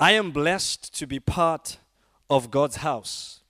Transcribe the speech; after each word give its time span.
I 0.00 0.12
am 0.12 0.30
blessed 0.30 0.96
to 1.00 1.08
be 1.08 1.18
part 1.18 1.78
of 2.30 2.52
God's 2.52 2.76
house. 2.76 3.40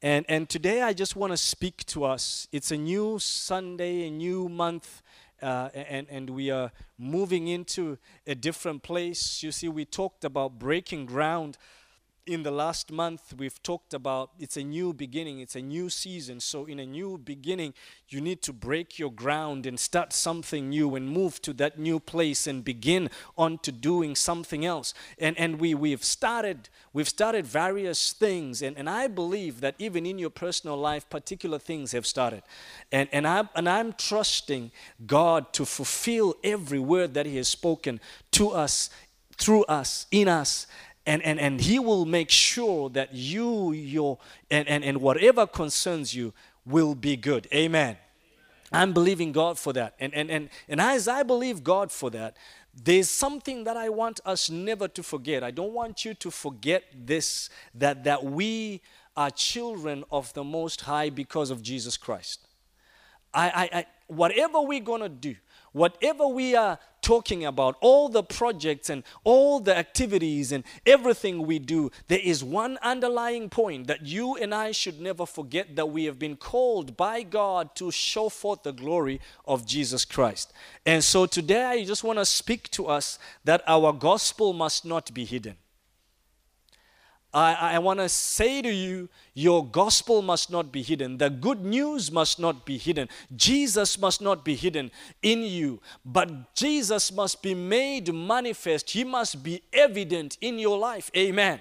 And, 0.00 0.24
and 0.28 0.48
today 0.48 0.80
I 0.80 0.92
just 0.92 1.16
want 1.16 1.32
to 1.32 1.36
speak 1.36 1.84
to 1.86 2.04
us. 2.04 2.46
It's 2.52 2.70
a 2.70 2.76
new 2.76 3.18
Sunday, 3.18 4.06
a 4.06 4.10
new 4.12 4.48
month, 4.48 5.02
uh, 5.42 5.70
and, 5.74 6.06
and 6.08 6.30
we 6.30 6.52
are 6.52 6.70
moving 6.96 7.48
into 7.48 7.98
a 8.28 8.36
different 8.36 8.84
place. 8.84 9.42
You 9.42 9.50
see, 9.50 9.68
we 9.68 9.84
talked 9.84 10.24
about 10.24 10.60
breaking 10.60 11.06
ground 11.06 11.58
in 12.26 12.42
the 12.42 12.50
last 12.50 12.90
month 12.90 13.34
we've 13.36 13.62
talked 13.62 13.92
about 13.92 14.30
it's 14.38 14.56
a 14.56 14.62
new 14.62 14.92
beginning 14.94 15.40
it's 15.40 15.56
a 15.56 15.60
new 15.60 15.90
season. 15.90 16.40
So 16.40 16.64
in 16.64 16.78
a 16.78 16.86
new 16.86 17.18
beginning 17.18 17.74
you 18.08 18.20
need 18.20 18.40
to 18.42 18.52
break 18.52 18.98
your 18.98 19.10
ground 19.10 19.66
and 19.66 19.78
start 19.78 20.12
something 20.12 20.70
new 20.70 20.94
and 20.94 21.08
move 21.08 21.42
to 21.42 21.52
that 21.54 21.78
new 21.78 22.00
place 22.00 22.46
and 22.46 22.64
begin 22.64 23.10
on 23.36 23.58
to 23.58 23.72
doing 23.72 24.14
something 24.16 24.64
else. 24.64 24.94
And 25.18 25.38
and 25.38 25.60
we 25.60 25.74
we've 25.74 26.04
started 26.04 26.70
we've 26.92 27.08
started 27.08 27.46
various 27.46 28.12
things. 28.12 28.62
And, 28.62 28.76
and 28.78 28.88
i 28.88 29.06
believe 29.06 29.60
that 29.60 29.74
even 29.78 30.06
in 30.06 30.18
your 30.18 30.30
personal 30.30 30.76
life 30.76 31.08
particular 31.10 31.58
things 31.58 31.92
have 31.92 32.06
started. 32.06 32.42
And 32.90 33.08
and 33.12 33.26
i 33.26 33.48
and 33.54 33.68
i'm 33.68 33.92
trusting 33.92 34.70
god 35.06 35.52
to 35.52 35.66
fulfill 35.66 36.34
every 36.42 36.78
word 36.78 37.14
that 37.14 37.26
he 37.26 37.36
has 37.36 37.48
spoken 37.48 38.00
to 38.32 38.50
us 38.50 38.88
through 39.36 39.64
us 39.64 40.06
in 40.10 40.28
us 40.28 40.66
and, 41.06 41.22
and, 41.22 41.38
and 41.38 41.60
he 41.60 41.78
will 41.78 42.06
make 42.06 42.30
sure 42.30 42.88
that 42.90 43.14
you 43.14 43.72
your 43.72 44.18
and, 44.50 44.66
and, 44.68 44.84
and 44.84 45.00
whatever 45.00 45.46
concerns 45.46 46.14
you 46.14 46.32
will 46.64 46.94
be 46.94 47.16
good. 47.16 47.46
Amen. 47.52 47.96
I'm 48.72 48.92
believing 48.92 49.32
god 49.32 49.58
for 49.58 49.72
that. 49.74 49.94
And, 50.00 50.14
and, 50.14 50.30
and, 50.30 50.48
and 50.68 50.80
as 50.80 51.06
i 51.06 51.22
believe 51.22 51.62
god 51.62 51.92
for 51.92 52.10
that 52.10 52.36
there's 52.82 53.08
something 53.08 53.64
that 53.64 53.76
i 53.76 53.88
want 53.88 54.20
us 54.24 54.50
never 54.50 54.88
to 54.88 55.02
forget. 55.02 55.44
I 55.44 55.50
don't 55.50 55.72
want 55.72 56.04
you 56.04 56.14
to 56.14 56.30
forget 56.30 56.84
this 56.92 57.50
that 57.74 58.04
that 58.04 58.24
we 58.24 58.80
are 59.16 59.30
children 59.30 60.04
of 60.10 60.32
the 60.32 60.42
most 60.42 60.80
high 60.82 61.10
because 61.10 61.50
of 61.50 61.62
jesus 61.62 61.96
christ. 61.96 62.48
I, 63.32 63.48
I, 63.48 63.78
I 63.78 63.86
whatever 64.06 64.60
we're 64.60 64.80
going 64.80 65.02
to 65.02 65.08
do 65.08 65.36
whatever 65.74 66.26
we 66.26 66.54
are 66.54 66.78
talking 67.02 67.44
about, 67.44 67.76
all 67.82 68.08
the 68.08 68.22
projects 68.22 68.88
and 68.88 69.02
all 69.24 69.60
the 69.60 69.76
activities 69.76 70.52
and 70.52 70.64
everything 70.86 71.46
we 71.46 71.58
do, 71.58 71.90
there 72.08 72.20
is 72.22 72.42
one 72.42 72.78
underlying 72.80 73.50
point 73.50 73.88
that 73.88 74.06
you 74.06 74.36
and 74.36 74.54
I 74.54 74.70
should 74.70 75.00
never 75.00 75.26
forget 75.26 75.76
that 75.76 75.90
we 75.90 76.04
have 76.06 76.18
been 76.18 76.36
called 76.36 76.96
by 76.96 77.22
God 77.22 77.74
to 77.74 77.90
show 77.90 78.30
forth 78.30 78.62
the 78.62 78.72
glory 78.72 79.20
of 79.44 79.66
Jesus 79.66 80.06
Christ. 80.06 80.52
And 80.86 81.04
so 81.04 81.26
today 81.26 81.64
I 81.64 81.84
just 81.84 82.04
want 82.04 82.18
to 82.20 82.24
speak 82.24 82.70
to 82.70 82.86
us 82.86 83.18
that 83.44 83.62
our 83.66 83.92
gospel 83.92 84.54
must 84.54 84.86
not 84.86 85.12
be 85.12 85.24
hidden. 85.24 85.56
I, 87.34 87.74
I 87.74 87.78
want 87.80 87.98
to 87.98 88.08
say 88.08 88.62
to 88.62 88.72
you, 88.72 89.08
your 89.34 89.66
gospel 89.66 90.22
must 90.22 90.52
not 90.52 90.70
be 90.70 90.82
hidden. 90.82 91.18
The 91.18 91.28
good 91.28 91.64
news 91.64 92.12
must 92.12 92.38
not 92.38 92.64
be 92.64 92.78
hidden. 92.78 93.08
Jesus 93.34 93.98
must 93.98 94.22
not 94.22 94.44
be 94.44 94.54
hidden 94.54 94.92
in 95.20 95.42
you, 95.42 95.80
but 96.04 96.54
Jesus 96.54 97.10
must 97.10 97.42
be 97.42 97.52
made 97.52 98.14
manifest. 98.14 98.90
He 98.90 99.02
must 99.02 99.42
be 99.42 99.62
evident 99.72 100.38
in 100.40 100.60
your 100.60 100.78
life. 100.78 101.10
Amen. 101.16 101.58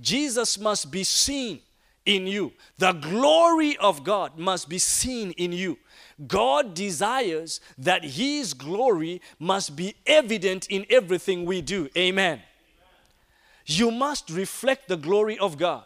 Jesus 0.00 0.58
must 0.58 0.90
be 0.90 1.04
seen 1.04 1.60
in 2.06 2.26
you. 2.26 2.54
The 2.78 2.92
glory 2.92 3.76
of 3.76 4.04
God 4.04 4.38
must 4.38 4.70
be 4.70 4.78
seen 4.78 5.32
in 5.32 5.52
you. 5.52 5.76
God 6.26 6.72
desires 6.72 7.60
that 7.76 8.04
His 8.04 8.54
glory 8.54 9.20
must 9.38 9.76
be 9.76 9.96
evident 10.06 10.66
in 10.68 10.86
everything 10.88 11.44
we 11.44 11.60
do. 11.60 11.90
Amen 11.94 12.40
you 13.66 13.90
must 13.90 14.30
reflect 14.30 14.88
the 14.88 14.96
glory 14.96 15.38
of 15.38 15.58
God. 15.58 15.84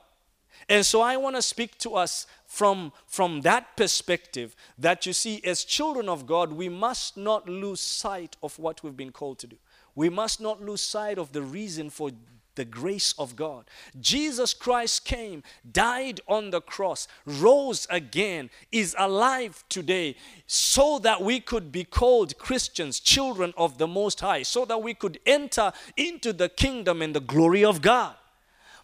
And 0.68 0.84
so 0.84 1.00
I 1.00 1.16
want 1.16 1.36
to 1.36 1.42
speak 1.42 1.78
to 1.78 1.94
us 1.94 2.26
from, 2.46 2.92
from 3.06 3.42
that 3.42 3.76
perspective 3.76 4.54
that 4.78 5.06
you 5.06 5.12
see, 5.12 5.40
as 5.44 5.64
children 5.64 6.08
of 6.08 6.26
God, 6.26 6.52
we 6.52 6.68
must 6.68 7.16
not 7.16 7.48
lose 7.48 7.80
sight 7.80 8.36
of 8.42 8.58
what 8.58 8.82
we've 8.82 8.96
been 8.96 9.12
called 9.12 9.38
to 9.40 9.46
do. 9.46 9.56
We 9.94 10.08
must 10.08 10.40
not 10.40 10.62
lose 10.62 10.82
sight 10.82 11.18
of 11.18 11.32
the 11.32 11.42
reason 11.42 11.90
for 11.90 12.10
the 12.58 12.64
grace 12.64 13.14
of 13.18 13.36
God. 13.36 13.64
Jesus 14.00 14.52
Christ 14.52 15.04
came, 15.04 15.44
died 15.70 16.20
on 16.26 16.50
the 16.50 16.60
cross, 16.60 17.06
rose 17.24 17.86
again, 17.88 18.50
is 18.72 18.96
alive 18.98 19.64
today, 19.68 20.16
so 20.48 20.98
that 20.98 21.22
we 21.22 21.38
could 21.38 21.70
be 21.70 21.84
called 21.84 22.36
Christians, 22.36 22.98
children 22.98 23.54
of 23.56 23.78
the 23.78 23.86
Most 23.86 24.20
High, 24.20 24.42
so 24.42 24.64
that 24.64 24.82
we 24.82 24.92
could 24.92 25.20
enter 25.24 25.72
into 25.96 26.32
the 26.32 26.48
kingdom 26.48 27.00
and 27.00 27.14
the 27.14 27.20
glory 27.20 27.64
of 27.64 27.80
God. 27.80 28.16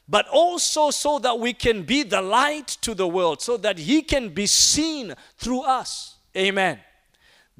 But 0.08 0.28
also 0.28 0.92
so 0.92 1.18
that 1.18 1.40
we 1.40 1.52
can 1.52 1.82
be 1.82 2.04
the 2.04 2.22
light 2.22 2.68
to 2.82 2.94
the 2.94 3.08
world, 3.08 3.42
so 3.42 3.56
that 3.56 3.76
He 3.76 4.02
can 4.02 4.28
be 4.28 4.46
seen 4.46 5.14
through 5.36 5.62
us. 5.62 6.14
Amen. 6.36 6.78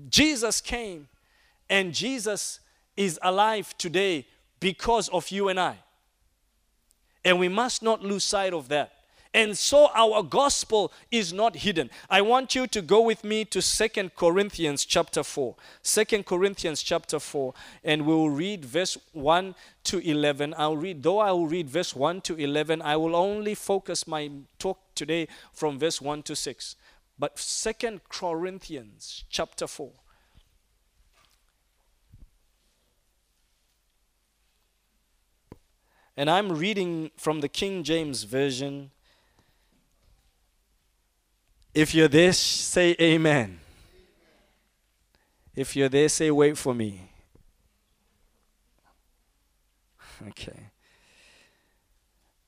Jesus 0.08 0.60
came, 0.60 1.08
and 1.68 1.92
Jesus 1.92 2.60
is 2.96 3.18
alive 3.20 3.76
today 3.78 4.26
because 4.60 5.08
of 5.08 5.30
you 5.30 5.48
and 5.48 5.58
I. 5.58 5.78
And 7.24 7.38
we 7.38 7.48
must 7.48 7.82
not 7.82 8.02
lose 8.02 8.24
sight 8.24 8.52
of 8.52 8.68
that. 8.68 8.92
And 9.34 9.58
so 9.58 9.90
our 9.96 10.22
gospel 10.22 10.92
is 11.10 11.32
not 11.32 11.56
hidden. 11.56 11.90
I 12.08 12.20
want 12.20 12.54
you 12.54 12.68
to 12.68 12.80
go 12.80 13.00
with 13.00 13.24
me 13.24 13.44
to 13.46 13.60
Second 13.60 14.14
Corinthians 14.14 14.84
chapter 14.84 15.24
4. 15.24 15.56
2 15.82 16.22
Corinthians 16.22 16.80
chapter 16.82 17.18
4 17.18 17.52
and 17.82 18.06
we 18.06 18.14
will 18.14 18.30
read 18.30 18.64
verse 18.64 18.96
1 19.12 19.56
to 19.84 19.98
11. 19.98 20.54
I'll 20.56 20.76
read 20.76 21.02
though 21.02 21.18
I 21.18 21.32
will 21.32 21.48
read 21.48 21.68
verse 21.68 21.96
1 21.96 22.20
to 22.22 22.36
11, 22.36 22.80
I 22.80 22.96
will 22.96 23.16
only 23.16 23.56
focus 23.56 24.06
my 24.06 24.30
talk 24.60 24.78
today 24.94 25.26
from 25.52 25.80
verse 25.80 26.00
1 26.00 26.22
to 26.22 26.36
6. 26.36 26.76
But 27.18 27.36
Second 27.36 28.02
Corinthians 28.08 29.24
chapter 29.28 29.66
4 29.66 29.90
And 36.16 36.30
I'm 36.30 36.52
reading 36.52 37.10
from 37.16 37.40
the 37.40 37.48
King 37.48 37.82
James 37.82 38.22
Version. 38.22 38.90
If 41.74 41.94
you're 41.94 42.08
there, 42.08 42.32
say 42.32 42.94
amen. 43.00 43.58
If 45.56 45.74
you're 45.74 45.88
there, 45.88 46.08
say 46.08 46.30
wait 46.30 46.58
for 46.58 46.74
me. 46.74 47.00
Okay. 50.28 50.70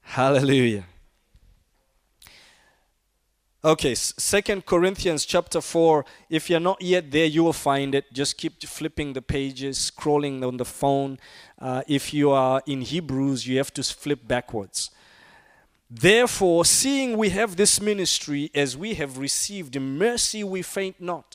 Hallelujah. 0.01 0.85
Okay, 3.65 3.95
Second 3.95 4.67
Corinthians 4.67 5.25
chapter 5.25 5.63
4. 5.63 6.05
If 6.29 6.51
you're 6.51 6.61
not 6.61 6.83
yet 6.83 7.11
there, 7.11 7.25
you 7.25 7.43
will 7.43 7.55
find 7.55 7.95
it. 7.95 8.13
Just 8.13 8.37
keep 8.37 8.63
flipping 8.63 9.15
the 9.15 9.23
pages, 9.23 9.91
scrolling 9.91 10.47
on 10.47 10.59
the 10.59 10.65
phone. 10.65 11.19
Uh, 11.59 11.83
if 11.89 12.13
you 12.13 12.31
are 12.31 12.63
in 12.67 12.83
Hebrews, 12.83 13.47
you 13.47 13.57
have 13.57 13.73
to 13.75 13.83
flip 13.83 14.29
backwards. 14.29 14.91
Therefore, 15.91 16.65
seeing 16.67 17.17
we 17.17 17.31
have 17.31 17.57
this 17.57 17.81
ministry, 17.81 18.51
as 18.55 18.77
we 18.77 18.95
have 18.95 19.17
received 19.17 19.81
mercy, 19.81 20.45
we 20.45 20.61
faint 20.61 21.01
not. 21.01 21.35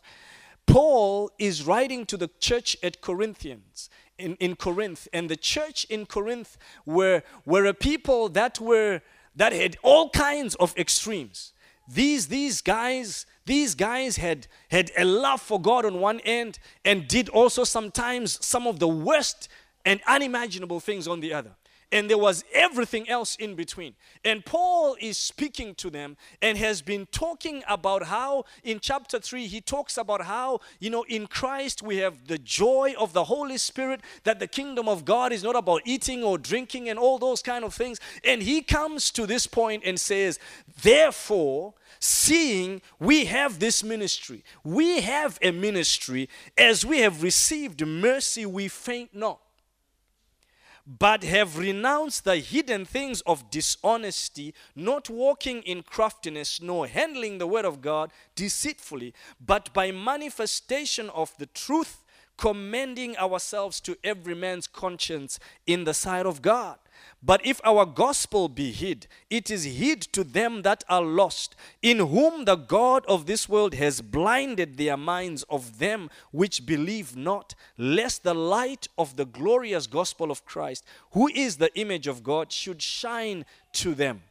Paul 0.68 1.32
is 1.40 1.66
writing 1.66 2.06
to 2.06 2.18
the 2.18 2.30
church 2.40 2.78
at 2.84 3.02
Corinthians. 3.02 3.90
In, 4.20 4.36
in 4.36 4.56
Corinth, 4.56 5.08
and 5.12 5.28
the 5.28 5.36
church 5.36 5.86
in 5.86 6.06
Corinth 6.06 6.56
were, 6.86 7.24
were 7.44 7.66
a 7.66 7.74
people 7.74 8.30
that 8.30 8.60
were 8.60 9.02
that 9.36 9.52
had 9.52 9.78
all 9.82 10.12
kinds 10.12 10.54
of 10.56 10.78
extremes 10.78 11.54
these 11.88 12.28
these 12.28 12.62
guys 12.62 13.26
these 13.46 13.76
guys 13.76 14.18
had 14.18 14.48
had 14.70 14.92
a 14.98 15.04
love 15.04 15.42
for 15.42 15.60
god 15.60 15.86
on 15.86 16.00
one 16.00 16.20
end 16.22 16.60
and 16.86 17.08
did 17.08 17.30
also 17.30 17.64
sometimes 17.64 18.44
some 18.46 18.68
of 18.68 18.80
the 18.80 18.88
worst 18.88 19.50
and 19.86 20.00
unimaginable 20.08 20.80
things 20.80 21.08
on 21.08 21.20
the 21.20 21.34
other 21.34 21.52
and 21.92 22.10
there 22.10 22.18
was 22.18 22.44
everything 22.54 23.10
else 23.10 23.36
in 23.36 23.56
between. 23.56 23.96
And 24.24 24.46
Paul 24.46 24.96
is 25.00 25.18
speaking 25.18 25.76
to 25.76 25.90
them 25.90 26.16
and 26.42 26.58
has 26.58 26.82
been 26.82 27.06
talking 27.08 27.64
about 27.68 28.04
how, 28.04 28.46
in 28.64 28.80
chapter 28.80 29.20
3, 29.20 29.48
he 29.48 29.60
talks 29.60 29.98
about 29.98 30.24
how, 30.24 30.62
you 30.80 30.90
know, 30.90 31.04
in 31.04 31.28
Christ 31.28 31.82
we 31.82 31.98
have 31.98 32.28
the 32.28 32.38
joy 32.38 32.94
of 32.98 33.14
the 33.14 33.26
Holy 33.26 33.58
Spirit, 33.58 34.02
that 34.24 34.40
the 34.40 34.48
kingdom 34.48 34.88
of 34.88 35.04
God 35.04 35.34
is 35.34 35.44
not 35.44 35.56
about 35.56 35.82
eating 35.86 36.24
or 36.24 36.38
drinking 36.38 36.88
and 36.88 36.98
all 36.98 37.20
those 37.20 37.42
kind 37.42 37.66
of 37.66 37.74
things. 37.74 38.00
And 38.24 38.42
he 38.42 38.62
comes 38.62 39.12
to 39.12 39.26
this 39.26 39.46
point 39.46 39.84
and 39.86 40.00
says, 40.00 40.40
Therefore, 40.82 41.74
seeing 42.00 42.82
we 43.00 43.26
have 43.26 43.60
this 43.60 43.84
ministry, 43.84 44.44
we 44.64 45.02
have 45.02 45.38
a 45.42 45.52
ministry, 45.52 46.30
as 46.58 46.86
we 46.86 47.00
have 47.00 47.22
received 47.22 47.86
mercy, 47.86 48.46
we 48.46 48.68
faint 48.68 49.14
not 49.14 49.40
but 51.00 51.24
have 51.24 51.58
renounced 51.58 52.26
the 52.26 52.38
hidden 52.38 52.84
things 52.84 53.22
of 53.22 53.50
dishonesty, 53.50 54.54
not 54.76 55.10
walking 55.10 55.62
in 55.62 55.84
craftiness, 55.84 56.62
nor 56.62 56.88
handling 56.88 57.38
the 57.38 57.48
word 57.48 57.64
of 57.64 57.82
God 57.82 58.12
deceitfully, 58.36 59.14
but 59.40 59.74
by 59.74 59.92
manifestation 59.92 61.10
of 61.12 61.34
the 61.38 61.46
truth, 61.46 62.04
commending 62.38 63.16
ourselves 63.18 63.80
to 63.80 63.98
every 64.04 64.36
man's 64.36 64.68
conscience 64.68 65.40
in 65.66 65.86
the 65.86 65.94
sight 65.94 66.26
of 66.26 66.42
God. 66.42 66.78
But 67.24 67.46
if 67.46 67.62
our 67.64 67.86
gospel 67.86 68.50
be 68.50 68.72
hid, 68.72 69.08
it 69.30 69.52
is 69.52 69.64
hid 69.64 70.02
to 70.14 70.24
them 70.24 70.64
that 70.64 70.84
are 70.90 71.04
lost, 71.04 71.56
in 71.82 72.00
whom 72.00 72.46
the 72.46 72.56
God 72.56 73.06
of 73.06 73.28
this 73.28 73.48
world 73.48 73.76
has 73.76 74.02
blinded 74.02 74.78
their 74.78 74.98
minds 74.98 75.44
of 75.44 75.78
them 75.78 76.10
which 76.32 76.66
believe 76.66 77.16
not, 77.16 77.54
lest 77.78 78.24
the 78.24 78.34
light 78.34 78.88
of 78.98 79.18
the 79.18 79.26
glorious 79.26 79.86
gospel 79.86 80.32
of 80.32 80.46
Christ, 80.46 80.84
who 81.12 81.28
is 81.28 81.58
the 81.58 81.74
image 81.80 82.08
of 82.08 82.24
God, 82.24 82.52
should 82.52 82.82
shine 82.82 83.46
to 83.74 83.94
them. 83.94 84.24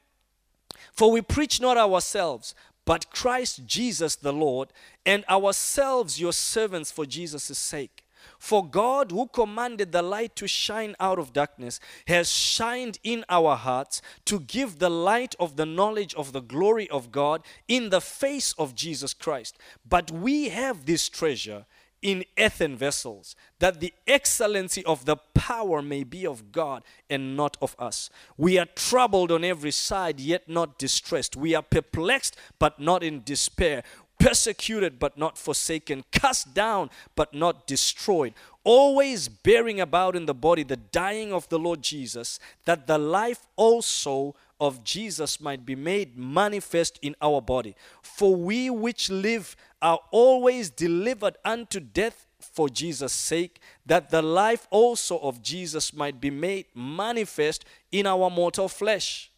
For 0.93 1.13
we 1.13 1.23
preach 1.23 1.61
not 1.61 1.77
ourselves, 1.77 2.55
but 2.85 3.11
Christ 3.11 3.67
Jesus 3.67 4.17
the 4.17 4.33
Lord, 4.33 4.73
and 5.07 5.25
ourselves 5.29 6.21
your 6.21 6.33
servants 6.33 6.91
for 6.91 7.07
Jesus' 7.07 7.57
sake. 7.57 8.05
For 8.41 8.67
God, 8.67 9.11
who 9.13 9.29
commanded 9.29 9.93
the 9.93 10.01
light 10.01 10.35
to 10.37 10.49
shine 10.49 10.97
out 10.99 11.19
of 11.19 11.35
darkness, 11.35 11.79
has 12.09 12.33
shined 12.33 12.99
in 13.05 13.23
our 13.29 13.55
hearts 13.55 14.01
to 14.25 14.41
give 14.41 14.79
the 14.79 14.89
light 14.89 15.35
of 15.39 15.57
the 15.57 15.67
knowledge 15.67 16.15
of 16.15 16.33
the 16.33 16.41
glory 16.41 16.89
of 16.89 17.13
God 17.13 17.43
in 17.69 17.91
the 17.91 18.01
face 18.01 18.55
of 18.59 18.75
Jesus 18.75 19.13
Christ. 19.13 19.59
But 19.87 20.11
we 20.11 20.49
have 20.49 20.87
this 20.87 21.11
treasure 21.11 21.67
in 22.03 22.25
earthen 22.39 22.77
vessels, 22.77 23.37
that 23.59 23.81
the 23.81 23.93
excellency 24.07 24.83
of 24.87 25.05
the 25.05 25.17
power 25.35 25.83
may 25.83 26.03
be 26.03 26.27
of 26.27 26.51
God 26.51 26.83
and 27.11 27.37
not 27.37 27.59
of 27.61 27.77
us. 27.79 28.09
We 28.39 28.59
are 28.59 28.67
troubled 28.75 29.31
on 29.31 29.45
every 29.45 29.71
side, 29.71 30.19
yet 30.19 30.49
not 30.49 30.79
distressed. 30.79 31.37
We 31.37 31.55
are 31.55 31.63
perplexed, 31.63 32.37
but 32.59 32.81
not 32.81 33.03
in 33.03 33.23
despair 33.23 33.83
persecuted 34.21 34.99
but 35.01 35.19
not 35.19 35.37
forsaken, 35.37 36.05
cast 36.13 36.55
down 36.55 36.91
but 37.17 37.35
not 37.35 37.67
destroyed, 37.67 38.35
always 38.63 39.29
bearing 39.29 39.81
about 39.81 40.15
in 40.15 40.27
the 40.27 40.35
body 40.35 40.63
the 40.63 40.77
dying 40.77 41.33
of 41.33 41.49
the 41.49 41.59
Lord 41.59 41.83
Jesus, 41.83 42.39
that 42.67 42.87
the 42.87 42.99
life 42.99 43.47
also 43.57 44.37
of 44.61 44.85
Jesus 44.85 45.41
might 45.41 45.65
be 45.65 45.75
made 45.75 46.17
manifest 46.17 46.99
in 47.01 47.17
our 47.23 47.41
body. 47.41 47.75
For 48.03 48.37
we 48.37 48.69
which 48.69 49.11
live 49.11 49.57
are 49.81 49.99
always 50.11 50.69
delivered 50.69 51.37
unto 51.45 51.81
death 51.81 52.27
for 52.39 52.69
Jesus' 52.69 53.13
sake, 53.13 53.61
that 53.87 54.11
the 54.11 54.23
life 54.23 54.69
also 54.71 55.19
of 55.19 55.43
Jesus 55.43 55.95
might 55.95 56.21
be 56.21 56.31
made 56.31 56.67
manifest 56.75 57.65
in 57.91 58.07
our 58.07 58.29
mortal 58.29 58.69
flesh. 58.69 59.31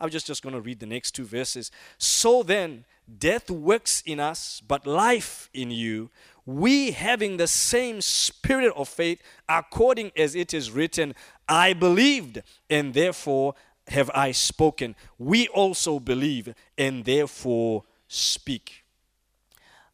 I'm 0.00 0.10
just, 0.10 0.26
just 0.26 0.42
going 0.42 0.54
to 0.54 0.60
read 0.60 0.80
the 0.80 0.86
next 0.86 1.12
two 1.12 1.24
verses. 1.24 1.70
So 1.98 2.42
then, 2.42 2.84
death 3.18 3.50
works 3.50 4.02
in 4.06 4.20
us, 4.20 4.62
but 4.66 4.86
life 4.86 5.48
in 5.52 5.70
you. 5.70 6.10
We 6.46 6.92
having 6.92 7.36
the 7.36 7.46
same 7.46 8.00
spirit 8.00 8.72
of 8.74 8.88
faith, 8.88 9.22
according 9.48 10.12
as 10.16 10.34
it 10.34 10.54
is 10.54 10.70
written, 10.70 11.14
I 11.48 11.72
believed, 11.72 12.42
and 12.68 12.94
therefore 12.94 13.54
have 13.88 14.10
I 14.14 14.32
spoken. 14.32 14.96
We 15.18 15.48
also 15.48 15.98
believe, 16.00 16.54
and 16.78 17.04
therefore 17.04 17.84
speak. 18.08 18.84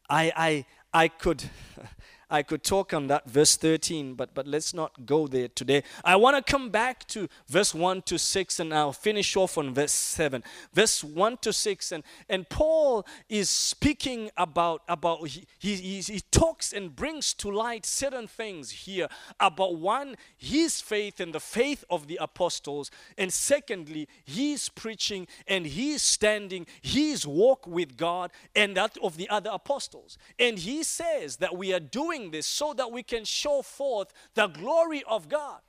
I, 0.09 0.31
I, 0.35 0.65
I 0.93 1.07
could. 1.07 1.43
I 2.29 2.43
could 2.43 2.63
talk 2.63 2.93
on 2.93 3.07
that 3.07 3.29
verse 3.29 3.55
13, 3.55 4.15
but, 4.15 4.33
but 4.33 4.45
let's 4.45 4.73
not 4.73 5.05
go 5.05 5.27
there 5.27 5.47
today. 5.47 5.83
I 6.03 6.17
want 6.17 6.35
to 6.35 6.51
come 6.51 6.69
back 6.69 7.07
to 7.09 7.29
verse 7.47 7.73
1 7.73 8.01
to 8.03 8.19
6 8.19 8.59
and 8.59 8.73
I'll 8.73 8.91
finish 8.91 9.37
off 9.37 9.57
on 9.57 9.73
verse 9.73 9.93
7. 9.93 10.43
Verse 10.73 11.03
1 11.03 11.37
to 11.37 11.53
6, 11.53 11.91
and, 11.93 12.03
and 12.27 12.49
Paul 12.49 13.05
is 13.29 13.49
speaking 13.49 14.29
about, 14.35 14.81
about 14.89 15.25
he, 15.27 15.45
he, 15.59 16.01
he 16.01 16.19
talks 16.31 16.73
and 16.73 16.93
brings 16.93 17.33
to 17.35 17.49
light 17.49 17.85
certain 17.85 18.27
things 18.27 18.71
here 18.71 19.07
about 19.39 19.77
one, 19.77 20.17
his 20.35 20.81
faith 20.81 21.21
and 21.21 21.33
the 21.33 21.39
faith 21.39 21.85
of 21.89 22.07
the 22.07 22.17
apostles, 22.19 22.91
and 23.17 23.31
secondly, 23.31 24.09
his 24.25 24.67
preaching 24.67 25.27
and 25.47 25.65
his 25.65 26.01
standing, 26.01 26.67
his 26.81 27.25
walk 27.25 27.65
with 27.65 27.95
God, 27.95 28.31
and 28.53 28.75
that 28.75 28.97
of 29.01 29.15
the 29.15 29.29
other 29.29 29.49
apostles. 29.53 30.17
And 30.37 30.59
he 30.59 30.83
says 30.83 31.37
that 31.37 31.55
we 31.55 31.73
are 31.73 31.79
doing 31.79 32.16
doing 32.17 32.31
this 32.31 32.47
so 32.47 32.73
that 32.73 32.91
we 32.91 33.03
can 33.03 33.23
show 33.25 33.61
forth 33.61 34.13
the 34.35 34.47
glory 34.47 35.03
of 35.07 35.29
God 35.29 35.59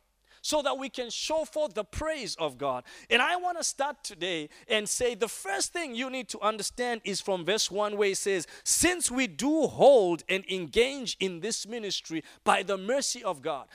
so 0.48 0.62
that 0.62 0.78
we 0.78 0.88
can 0.88 1.10
show 1.10 1.44
forth 1.44 1.74
the 1.74 1.84
praise 1.84 2.34
of 2.36 2.56
God. 2.56 2.82
And 3.10 3.20
I 3.20 3.36
want 3.36 3.58
to 3.58 3.64
start 3.64 4.02
today 4.02 4.48
and 4.66 4.88
say 4.88 5.14
the 5.14 5.28
first 5.28 5.74
thing 5.74 5.94
you 5.94 6.08
need 6.08 6.26
to 6.30 6.40
understand 6.40 7.02
is 7.04 7.20
from 7.20 7.44
verse 7.44 7.70
1 7.70 7.98
where 7.98 8.08
it 8.08 8.16
says, 8.16 8.46
Since 8.64 9.10
we 9.10 9.26
do 9.26 9.66
hold 9.66 10.22
and 10.26 10.42
engage 10.50 11.18
in 11.20 11.40
this 11.40 11.66
ministry 11.66 12.24
by 12.44 12.62
the 12.62 12.78
mercy 12.78 13.22
of 13.22 13.42
God, 13.42 13.66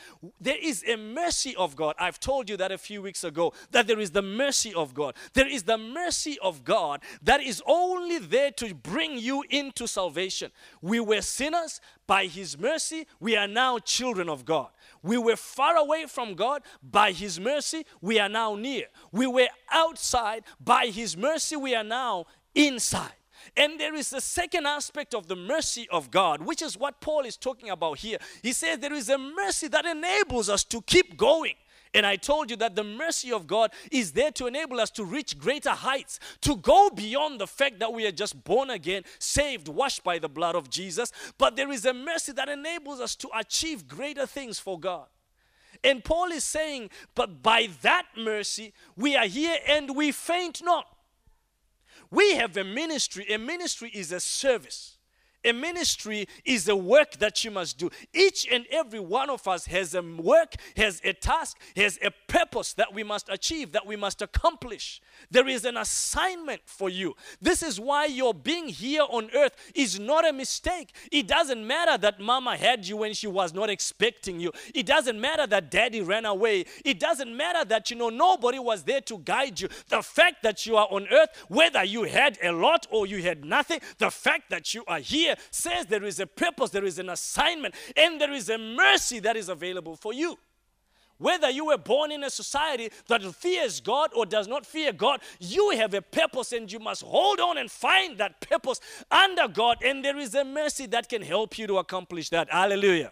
there 0.41 0.57
is 0.59 0.83
a 0.87 0.95
mercy 0.95 1.55
of 1.57 1.75
God. 1.75 1.93
I've 1.99 2.19
told 2.19 2.49
you 2.49 2.57
that 2.57 2.71
a 2.71 2.79
few 2.79 3.03
weeks 3.03 3.23
ago 3.23 3.53
that 3.69 3.85
there 3.85 3.99
is 3.99 4.09
the 4.09 4.23
mercy 4.23 4.73
of 4.73 4.95
God. 4.95 5.13
There 5.35 5.47
is 5.47 5.61
the 5.61 5.77
mercy 5.77 6.39
of 6.41 6.63
God 6.63 7.01
that 7.21 7.43
is 7.43 7.61
only 7.67 8.17
there 8.17 8.49
to 8.49 8.73
bring 8.73 9.19
you 9.19 9.43
into 9.51 9.87
salvation. 9.87 10.49
We 10.81 10.99
were 10.99 11.21
sinners, 11.21 11.79
by 12.07 12.25
His 12.25 12.57
mercy, 12.57 13.07
we 13.19 13.37
are 13.37 13.47
now 13.47 13.79
children 13.79 14.29
of 14.29 14.45
God. 14.45 14.69
We 15.03 15.17
were 15.17 15.35
far 15.35 15.75
away 15.75 16.05
from 16.07 16.33
God. 16.35 16.63
By 16.81 17.11
His 17.11 17.39
mercy, 17.39 17.85
we 18.01 18.19
are 18.19 18.29
now 18.29 18.55
near. 18.55 18.85
We 19.11 19.27
were 19.27 19.49
outside. 19.71 20.43
By 20.59 20.87
His 20.87 21.15
mercy, 21.15 21.55
we 21.55 21.75
are 21.75 21.83
now 21.83 22.25
inside. 22.55 23.13
And 23.57 23.79
there 23.79 23.93
is 23.93 24.13
a 24.13 24.21
second 24.21 24.65
aspect 24.65 25.13
of 25.13 25.27
the 25.27 25.35
mercy 25.35 25.87
of 25.91 26.09
God, 26.09 26.41
which 26.45 26.61
is 26.61 26.77
what 26.77 27.01
Paul 27.01 27.21
is 27.25 27.37
talking 27.37 27.69
about 27.69 27.99
here. 27.99 28.17
He 28.41 28.53
says 28.53 28.79
there 28.79 28.93
is 28.93 29.09
a 29.09 29.17
mercy 29.17 29.67
that 29.67 29.85
enables 29.85 30.49
us 30.49 30.63
to 30.65 30.81
keep 30.81 31.17
going. 31.17 31.55
And 31.93 32.05
I 32.05 32.15
told 32.15 32.49
you 32.49 32.57
that 32.57 32.75
the 32.75 32.83
mercy 32.83 33.31
of 33.31 33.45
God 33.45 33.71
is 33.91 34.13
there 34.13 34.31
to 34.31 34.47
enable 34.47 34.79
us 34.79 34.89
to 34.91 35.05
reach 35.05 35.37
greater 35.37 35.69
heights, 35.69 36.19
to 36.41 36.55
go 36.55 36.89
beyond 36.89 37.39
the 37.39 37.47
fact 37.47 37.79
that 37.79 37.93
we 37.93 38.05
are 38.07 38.11
just 38.11 38.43
born 38.43 38.71
again, 38.71 39.03
saved, 39.19 39.67
washed 39.67 40.03
by 40.03 40.17
the 40.17 40.29
blood 40.29 40.55
of 40.55 40.69
Jesus. 40.69 41.11
But 41.37 41.55
there 41.55 41.71
is 41.71 41.85
a 41.85 41.93
mercy 41.93 42.31
that 42.31 42.49
enables 42.49 42.99
us 42.99 43.15
to 43.17 43.29
achieve 43.37 43.87
greater 43.87 44.25
things 44.25 44.57
for 44.57 44.79
God. 44.79 45.05
And 45.83 46.03
Paul 46.03 46.31
is 46.31 46.43
saying, 46.43 46.89
but 47.13 47.43
by 47.43 47.69
that 47.81 48.05
mercy, 48.17 48.73
we 48.95 49.15
are 49.15 49.25
here 49.25 49.57
and 49.67 49.95
we 49.95 50.11
faint 50.11 50.63
not. 50.63 50.87
We 52.09 52.35
have 52.35 52.55
a 52.57 52.63
ministry. 52.63 53.25
A 53.33 53.37
ministry 53.37 53.91
is 53.93 54.11
a 54.11 54.19
service. 54.19 54.92
A 55.45 55.51
ministry 55.51 56.27
is 56.45 56.67
a 56.67 56.75
work 56.75 57.13
that 57.17 57.43
you 57.43 57.51
must 57.51 57.77
do. 57.77 57.89
Each 58.13 58.47
and 58.49 58.65
every 58.71 58.99
one 58.99 59.29
of 59.29 59.47
us 59.47 59.65
has 59.67 59.93
a 59.93 60.01
work, 60.01 60.55
has 60.77 61.01
a 61.03 61.13
task, 61.13 61.57
has 61.75 61.99
a 62.01 62.11
purpose 62.27 62.73
that 62.73 62.93
we 62.93 63.03
must 63.03 63.29
achieve, 63.29 63.71
that 63.73 63.85
we 63.85 63.95
must 63.95 64.21
accomplish. 64.21 65.01
There 65.31 65.47
is 65.47 65.65
an 65.65 65.77
assignment 65.77 66.61
for 66.65 66.89
you. 66.89 67.15
This 67.41 67.63
is 67.63 67.79
why 67.79 68.05
your 68.05 68.33
being 68.33 68.67
here 68.67 69.03
on 69.09 69.29
earth 69.35 69.55
is 69.75 69.99
not 69.99 70.27
a 70.27 70.33
mistake. 70.33 70.93
It 71.11 71.27
doesn't 71.27 71.65
matter 71.65 71.97
that 71.97 72.19
mama 72.19 72.55
had 72.55 72.87
you 72.87 72.97
when 72.97 73.13
she 73.13 73.27
was 73.27 73.53
not 73.53 73.69
expecting 73.69 74.39
you. 74.39 74.51
It 74.73 74.85
doesn't 74.85 75.19
matter 75.19 75.45
that 75.47 75.71
daddy 75.71 76.01
ran 76.01 76.25
away. 76.25 76.65
It 76.83 76.99
doesn't 76.99 77.35
matter 77.35 77.65
that 77.65 77.89
you 77.89 77.97
know 77.97 78.09
nobody 78.09 78.59
was 78.59 78.83
there 78.83 79.01
to 79.01 79.17
guide 79.19 79.59
you. 79.59 79.69
The 79.89 80.01
fact 80.01 80.43
that 80.43 80.65
you 80.65 80.77
are 80.77 80.87
on 80.89 81.07
earth, 81.11 81.29
whether 81.47 81.83
you 81.83 82.03
had 82.03 82.37
a 82.43 82.51
lot 82.51 82.87
or 82.89 83.05
you 83.07 83.21
had 83.21 83.43
nothing, 83.45 83.79
the 83.97 84.11
fact 84.11 84.49
that 84.49 84.73
you 84.73 84.83
are 84.87 84.99
here 84.99 85.32
says 85.51 85.85
there 85.85 86.03
is 86.03 86.19
a 86.19 86.27
purpose, 86.27 86.69
there 86.69 86.85
is 86.85 86.99
an 86.99 87.09
assignment, 87.09 87.75
and 87.95 88.19
there 88.19 88.31
is 88.31 88.49
a 88.49 88.57
mercy 88.57 89.19
that 89.19 89.35
is 89.35 89.49
available 89.49 89.95
for 89.95 90.13
you. 90.13 90.37
Whether 91.19 91.49
you 91.49 91.67
were 91.67 91.77
born 91.77 92.11
in 92.11 92.23
a 92.23 92.29
society 92.29 92.89
that 93.07 93.23
fears 93.35 93.79
God 93.79 94.11
or 94.13 94.25
does 94.25 94.47
not 94.47 94.65
fear 94.65 94.91
God, 94.91 95.21
you 95.39 95.69
have 95.71 95.93
a 95.93 96.01
purpose 96.01 96.51
and 96.51 96.69
you 96.69 96.79
must 96.79 97.03
hold 97.03 97.39
on 97.39 97.57
and 97.57 97.71
find 97.71 98.17
that 98.17 98.41
purpose 98.41 98.81
under 99.09 99.47
God, 99.47 99.77
and 99.83 100.03
there 100.03 100.17
is 100.17 100.35
a 100.35 100.43
mercy 100.43 100.85
that 100.87 101.07
can 101.07 101.21
help 101.21 101.57
you 101.57 101.67
to 101.67 101.77
accomplish 101.77 102.29
that. 102.29 102.51
Hallelujah. 102.51 103.11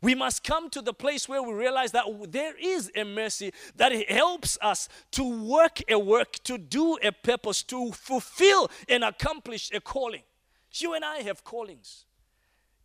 We 0.00 0.14
must 0.14 0.44
come 0.44 0.70
to 0.70 0.80
the 0.80 0.94
place 0.94 1.28
where 1.28 1.42
we 1.42 1.52
realize 1.52 1.90
that 1.92 2.04
there 2.30 2.54
is 2.56 2.92
a 2.94 3.02
mercy 3.02 3.52
that 3.76 3.90
helps 4.08 4.56
us 4.62 4.88
to 5.12 5.44
work 5.44 5.80
a 5.88 5.98
work, 5.98 6.34
to 6.44 6.56
do 6.56 6.98
a 7.02 7.10
purpose, 7.10 7.64
to 7.64 7.90
fulfill 7.90 8.70
and 8.88 9.02
accomplish 9.02 9.70
a 9.72 9.80
calling. 9.80 10.22
You 10.80 10.94
and 10.94 11.04
I 11.04 11.18
have 11.22 11.44
callings. 11.44 12.04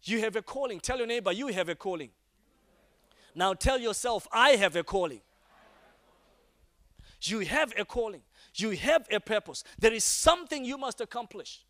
You 0.04 0.20
have 0.20 0.36
a 0.36 0.42
calling. 0.42 0.80
Tell 0.80 0.98
your 0.98 1.08
neighbor, 1.08 1.32
you 1.32 1.48
have 1.48 1.70
a 1.70 1.76
calling. 1.76 2.10
Now 3.36 3.54
tell 3.54 3.80
yourself, 3.80 4.28
I 4.32 4.52
have 4.52 4.76
a 4.76 4.84
calling. 4.84 5.22
You 7.22 7.40
have 7.40 7.74
a 7.78 7.86
calling. 7.86 8.22
You 8.56 8.72
have 8.72 9.08
a 9.12 9.20
purpose. 9.20 9.64
There 9.80 9.94
is 9.94 10.04
something 10.04 10.66
you 10.66 10.78
must 10.78 11.02
accomplish 11.02 11.66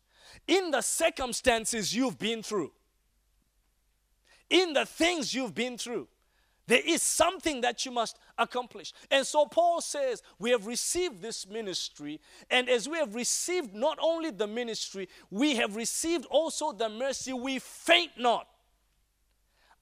in 0.48 0.70
the 0.70 0.80
circumstances 0.80 1.94
you've 1.94 2.18
been 2.18 2.42
through, 2.42 2.72
in 4.50 4.72
the 4.72 4.84
things 4.84 5.32
you've 5.32 5.54
been 5.54 5.78
through. 5.78 6.08
There 6.66 6.80
is 6.84 7.02
something 7.02 7.60
that 7.60 7.84
you 7.84 7.92
must 7.92 8.18
accomplish. 8.38 8.92
And 9.10 9.26
so 9.26 9.44
Paul 9.44 9.80
says, 9.80 10.22
We 10.38 10.50
have 10.50 10.66
received 10.66 11.20
this 11.20 11.46
ministry, 11.46 12.20
and 12.50 12.68
as 12.68 12.88
we 12.88 12.96
have 12.98 13.14
received 13.14 13.74
not 13.74 13.98
only 14.00 14.30
the 14.30 14.46
ministry, 14.46 15.08
we 15.30 15.56
have 15.56 15.76
received 15.76 16.24
also 16.26 16.72
the 16.72 16.88
mercy, 16.88 17.32
we 17.32 17.58
faint 17.58 18.12
not. 18.18 18.48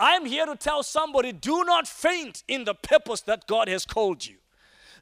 I'm 0.00 0.24
here 0.24 0.46
to 0.46 0.56
tell 0.56 0.82
somebody 0.82 1.30
do 1.30 1.62
not 1.64 1.86
faint 1.86 2.42
in 2.48 2.64
the 2.64 2.74
purpose 2.74 3.20
that 3.22 3.46
God 3.46 3.68
has 3.68 3.86
called 3.86 4.26
you. 4.26 4.38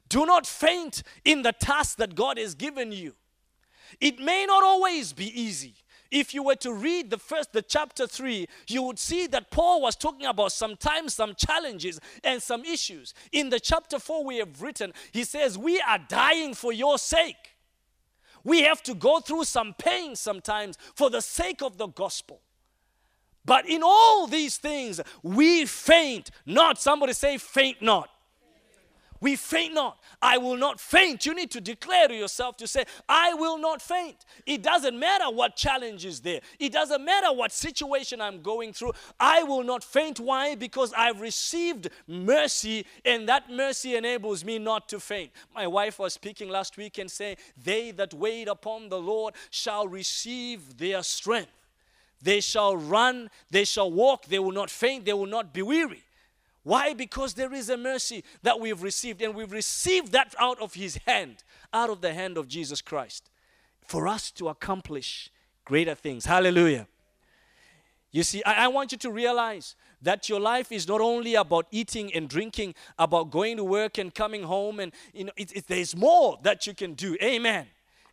Do 0.09 0.25
not 0.27 0.45
faint 0.45 1.01
in 1.25 1.41
the 1.41 1.53
task 1.53 1.97
that 1.97 2.13
God 2.13 2.37
has 2.37 2.53
given 2.53 2.91
you. 2.91 3.15
It 3.99 4.19
may 4.19 4.45
not 4.45 4.63
always 4.63 5.13
be 5.13 5.25
easy. 5.41 5.73
If 6.11 6.33
you 6.33 6.43
were 6.43 6.55
to 6.57 6.73
read 6.73 7.09
the 7.09 7.17
first, 7.17 7.53
the 7.53 7.61
chapter 7.61 8.05
3, 8.05 8.45
you 8.67 8.83
would 8.83 8.99
see 8.99 9.27
that 9.27 9.49
Paul 9.49 9.81
was 9.81 9.95
talking 9.95 10.25
about 10.25 10.51
sometimes 10.51 11.13
some 11.13 11.35
challenges 11.35 11.99
and 12.23 12.43
some 12.43 12.65
issues. 12.65 13.13
In 13.31 13.49
the 13.49 13.59
chapter 13.59 13.97
4 13.97 14.25
we 14.25 14.37
have 14.37 14.61
written, 14.61 14.93
he 15.13 15.23
says, 15.23 15.57
We 15.57 15.79
are 15.79 15.99
dying 15.99 16.53
for 16.53 16.73
your 16.73 16.97
sake. 16.97 17.55
We 18.43 18.63
have 18.63 18.83
to 18.83 18.93
go 18.93 19.19
through 19.19 19.45
some 19.45 19.73
pain 19.77 20.15
sometimes 20.15 20.77
for 20.95 21.09
the 21.09 21.21
sake 21.21 21.61
of 21.61 21.77
the 21.77 21.87
gospel. 21.87 22.41
But 23.45 23.67
in 23.67 23.81
all 23.83 24.27
these 24.27 24.57
things, 24.57 24.99
we 25.23 25.65
faint 25.65 26.29
not. 26.45 26.79
Somebody 26.79 27.13
say, 27.13 27.37
faint 27.37 27.81
not. 27.81 28.09
We 29.21 29.35
faint 29.35 29.75
not. 29.75 29.99
I 30.19 30.39
will 30.39 30.57
not 30.57 30.79
faint. 30.79 31.27
You 31.27 31.35
need 31.35 31.51
to 31.51 31.61
declare 31.61 32.07
to 32.07 32.15
yourself 32.15 32.57
to 32.57 32.67
say, 32.67 32.85
I 33.07 33.35
will 33.35 33.59
not 33.59 33.79
faint. 33.79 34.17
It 34.47 34.63
doesn't 34.63 34.97
matter 34.97 35.29
what 35.29 35.55
challenge 35.55 36.05
is 36.05 36.19
there, 36.21 36.41
it 36.59 36.73
doesn't 36.73 37.05
matter 37.05 37.31
what 37.31 37.51
situation 37.51 38.19
I'm 38.19 38.41
going 38.41 38.73
through. 38.73 38.93
I 39.19 39.43
will 39.43 39.63
not 39.63 39.83
faint. 39.83 40.19
Why? 40.19 40.55
Because 40.55 40.91
I've 40.97 41.21
received 41.21 41.89
mercy, 42.07 42.85
and 43.05 43.29
that 43.29 43.49
mercy 43.49 43.95
enables 43.95 44.43
me 44.43 44.57
not 44.57 44.89
to 44.89 44.99
faint. 44.99 45.31
My 45.53 45.67
wife 45.67 45.99
was 45.99 46.13
speaking 46.13 46.49
last 46.49 46.75
week 46.77 46.97
and 46.97 47.09
saying, 47.09 47.37
They 47.63 47.91
that 47.91 48.15
wait 48.15 48.47
upon 48.47 48.89
the 48.89 48.99
Lord 48.99 49.35
shall 49.51 49.87
receive 49.87 50.77
their 50.77 51.03
strength. 51.03 51.51
They 52.23 52.39
shall 52.39 52.75
run, 52.75 53.29
they 53.51 53.65
shall 53.65 53.91
walk, 53.91 54.25
they 54.25 54.39
will 54.39 54.51
not 54.51 54.69
faint, 54.69 55.05
they 55.05 55.13
will 55.13 55.25
not 55.25 55.53
be 55.53 55.61
weary. 55.61 56.03
Why? 56.63 56.93
Because 56.93 57.33
there 57.33 57.53
is 57.53 57.69
a 57.69 57.77
mercy 57.77 58.23
that 58.43 58.59
we've 58.59 58.81
received, 58.83 59.21
and 59.21 59.33
we've 59.33 59.51
received 59.51 60.11
that 60.11 60.35
out 60.39 60.61
of 60.61 60.75
His 60.75 60.97
hand, 61.07 61.43
out 61.73 61.89
of 61.89 62.01
the 62.01 62.13
hand 62.13 62.37
of 62.37 62.47
Jesus 62.47 62.81
Christ, 62.81 63.29
for 63.81 64.07
us 64.07 64.31
to 64.31 64.49
accomplish 64.49 65.31
greater 65.65 65.95
things. 65.95 66.25
Hallelujah. 66.25 66.87
You 68.11 68.23
see, 68.23 68.43
I, 68.43 68.65
I, 68.65 68.67
want 68.67 68.91
you 68.91 68.97
to 68.99 69.11
realize 69.11 69.75
that 70.01 70.27
your 70.27 70.39
life 70.39 70.71
is 70.71 70.87
not 70.87 70.99
only 70.99 71.35
about 71.35 71.67
eating 71.71 72.13
and 72.13 72.27
drinking, 72.27 72.75
about 72.99 73.31
going 73.31 73.55
to 73.57 73.63
work 73.63 73.97
and 73.97 74.13
coming 74.13 74.43
home, 74.43 74.81
and 74.81 74.91
you 75.13 75.25
know, 75.25 75.31
it, 75.37 75.55
it, 75.55 75.67
there's 75.67 75.95
more 75.95 76.37
that 76.43 76.67
you 76.67 76.73
can 76.73 76.93
do. 76.93 77.15
Amen. 77.23 77.67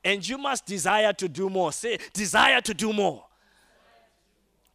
And 0.04 0.26
you 0.26 0.38
must 0.38 0.66
desire 0.66 1.12
to 1.14 1.28
do 1.28 1.50
more. 1.50 1.72
Say, 1.72 1.98
desire 2.12 2.60
to 2.60 2.74
do 2.74 2.92
more. 2.92 3.27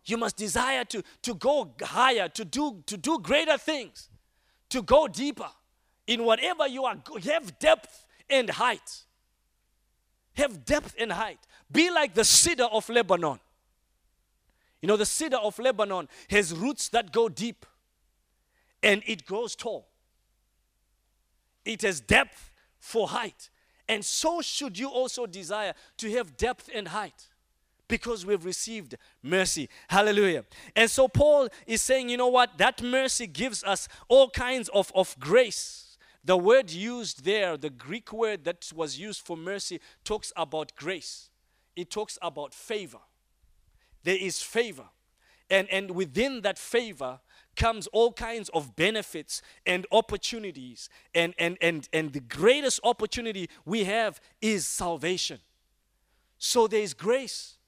You 0.05 0.17
must 0.17 0.35
desire 0.35 0.83
to, 0.85 1.03
to 1.21 1.33
go 1.35 1.73
higher, 1.81 2.27
to 2.29 2.45
do, 2.45 2.83
to 2.87 2.97
do 2.97 3.19
greater 3.19 3.57
things, 3.57 4.09
to 4.69 4.81
go 4.81 5.07
deeper 5.07 5.49
in 6.07 6.25
whatever 6.25 6.67
you 6.67 6.83
are. 6.83 6.97
Have 7.23 7.57
depth 7.59 8.05
and 8.29 8.49
height. 8.49 9.03
Have 10.33 10.65
depth 10.65 10.95
and 10.99 11.11
height. 11.11 11.39
Be 11.71 11.89
like 11.89 12.13
the 12.13 12.25
cedar 12.25 12.65
of 12.65 12.89
Lebanon. 12.89 13.39
You 14.81 14.87
know, 14.87 14.97
the 14.97 15.05
cedar 15.05 15.37
of 15.37 15.57
Lebanon 15.59 16.09
has 16.29 16.53
roots 16.53 16.89
that 16.89 17.13
go 17.13 17.29
deep 17.29 17.65
and 18.81 19.01
it 19.07 19.25
grows 19.25 19.55
tall. 19.55 19.87
It 21.63 21.81
has 21.83 22.01
depth 22.01 22.51
for 22.79 23.07
height. 23.07 23.49
And 23.87 24.03
so 24.03 24.41
should 24.41 24.77
you 24.77 24.89
also 24.89 25.25
desire 25.25 25.73
to 25.97 26.11
have 26.11 26.35
depth 26.35 26.69
and 26.73 26.89
height 26.89 27.29
because 27.93 28.25
we've 28.25 28.43
received 28.43 28.95
mercy. 29.21 29.69
Hallelujah. 29.87 30.45
And 30.75 30.89
so 30.89 31.07
Paul 31.07 31.47
is 31.67 31.79
saying, 31.79 32.09
you 32.09 32.17
know 32.17 32.27
what? 32.27 32.57
That 32.57 32.81
mercy 32.81 33.27
gives 33.27 33.63
us 33.63 33.87
all 34.07 34.31
kinds 34.31 34.67
of, 34.69 34.91
of 34.95 35.15
grace. 35.19 35.95
The 36.25 36.35
word 36.35 36.71
used 36.71 37.23
there, 37.23 37.55
the 37.55 37.69
Greek 37.69 38.11
word 38.11 38.45
that 38.45 38.71
was 38.73 38.97
used 38.97 39.23
for 39.23 39.37
mercy, 39.37 39.79
talks 40.03 40.33
about 40.35 40.73
grace, 40.75 41.29
it 41.75 41.91
talks 41.91 42.17
about 42.23 42.55
favor. 42.55 42.97
There 44.01 44.17
is 44.19 44.41
favor. 44.41 44.89
And, 45.51 45.69
and 45.69 45.91
within 45.91 46.41
that 46.41 46.57
favor, 46.57 47.19
comes 47.55 47.85
all 47.93 48.11
kinds 48.11 48.49
of 48.55 48.75
benefits 48.75 49.43
and 49.67 49.85
opportunities. 49.91 50.89
And, 51.13 51.35
and, 51.37 51.59
and, 51.61 51.87
and 51.93 52.11
the 52.11 52.21
greatest 52.21 52.79
opportunity 52.83 53.51
we 53.65 53.83
have 53.83 54.19
is 54.41 54.65
salvation. 54.65 55.37
So 56.39 56.65
there 56.65 56.81
is 56.81 56.95
grace. 56.95 57.59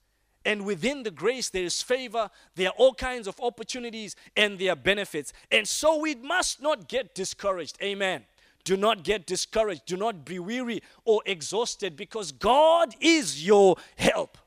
And 0.46 0.64
within 0.64 1.02
the 1.02 1.10
grace, 1.10 1.50
there 1.50 1.64
is 1.64 1.82
favor, 1.82 2.30
there 2.54 2.68
are 2.68 2.74
all 2.78 2.94
kinds 2.94 3.26
of 3.26 3.38
opportunities, 3.40 4.14
and 4.36 4.60
there 4.60 4.72
are 4.72 4.76
benefits. 4.76 5.32
And 5.50 5.66
so 5.66 5.98
we 5.98 6.14
must 6.14 6.62
not 6.62 6.88
get 6.88 7.16
discouraged. 7.16 7.76
Amen. 7.82 8.24
Do 8.62 8.76
not 8.76 9.02
get 9.02 9.26
discouraged. 9.26 9.86
Do 9.86 9.96
not 9.96 10.24
be 10.24 10.38
weary 10.38 10.82
or 11.04 11.20
exhausted 11.26 11.96
because 11.96 12.30
God 12.30 12.94
is 13.00 13.44
your 13.44 13.76
help. 13.96 14.38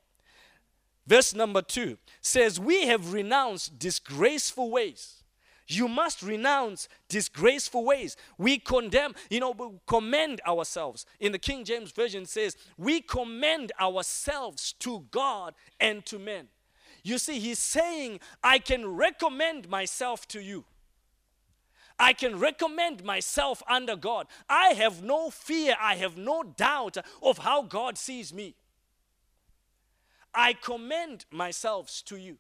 Verse 1.06 1.34
number 1.34 1.62
two 1.62 1.98
says, 2.22 2.62
We 2.62 2.88
have 2.88 3.12
renounced 3.12 3.78
disgraceful 3.78 4.72
ways 4.72 5.19
you 5.70 5.88
must 5.88 6.24
renounce 6.24 6.90
disgraceful 7.08 7.86
ways. 7.86 8.18
We 8.38 8.58
condemn, 8.58 9.14
you 9.30 9.40
know, 9.40 9.52
we 9.52 9.68
commend 9.86 10.42
ourselves. 10.48 11.06
In 11.20 11.32
the 11.32 11.40
King 11.40 11.64
James 11.64 11.92
Version 11.92 12.26
says, 12.26 12.58
we 12.78 13.02
commend 13.02 13.72
ourselves 13.80 14.74
to 14.80 15.06
God 15.12 15.54
and 15.80 16.06
to 16.08 16.18
men. 16.18 16.48
You 17.04 17.20
see, 17.20 17.40
he's 17.40 17.60
saying, 17.60 18.20
I 18.44 18.60
can 18.60 18.96
recommend 18.96 19.70
myself 19.70 20.28
to 20.30 20.42
you. 20.42 20.66
I 22.00 22.14
can 22.14 22.40
recommend 22.40 23.04
myself 23.04 23.62
under 23.70 23.96
God. 23.96 24.28
I 24.50 24.70
have 24.70 25.04
no 25.04 25.30
fear, 25.30 25.76
I 25.80 25.96
have 25.96 26.18
no 26.18 26.44
doubt 26.44 26.98
of 27.22 27.40
how 27.40 27.62
God 27.62 27.98
sees 27.98 28.34
me. 28.34 28.56
I 30.34 30.54
commend 30.54 31.26
myself 31.32 32.02
to 32.06 32.16
you 32.16 32.38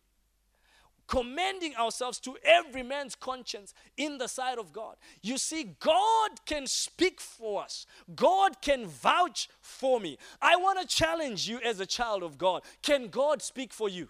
commending 1.10 1.76
ourselves 1.76 2.20
to 2.20 2.38
every 2.44 2.84
man's 2.84 3.16
conscience 3.16 3.74
in 3.98 4.20
the 4.20 4.28
sight 4.28 4.60
of 4.60 4.72
God. 4.72 4.96
You 5.24 5.40
see, 5.40 5.76
God 5.80 6.30
can 6.46 6.68
speak 6.68 7.20
for 7.20 7.64
us, 7.64 7.88
God 8.16 8.62
can 8.62 8.86
vouch 8.86 9.50
for 9.60 10.00
me. 10.00 10.18
I 10.42 10.56
want 10.56 10.80
to 10.80 10.88
challenge 10.88 11.50
you 11.50 11.60
as 11.62 11.80
a 11.80 11.86
child 11.86 12.22
of 12.22 12.38
God. 12.38 12.62
Can 12.84 13.08
God 13.08 13.42
speak 13.42 13.74
for 13.74 13.90
you? 13.90 14.08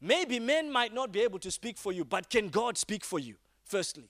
Maybe 0.00 0.40
men 0.40 0.72
might 0.72 0.94
not 0.94 1.12
be 1.12 1.20
able 1.20 1.38
to 1.40 1.50
speak 1.50 1.76
for 1.76 1.92
you, 1.92 2.06
but 2.06 2.30
can 2.30 2.48
God 2.48 2.78
speak 2.78 3.04
for 3.04 3.18
you? 3.18 3.34
Firstly, 3.64 4.08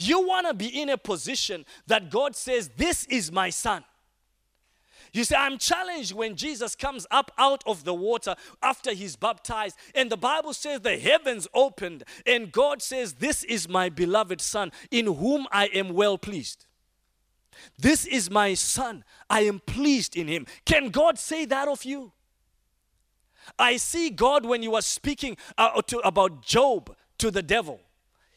you 0.00 0.26
want 0.26 0.48
to 0.48 0.54
be 0.54 0.66
in 0.66 0.88
a 0.88 0.98
position 0.98 1.64
that 1.86 2.10
God 2.10 2.34
says, 2.34 2.70
This 2.76 3.04
is 3.06 3.30
my 3.30 3.50
son. 3.50 3.84
You 5.12 5.24
see, 5.24 5.34
I'm 5.34 5.58
challenged 5.58 6.12
when 6.12 6.36
Jesus 6.36 6.74
comes 6.74 7.06
up 7.10 7.30
out 7.38 7.62
of 7.66 7.84
the 7.84 7.94
water 7.94 8.34
after 8.62 8.92
he's 8.92 9.16
baptized, 9.16 9.76
and 9.94 10.10
the 10.10 10.16
Bible 10.16 10.52
says 10.52 10.80
the 10.80 10.98
heavens 10.98 11.48
opened, 11.54 12.04
and 12.26 12.52
God 12.52 12.82
says, 12.82 13.14
This 13.14 13.44
is 13.44 13.68
my 13.68 13.88
beloved 13.88 14.40
Son, 14.40 14.72
in 14.90 15.06
whom 15.06 15.46
I 15.50 15.66
am 15.66 15.94
well 15.94 16.18
pleased. 16.18 16.66
This 17.78 18.06
is 18.06 18.30
my 18.30 18.54
Son, 18.54 19.04
I 19.28 19.40
am 19.40 19.60
pleased 19.60 20.16
in 20.16 20.28
him. 20.28 20.46
Can 20.64 20.90
God 20.90 21.18
say 21.18 21.44
that 21.46 21.68
of 21.68 21.84
you? 21.84 22.12
I 23.58 23.76
see 23.76 24.10
God 24.10 24.44
when 24.44 24.62
you 24.62 24.74
are 24.74 24.82
speaking 24.82 25.36
uh, 25.56 25.80
to, 25.82 25.98
about 26.00 26.42
Job 26.42 26.94
to 27.18 27.30
the 27.30 27.42
devil. 27.42 27.80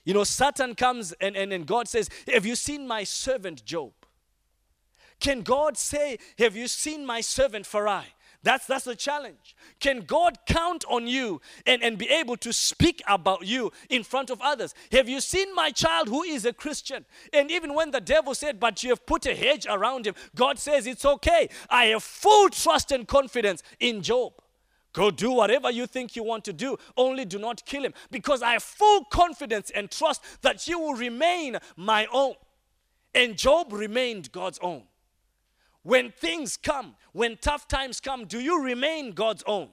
You 0.03 0.13
know, 0.13 0.23
Satan 0.23 0.73
comes 0.75 1.11
and, 1.13 1.35
and, 1.35 1.53
and 1.53 1.65
God 1.65 1.87
says, 1.87 2.09
Have 2.33 2.45
you 2.45 2.55
seen 2.55 2.87
my 2.87 3.03
servant 3.03 3.63
Job? 3.65 3.91
Can 5.21 5.41
God 5.43 5.77
say, 5.77 6.17
Have 6.39 6.57
you 6.57 6.67
seen 6.67 7.05
my 7.05 7.21
servant 7.21 7.65
Farai? 7.65 8.03
That's, 8.43 8.65
that's 8.65 8.85
the 8.85 8.95
challenge. 8.95 9.55
Can 9.79 10.01
God 10.01 10.39
count 10.47 10.83
on 10.89 11.05
you 11.05 11.41
and, 11.67 11.83
and 11.83 11.95
be 11.95 12.09
able 12.09 12.35
to 12.37 12.51
speak 12.51 13.03
about 13.07 13.45
you 13.45 13.71
in 13.87 14.01
front 14.01 14.31
of 14.31 14.41
others? 14.41 14.73
Have 14.91 15.07
you 15.07 15.21
seen 15.21 15.53
my 15.53 15.69
child 15.69 16.07
who 16.07 16.23
is 16.23 16.43
a 16.45 16.51
Christian? 16.51 17.05
And 17.31 17.51
even 17.51 17.75
when 17.75 17.91
the 17.91 18.01
devil 18.01 18.33
said, 18.33 18.59
But 18.59 18.83
you 18.83 18.89
have 18.89 19.05
put 19.05 19.27
a 19.27 19.35
hedge 19.35 19.67
around 19.69 20.07
him, 20.07 20.15
God 20.35 20.57
says, 20.57 20.87
It's 20.87 21.05
okay. 21.05 21.49
I 21.69 21.85
have 21.85 22.03
full 22.03 22.49
trust 22.49 22.91
and 22.91 23.07
confidence 23.07 23.61
in 23.79 24.01
Job. 24.01 24.33
Go 24.93 25.11
do 25.11 25.31
whatever 25.31 25.71
you 25.71 25.85
think 25.85 26.15
you 26.15 26.23
want 26.23 26.43
to 26.45 26.53
do, 26.53 26.77
only 26.97 27.23
do 27.23 27.39
not 27.39 27.63
kill 27.65 27.83
him 27.83 27.93
because 28.09 28.41
I 28.41 28.53
have 28.53 28.63
full 28.63 29.05
confidence 29.05 29.71
and 29.73 29.89
trust 29.89 30.21
that 30.41 30.67
you 30.67 30.79
will 30.79 30.95
remain 30.95 31.57
my 31.77 32.07
own. 32.11 32.33
And 33.13 33.37
Job 33.37 33.71
remained 33.71 34.31
God's 34.31 34.59
own. 34.61 34.83
When 35.83 36.11
things 36.11 36.57
come, 36.57 36.95
when 37.11 37.37
tough 37.37 37.67
times 37.67 37.99
come, 37.99 38.25
do 38.25 38.39
you 38.39 38.63
remain 38.63 39.13
God's 39.13 39.43
own? 39.47 39.69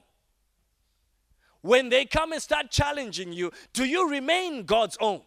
When 1.61 1.89
they 1.89 2.05
come 2.05 2.31
and 2.31 2.41
start 2.41 2.71
challenging 2.71 3.33
you, 3.33 3.51
do 3.73 3.85
you 3.85 4.09
remain 4.09 4.63
God's 4.63 4.97
own? 4.99 5.21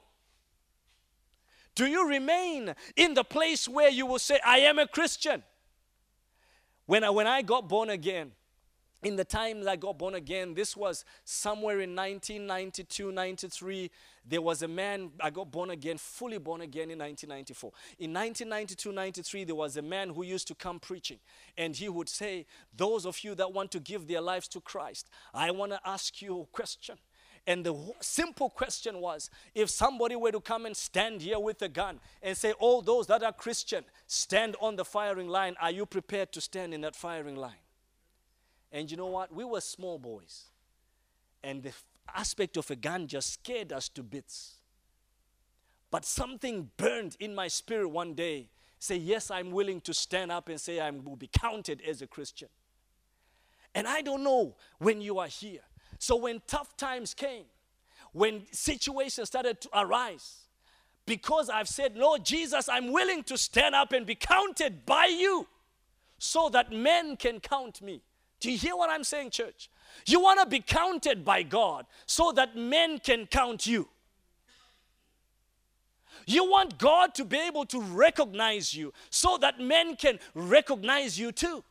Do 1.74 1.86
you 1.86 2.08
remain 2.08 2.74
in 2.96 3.14
the 3.14 3.24
place 3.24 3.68
where 3.68 3.90
you 3.90 4.06
will 4.06 4.18
say, 4.18 4.40
I 4.44 4.58
am 4.58 4.78
a 4.78 4.86
Christian? 4.86 5.42
When 6.86 7.04
I, 7.04 7.10
when 7.10 7.26
I 7.26 7.42
got 7.42 7.68
born 7.68 7.88
again, 7.90 8.32
in 9.02 9.16
the 9.16 9.24
time 9.24 9.60
that 9.60 9.68
I 9.68 9.76
got 9.76 9.98
born 9.98 10.14
again, 10.14 10.54
this 10.54 10.76
was 10.76 11.04
somewhere 11.24 11.80
in 11.80 11.96
1992, 11.96 13.10
93. 13.10 13.90
There 14.24 14.40
was 14.40 14.62
a 14.62 14.68
man, 14.68 15.10
I 15.20 15.30
got 15.30 15.50
born 15.50 15.70
again, 15.70 15.98
fully 15.98 16.38
born 16.38 16.60
again 16.60 16.90
in 16.90 16.98
1994. 16.98 17.72
In 17.98 18.12
1992, 18.12 18.92
93, 18.92 19.44
there 19.44 19.54
was 19.56 19.76
a 19.76 19.82
man 19.82 20.10
who 20.10 20.22
used 20.22 20.46
to 20.48 20.54
come 20.54 20.78
preaching, 20.78 21.18
and 21.58 21.74
he 21.74 21.88
would 21.88 22.08
say, 22.08 22.46
Those 22.76 23.04
of 23.04 23.24
you 23.24 23.34
that 23.34 23.52
want 23.52 23.72
to 23.72 23.80
give 23.80 24.06
their 24.06 24.20
lives 24.20 24.46
to 24.48 24.60
Christ, 24.60 25.08
I 25.34 25.50
want 25.50 25.72
to 25.72 25.80
ask 25.84 26.22
you 26.22 26.42
a 26.42 26.46
question. 26.46 26.96
And 27.44 27.66
the 27.66 27.74
simple 28.00 28.50
question 28.50 29.00
was 29.00 29.28
if 29.52 29.68
somebody 29.68 30.14
were 30.14 30.30
to 30.30 30.40
come 30.40 30.64
and 30.64 30.76
stand 30.76 31.22
here 31.22 31.40
with 31.40 31.60
a 31.62 31.68
gun 31.68 31.98
and 32.22 32.36
say, 32.36 32.52
All 32.52 32.82
those 32.82 33.08
that 33.08 33.24
are 33.24 33.32
Christian, 33.32 33.84
stand 34.06 34.54
on 34.60 34.76
the 34.76 34.84
firing 34.84 35.28
line, 35.28 35.56
are 35.60 35.72
you 35.72 35.86
prepared 35.86 36.30
to 36.32 36.40
stand 36.40 36.72
in 36.72 36.82
that 36.82 36.94
firing 36.94 37.34
line? 37.34 37.61
And 38.72 38.90
you 38.90 38.96
know 38.96 39.06
what? 39.06 39.32
We 39.32 39.44
were 39.44 39.60
small 39.60 39.98
boys. 39.98 40.46
And 41.44 41.62
the 41.62 41.72
aspect 42.14 42.56
of 42.56 42.70
a 42.70 42.76
gun 42.76 43.06
just 43.06 43.34
scared 43.34 43.72
us 43.72 43.88
to 43.90 44.02
bits. 44.02 44.54
But 45.90 46.06
something 46.06 46.70
burned 46.78 47.16
in 47.20 47.34
my 47.34 47.48
spirit 47.48 47.88
one 47.88 48.14
day. 48.14 48.48
Say, 48.78 48.96
yes, 48.96 49.30
I'm 49.30 49.50
willing 49.50 49.80
to 49.82 49.94
stand 49.94 50.32
up 50.32 50.48
and 50.48 50.60
say 50.60 50.80
I 50.80 50.90
will 50.90 51.16
be 51.16 51.28
counted 51.28 51.82
as 51.86 52.00
a 52.02 52.06
Christian. 52.06 52.48
And 53.74 53.86
I 53.86 54.00
don't 54.00 54.24
know 54.24 54.56
when 54.78 55.00
you 55.00 55.18
are 55.18 55.28
here. 55.28 55.60
So 55.98 56.16
when 56.16 56.42
tough 56.46 56.76
times 56.76 57.14
came, 57.14 57.44
when 58.12 58.42
situations 58.50 59.28
started 59.28 59.60
to 59.60 59.68
arise, 59.74 60.46
because 61.06 61.48
I've 61.48 61.68
said, 61.68 61.96
Lord 61.96 62.24
Jesus, 62.24 62.68
I'm 62.68 62.92
willing 62.92 63.22
to 63.24 63.36
stand 63.36 63.74
up 63.74 63.92
and 63.92 64.06
be 64.06 64.14
counted 64.14 64.86
by 64.86 65.06
you 65.06 65.46
so 66.18 66.48
that 66.50 66.72
men 66.72 67.16
can 67.16 67.40
count 67.40 67.82
me. 67.82 68.02
Do 68.42 68.50
you 68.50 68.58
hear 68.58 68.74
what 68.74 68.90
I'm 68.90 69.04
saying, 69.04 69.30
church? 69.30 69.70
You 70.04 70.20
want 70.20 70.40
to 70.40 70.46
be 70.46 70.58
counted 70.58 71.24
by 71.24 71.44
God 71.44 71.86
so 72.06 72.32
that 72.32 72.56
men 72.56 72.98
can 72.98 73.26
count 73.26 73.66
you. 73.66 73.88
You 76.26 76.50
want 76.50 76.76
God 76.76 77.14
to 77.14 77.24
be 77.24 77.38
able 77.38 77.64
to 77.66 77.80
recognize 77.80 78.74
you 78.74 78.92
so 79.10 79.38
that 79.38 79.60
men 79.60 79.94
can 79.94 80.18
recognize 80.34 81.20
you 81.20 81.30
too. 81.30 81.62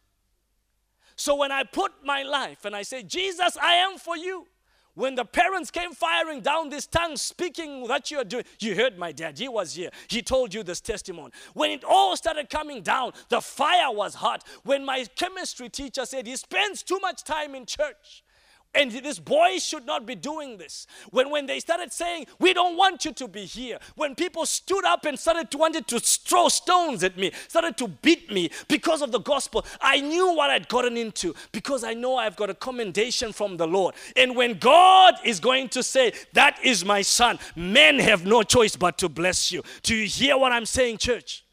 So 1.17 1.35
when 1.35 1.51
I 1.51 1.63
put 1.63 1.91
my 2.05 2.23
life 2.23 2.63
and 2.63 2.73
I 2.73 2.83
say, 2.83 3.03
Jesus, 3.03 3.57
I 3.61 3.73
am 3.73 3.97
for 3.97 4.15
you, 4.15 4.47
when 4.95 5.15
the 5.15 5.25
parents 5.25 5.71
came 5.71 5.93
firing 5.93 6.41
down 6.41 6.69
this 6.69 6.85
tongue, 6.85 7.15
speaking 7.15 7.87
that 7.87 8.11
you're 8.11 8.23
doing, 8.23 8.43
you 8.59 8.75
heard 8.75 8.97
my 8.97 9.11
dad, 9.11 9.37
he 9.37 9.47
was 9.47 9.73
here. 9.73 9.89
He 10.07 10.21
told 10.21 10.53
you 10.53 10.63
this 10.63 10.81
testimony. 10.81 11.31
When 11.53 11.71
it 11.71 11.83
all 11.83 12.17
started 12.17 12.49
coming 12.49 12.81
down, 12.81 13.13
the 13.29 13.41
fire 13.41 13.91
was 13.91 14.15
hot. 14.15 14.43
When 14.63 14.83
my 14.85 15.05
chemistry 15.15 15.69
teacher 15.69 16.05
said 16.05 16.27
he 16.27 16.35
spends 16.35 16.83
too 16.83 16.99
much 17.01 17.23
time 17.23 17.55
in 17.55 17.65
church, 17.65 18.23
and 18.73 18.89
this 18.89 19.19
boy 19.19 19.57
should 19.59 19.85
not 19.85 20.05
be 20.05 20.15
doing 20.15 20.57
this. 20.57 20.87
When, 21.09 21.29
when 21.29 21.45
they 21.45 21.59
started 21.59 21.91
saying, 21.91 22.27
We 22.39 22.53
don't 22.53 22.77
want 22.77 23.03
you 23.03 23.11
to 23.13 23.27
be 23.27 23.43
here, 23.43 23.79
when 23.95 24.15
people 24.15 24.45
stood 24.45 24.85
up 24.85 25.05
and 25.05 25.19
started 25.19 25.51
to 25.51 25.57
wanted 25.57 25.87
to 25.87 25.99
throw 25.99 26.47
stones 26.47 27.03
at 27.03 27.17
me, 27.17 27.31
started 27.49 27.75
to 27.77 27.89
beat 27.89 28.31
me 28.31 28.49
because 28.69 29.01
of 29.01 29.11
the 29.11 29.19
gospel, 29.19 29.65
I 29.81 29.99
knew 29.99 30.33
what 30.33 30.49
I'd 30.49 30.69
gotten 30.69 30.95
into 30.95 31.35
because 31.51 31.83
I 31.83 31.93
know 31.93 32.15
I've 32.15 32.37
got 32.37 32.49
a 32.49 32.53
commendation 32.53 33.33
from 33.33 33.57
the 33.57 33.67
Lord. 33.67 33.93
And 34.15 34.37
when 34.37 34.57
God 34.57 35.15
is 35.25 35.41
going 35.41 35.67
to 35.69 35.83
say, 35.83 36.13
That 36.31 36.57
is 36.63 36.85
my 36.85 37.01
son, 37.01 37.39
men 37.57 37.99
have 37.99 38.25
no 38.25 38.41
choice 38.41 38.77
but 38.77 38.97
to 38.99 39.09
bless 39.09 39.51
you. 39.51 39.63
Do 39.83 39.95
you 39.95 40.07
hear 40.07 40.37
what 40.37 40.53
I'm 40.53 40.65
saying, 40.65 40.99
church? 40.99 41.43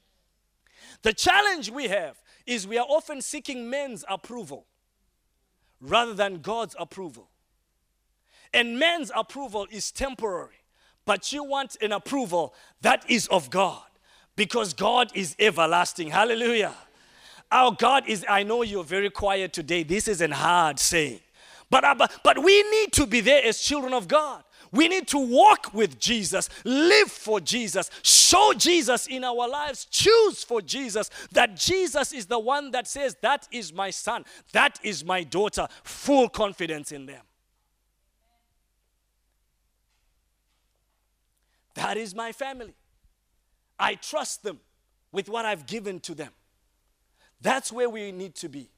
The 1.02 1.12
challenge 1.12 1.70
we 1.70 1.88
have 1.88 2.16
is 2.46 2.66
we 2.66 2.78
are 2.78 2.86
often 2.88 3.20
seeking 3.22 3.68
men's 3.68 4.04
approval 4.08 4.67
rather 5.80 6.14
than 6.14 6.40
God's 6.40 6.74
approval. 6.78 7.28
And 8.52 8.78
man's 8.78 9.10
approval 9.14 9.66
is 9.70 9.90
temporary, 9.90 10.56
but 11.04 11.32
you 11.32 11.44
want 11.44 11.76
an 11.80 11.92
approval 11.92 12.54
that 12.80 13.08
is 13.10 13.26
of 13.28 13.50
God 13.50 13.82
because 14.36 14.72
God 14.72 15.10
is 15.14 15.36
everlasting. 15.38 16.08
Hallelujah. 16.08 16.74
Our 17.50 17.72
God 17.72 18.04
is, 18.06 18.24
I 18.28 18.42
know 18.42 18.62
you're 18.62 18.84
very 18.84 19.10
quiet 19.10 19.52
today. 19.52 19.82
This 19.82 20.08
is 20.08 20.20
an 20.20 20.30
hard 20.30 20.78
saying. 20.78 21.20
But, 21.70 21.84
uh, 21.84 21.94
but, 21.94 22.20
but 22.22 22.42
we 22.42 22.62
need 22.70 22.92
to 22.92 23.06
be 23.06 23.20
there 23.20 23.44
as 23.44 23.60
children 23.60 23.92
of 23.92 24.08
God. 24.08 24.42
We 24.70 24.88
need 24.88 25.08
to 25.08 25.18
walk 25.18 25.72
with 25.72 25.98
Jesus, 25.98 26.48
live 26.64 27.10
for 27.10 27.40
Jesus, 27.40 27.90
show 28.02 28.52
Jesus 28.56 29.06
in 29.06 29.24
our 29.24 29.48
lives, 29.48 29.86
choose 29.86 30.44
for 30.44 30.60
Jesus. 30.60 31.10
That 31.32 31.56
Jesus 31.56 32.12
is 32.12 32.26
the 32.26 32.38
one 32.38 32.70
that 32.72 32.86
says, 32.86 33.16
That 33.22 33.48
is 33.50 33.72
my 33.72 33.90
son, 33.90 34.24
that 34.52 34.78
is 34.82 35.04
my 35.04 35.22
daughter. 35.22 35.68
Full 35.84 36.28
confidence 36.28 36.92
in 36.92 37.06
them. 37.06 37.22
That 41.74 41.96
is 41.96 42.14
my 42.14 42.32
family. 42.32 42.74
I 43.78 43.94
trust 43.94 44.42
them 44.42 44.58
with 45.12 45.28
what 45.28 45.44
I've 45.44 45.66
given 45.66 46.00
to 46.00 46.14
them. 46.14 46.32
That's 47.40 47.72
where 47.72 47.88
we 47.88 48.10
need 48.10 48.34
to 48.36 48.48
be. 48.48 48.68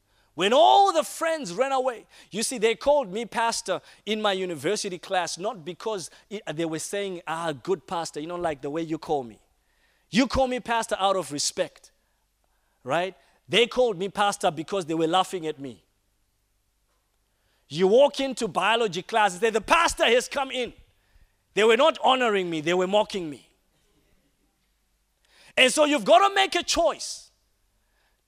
When 0.40 0.54
all 0.54 0.90
the 0.90 1.02
friends 1.02 1.52
ran 1.52 1.70
away, 1.70 2.06
you 2.30 2.42
see, 2.42 2.56
they 2.56 2.74
called 2.74 3.12
me 3.12 3.26
pastor 3.26 3.82
in 4.06 4.22
my 4.22 4.32
university 4.32 4.96
class, 4.96 5.36
not 5.36 5.66
because 5.66 6.10
they 6.54 6.64
were 6.64 6.78
saying, 6.78 7.20
ah, 7.26 7.52
good 7.52 7.86
pastor, 7.86 8.20
you 8.20 8.26
know, 8.26 8.36
like 8.36 8.62
the 8.62 8.70
way 8.70 8.80
you 8.80 8.96
call 8.96 9.22
me. 9.22 9.38
You 10.08 10.26
call 10.26 10.46
me 10.46 10.58
pastor 10.58 10.96
out 10.98 11.14
of 11.14 11.30
respect, 11.30 11.90
right? 12.84 13.14
They 13.50 13.66
called 13.66 13.98
me 13.98 14.08
pastor 14.08 14.50
because 14.50 14.86
they 14.86 14.94
were 14.94 15.06
laughing 15.06 15.46
at 15.46 15.60
me. 15.60 15.84
You 17.68 17.88
walk 17.88 18.18
into 18.18 18.48
biology 18.48 19.02
class 19.02 19.32
and 19.32 19.42
say, 19.42 19.50
the 19.50 19.60
pastor 19.60 20.06
has 20.06 20.26
come 20.26 20.50
in. 20.50 20.72
They 21.52 21.64
were 21.64 21.76
not 21.76 21.98
honoring 22.02 22.48
me, 22.48 22.62
they 22.62 22.72
were 22.72 22.86
mocking 22.86 23.28
me. 23.28 23.46
And 25.54 25.70
so 25.70 25.84
you've 25.84 26.06
got 26.06 26.26
to 26.26 26.34
make 26.34 26.54
a 26.54 26.62
choice 26.62 27.29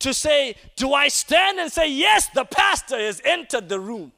to 0.02 0.14
say, 0.14 0.56
Do 0.76 0.92
I 0.92 1.08
stand 1.08 1.58
and 1.58 1.70
say, 1.70 1.90
Yes, 1.90 2.28
the 2.28 2.44
pastor 2.44 2.98
has 2.98 3.20
entered 3.24 3.68
the 3.68 3.80
room? 3.80 4.12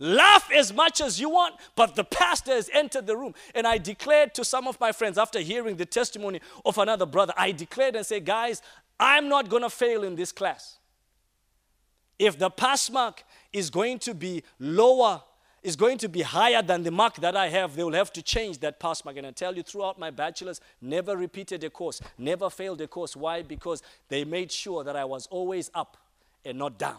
Laugh 0.00 0.48
as 0.54 0.72
much 0.72 1.00
as 1.00 1.20
you 1.20 1.28
want, 1.28 1.56
but 1.74 1.96
the 1.96 2.04
pastor 2.04 2.52
has 2.52 2.70
entered 2.72 3.06
the 3.06 3.16
room. 3.16 3.34
And 3.54 3.66
I 3.66 3.78
declared 3.78 4.32
to 4.34 4.44
some 4.44 4.68
of 4.68 4.78
my 4.78 4.92
friends 4.92 5.18
after 5.18 5.40
hearing 5.40 5.76
the 5.76 5.86
testimony 5.86 6.40
of 6.64 6.78
another 6.78 7.06
brother, 7.06 7.34
I 7.36 7.50
declared 7.50 7.96
and 7.96 8.06
said, 8.06 8.24
Guys, 8.24 8.62
I'm 9.00 9.28
not 9.28 9.48
going 9.48 9.62
to 9.62 9.70
fail 9.70 10.04
in 10.04 10.14
this 10.14 10.32
class. 10.32 10.78
If 12.18 12.38
the 12.38 12.50
pass 12.50 12.90
mark 12.90 13.24
is 13.52 13.70
going 13.70 13.98
to 14.00 14.14
be 14.14 14.42
lower 14.58 15.22
is 15.68 15.76
going 15.76 15.98
to 15.98 16.08
be 16.08 16.22
higher 16.22 16.62
than 16.62 16.82
the 16.82 16.90
mark 16.90 17.16
that 17.16 17.36
I 17.36 17.48
have, 17.50 17.76
they 17.76 17.84
will 17.84 17.92
have 17.92 18.12
to 18.14 18.22
change 18.22 18.58
that 18.58 18.80
pass 18.80 19.04
mark. 19.04 19.16
And 19.18 19.26
I 19.26 19.30
tell 19.30 19.54
you, 19.54 19.62
throughout 19.62 19.98
my 19.98 20.10
bachelor's, 20.10 20.60
never 20.80 21.16
repeated 21.16 21.62
a 21.62 21.70
course, 21.70 22.00
never 22.16 22.50
failed 22.50 22.80
a 22.80 22.88
course. 22.88 23.14
Why? 23.14 23.42
Because 23.42 23.82
they 24.08 24.24
made 24.24 24.50
sure 24.50 24.82
that 24.82 24.96
I 24.96 25.04
was 25.04 25.26
always 25.28 25.70
up 25.74 25.96
and 26.44 26.58
not 26.58 26.78
down. 26.78 26.98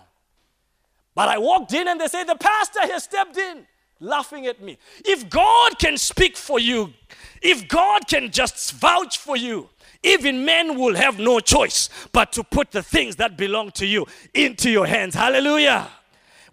But 1.16 1.28
I 1.28 1.38
walked 1.40 1.74
in 1.74 1.88
and 1.88 2.00
they 2.00 2.08
said, 2.08 2.26
The 2.26 2.36
pastor 2.36 2.82
has 2.82 3.04
stepped 3.04 3.36
in, 3.36 3.66
laughing 4.00 4.46
at 4.46 4.62
me. 4.62 4.78
If 5.04 5.30
God 5.30 5.78
can 5.80 5.98
speak 5.98 6.38
for 6.38 6.60
you, 6.60 6.94
if 7.42 7.68
God 7.68 8.08
can 8.08 8.32
just 8.32 8.74
vouch 8.74 9.18
for 9.18 9.36
you, 9.36 9.68
even 10.04 10.46
men 10.46 10.80
will 10.80 10.96
have 10.96 11.20
no 11.20 11.40
choice 11.40 11.90
but 12.14 12.32
to 12.34 12.44
put 12.44 12.72
the 12.72 12.84
things 12.84 13.18
that 13.18 13.36
belong 13.36 13.72
to 13.72 13.86
you 13.86 14.06
into 14.34 14.70
your 14.70 14.86
hands. 14.86 15.16
Hallelujah. 15.16 15.90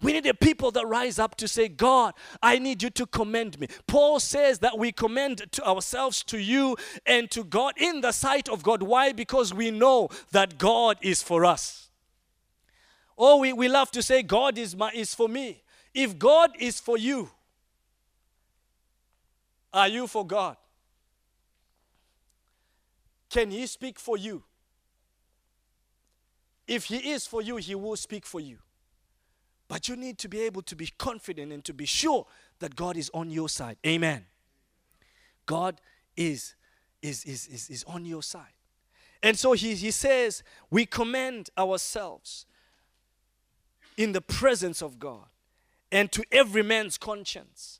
We 0.01 0.13
need 0.13 0.25
a 0.25 0.33
people 0.33 0.71
that 0.71 0.85
rise 0.87 1.19
up 1.19 1.35
to 1.37 1.47
say, 1.47 1.67
God, 1.67 2.13
I 2.41 2.59
need 2.59 2.83
you 2.83 2.89
to 2.91 3.05
commend 3.05 3.59
me. 3.59 3.67
Paul 3.87 4.19
says 4.19 4.59
that 4.59 4.77
we 4.77 4.91
commend 4.91 5.51
to 5.51 5.67
ourselves 5.67 6.23
to 6.25 6.37
you 6.37 6.77
and 7.05 7.29
to 7.31 7.43
God 7.43 7.73
in 7.77 8.01
the 8.01 8.11
sight 8.11 8.47
of 8.49 8.63
God. 8.63 8.83
Why? 8.83 9.11
Because 9.11 9.53
we 9.53 9.71
know 9.71 10.09
that 10.31 10.57
God 10.57 10.97
is 11.01 11.23
for 11.23 11.45
us. 11.45 11.89
Oh, 13.17 13.37
we, 13.37 13.53
we 13.53 13.67
love 13.67 13.89
to 13.91 14.03
say, 14.03 14.21
God 14.21 14.57
is, 14.57 14.75
my, 14.75 14.91
is 14.93 15.15
for 15.15 15.27
me. 15.27 15.63
If 15.93 16.19
God 16.19 16.51
is 16.59 16.79
for 16.79 16.97
you, 16.97 17.31
are 19.73 19.87
you 19.87 20.05
for 20.05 20.25
God? 20.25 20.57
Can 23.29 23.49
He 23.49 23.65
speak 23.65 23.99
for 23.99 24.17
you? 24.17 24.43
If 26.67 26.85
He 26.85 26.97
is 27.11 27.25
for 27.25 27.41
you, 27.41 27.57
He 27.57 27.73
will 27.73 27.95
speak 27.95 28.25
for 28.25 28.39
you. 28.39 28.57
But 29.67 29.89
you 29.89 29.95
need 29.95 30.17
to 30.19 30.29
be 30.29 30.41
able 30.41 30.61
to 30.63 30.75
be 30.75 30.87
confident 30.97 31.51
and 31.51 31.63
to 31.65 31.73
be 31.73 31.85
sure 31.85 32.25
that 32.59 32.75
God 32.75 32.95
is 32.95 33.11
on 33.13 33.29
your 33.29 33.49
side. 33.49 33.77
Amen. 33.85 34.25
God 35.45 35.81
is, 36.15 36.55
is, 37.01 37.23
is, 37.25 37.47
is, 37.47 37.69
is 37.69 37.83
on 37.85 38.05
your 38.05 38.23
side. 38.23 38.53
And 39.21 39.37
so 39.37 39.53
he, 39.53 39.75
he 39.75 39.91
says, 39.91 40.43
we 40.69 40.85
commend 40.85 41.49
ourselves 41.57 42.45
in 43.97 44.11
the 44.11 44.21
presence 44.21 44.81
of 44.81 44.99
God 44.99 45.25
and 45.91 46.11
to 46.11 46.23
every 46.31 46.63
man's 46.63 46.97
conscience. 46.97 47.79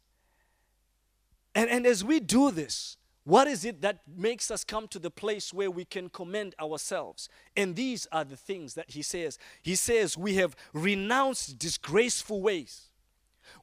And, 1.54 1.69
and 1.69 1.86
as 1.86 2.04
we 2.04 2.19
do 2.19 2.52
this, 2.52 2.96
What 3.27 3.49
is 3.49 3.65
it 3.65 3.81
that 3.81 3.99
makes 4.07 4.49
us 4.49 4.63
come 4.63 4.87
to 4.87 4.99
the 4.99 5.11
place 5.11 5.53
where 5.53 5.69
we 5.69 5.83
can 5.83 6.07
commend 6.07 6.55
ourselves? 6.61 7.27
And 7.57 7.75
these 7.75 8.07
are 8.09 8.23
the 8.23 8.37
things 8.37 8.73
that 8.75 8.91
he 8.91 9.01
says. 9.01 9.37
He 9.61 9.75
says, 9.75 10.17
We 10.17 10.35
have 10.35 10.55
renounced 10.71 11.59
disgraceful 11.59 12.41
ways. 12.41 12.83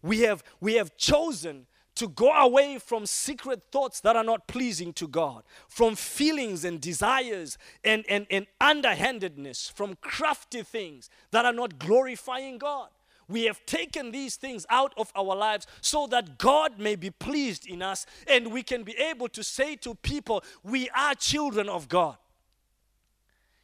We 0.03 0.21
have, 0.21 0.45
we 0.61 0.75
have 0.75 0.99
chosen 0.99 1.65
to 1.95 2.09
go 2.09 2.31
away 2.31 2.79
from 2.79 3.07
secret 3.07 3.63
thoughts 3.73 4.01
that 4.01 4.17
are 4.17 4.23
not 4.23 4.47
pleasing 4.49 4.93
to 4.93 5.09
God, 5.09 5.45
from 5.67 5.97
feelings 5.97 6.67
and 6.67 6.79
desires 6.79 7.57
and, 7.83 8.05
and, 8.07 8.27
and 8.31 8.47
underhandedness, 8.61 9.71
from 9.75 9.97
crafty 10.03 10.63
things 10.63 11.09
that 11.31 11.47
are 11.47 11.55
not 11.55 11.79
glorifying 11.79 12.59
God. 12.59 12.91
We 13.29 13.45
have 13.45 13.65
taken 13.67 14.11
these 14.11 14.37
things 14.37 14.67
out 14.69 14.93
of 14.97 15.11
our 15.17 15.35
lives 15.37 15.67
so 15.81 16.07
that 16.09 16.39
God 16.39 16.79
may 16.79 16.97
be 16.97 17.11
pleased 17.11 17.67
in 17.67 17.83
us 17.83 18.07
and 18.27 18.53
we 18.53 18.63
can 18.63 18.83
be 18.83 18.97
able 18.97 19.29
to 19.29 19.43
say 19.43 19.77
to 19.77 19.95
people, 19.95 20.45
We 20.63 20.89
are 20.91 21.15
children 21.15 21.69
of 21.69 21.89
God. 21.89 22.17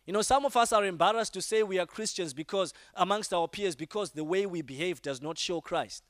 You 0.06 0.12
know, 0.12 0.22
some 0.22 0.44
of 0.44 0.56
us 0.56 0.72
are 0.72 0.84
embarrassed 0.84 1.34
to 1.34 1.42
say 1.42 1.62
we 1.62 1.78
are 1.78 1.86
Christians 1.86 2.32
because, 2.34 2.72
amongst 2.94 3.32
our 3.32 3.46
peers, 3.46 3.76
because 3.76 4.10
the 4.10 4.24
way 4.24 4.44
we 4.46 4.62
behave 4.62 5.02
does 5.02 5.22
not 5.22 5.38
show 5.38 5.60
Christ. 5.60 6.02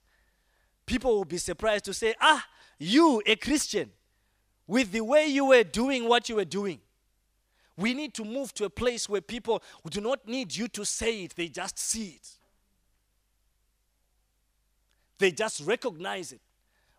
People 0.87 1.17
will 1.17 1.25
be 1.25 1.39
surprised 1.39 1.85
to 1.85 1.95
say, 1.95 2.15
Ah, 2.21 2.45
you, 2.79 3.21
a 3.27 3.37
Christian, 3.37 3.91
with 4.67 4.93
the 4.93 5.03
way 5.03 5.27
you 5.27 5.47
were 5.47 5.65
doing 5.65 6.09
what 6.09 6.29
you 6.29 6.37
were 6.37 6.45
doing. 6.45 6.81
We 7.77 7.95
need 7.95 8.15
to 8.15 8.25
move 8.25 8.55
to 8.55 8.65
a 8.65 8.71
place 8.71 9.09
where 9.09 9.21
people 9.21 9.63
do 9.89 10.01
not 10.01 10.27
need 10.27 10.55
you 10.55 10.69
to 10.69 10.85
say 10.85 11.25
it, 11.25 11.35
they 11.37 11.49
just 11.49 11.79
see 11.79 12.19
it. 12.21 12.39
They 15.21 15.31
just 15.31 15.61
recognize 15.61 16.33
it. 16.33 16.41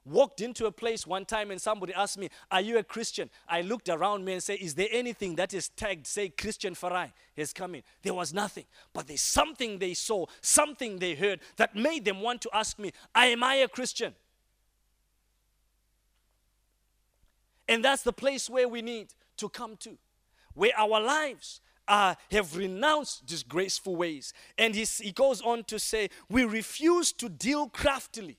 Walked 0.06 0.42
into 0.42 0.66
a 0.66 0.72
place 0.72 1.06
one 1.06 1.26
time 1.26 1.52
and 1.52 1.62
somebody 1.62 1.94
asked 1.94 2.18
me, 2.18 2.30
Are 2.50 2.62
you 2.62 2.78
a 2.78 2.84
Christian? 2.84 3.30
I 3.48 3.62
looked 3.62 3.90
around 3.90 4.24
me 4.26 4.34
and 4.34 4.42
said, 4.42 4.60
Is 4.60 4.74
there 4.74 4.88
anything 4.92 5.36
that 5.36 5.54
is 5.54 5.70
tagged, 5.70 6.08
say, 6.08 6.30
Christian 6.30 6.74
Farai 6.74 7.12
has 7.36 7.52
come 7.52 7.76
in? 7.76 7.84
There 8.02 8.14
was 8.14 8.34
nothing. 8.34 8.66
But 8.94 9.08
there's 9.08 9.22
something 9.22 9.78
they 9.78 9.94
saw, 9.94 10.26
something 10.40 10.98
they 10.98 11.14
heard 11.14 11.40
that 11.58 11.76
made 11.76 12.06
them 12.06 12.22
want 12.22 12.42
to 12.42 12.50
ask 12.54 12.80
me, 12.80 12.94
Am 13.14 13.44
I 13.44 13.56
a 13.56 13.68
Christian? 13.68 14.16
And 17.68 17.84
that's 17.86 18.04
the 18.04 18.14
place 18.14 18.50
where 18.50 18.68
we 18.68 18.82
need 18.82 19.14
to 19.38 19.50
come 19.50 19.78
to, 19.78 19.98
where 20.54 20.72
our 20.78 21.00
lives 21.00 21.62
uh, 21.88 22.16
have 22.32 22.56
renounced 22.56 23.26
disgraceful 23.26 23.96
ways. 23.96 24.34
And 24.58 24.76
he, 24.76 24.84
he 24.84 25.12
goes 25.12 25.42
on 25.42 25.64
to 25.66 25.80
say, 25.80 26.10
We 26.30 26.46
refuse 26.46 27.12
to 27.14 27.30
deal 27.30 27.68
craftily. 27.68 28.38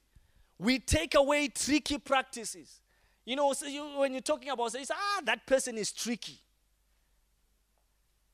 We 0.59 0.79
take 0.79 1.15
away 1.15 1.49
tricky 1.49 1.99
practices. 1.99 2.81
You 3.25 3.37
know, 3.37 3.53
so 3.53 3.67
you, 3.67 3.85
when 3.99 4.13
you're 4.13 4.21
talking 4.21 4.51
about, 4.51 4.73
say, 4.73 4.85
ah, 4.91 5.21
that 5.25 5.47
person 5.47 5.79
is 5.79 5.93
tricky. 5.93 6.41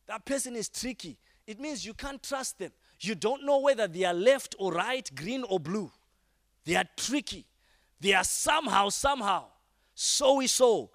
That 0.07 0.25
person 0.25 0.57
is 0.57 0.69
tricky. 0.69 1.19
It 1.47 1.61
means 1.61 1.85
you 1.85 1.95
can't 1.95 2.23
trust 2.23 2.59
them. 2.59 2.73
You 3.01 3.15
don't 3.15 3.45
know 3.45 3.59
whether 3.61 3.87
they 3.87 4.05
are 4.05 4.15
left 4.15 4.57
or 4.59 4.73
right, 4.73 5.09
green 5.15 5.45
or 5.45 5.61
blue. 5.61 5.91
They 6.65 6.75
are 6.77 6.89
tricky. 6.97 7.47
They 8.01 8.15
are 8.15 8.25
somehow, 8.25 8.89
somehow, 8.89 9.45
so 9.95 10.35
we 10.35 10.47
so. 10.47 10.91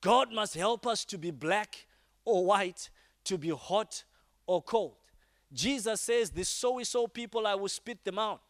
God 0.00 0.32
must 0.32 0.54
help 0.54 0.86
us 0.86 1.04
to 1.06 1.18
be 1.18 1.30
black 1.30 1.86
or 2.24 2.44
white, 2.44 2.90
to 3.24 3.38
be 3.38 3.50
hot 3.50 4.04
or 4.46 4.62
cold. 4.62 4.96
Jesus 5.52 6.00
says, 6.00 6.30
The 6.30 6.44
so 6.44 6.78
and 6.78 6.86
so 6.86 7.06
people, 7.06 7.46
I 7.46 7.54
will 7.54 7.68
spit 7.68 8.04
them 8.04 8.18
out. 8.18 8.40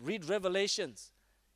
Read 0.00 0.28
Revelations. 0.28 1.10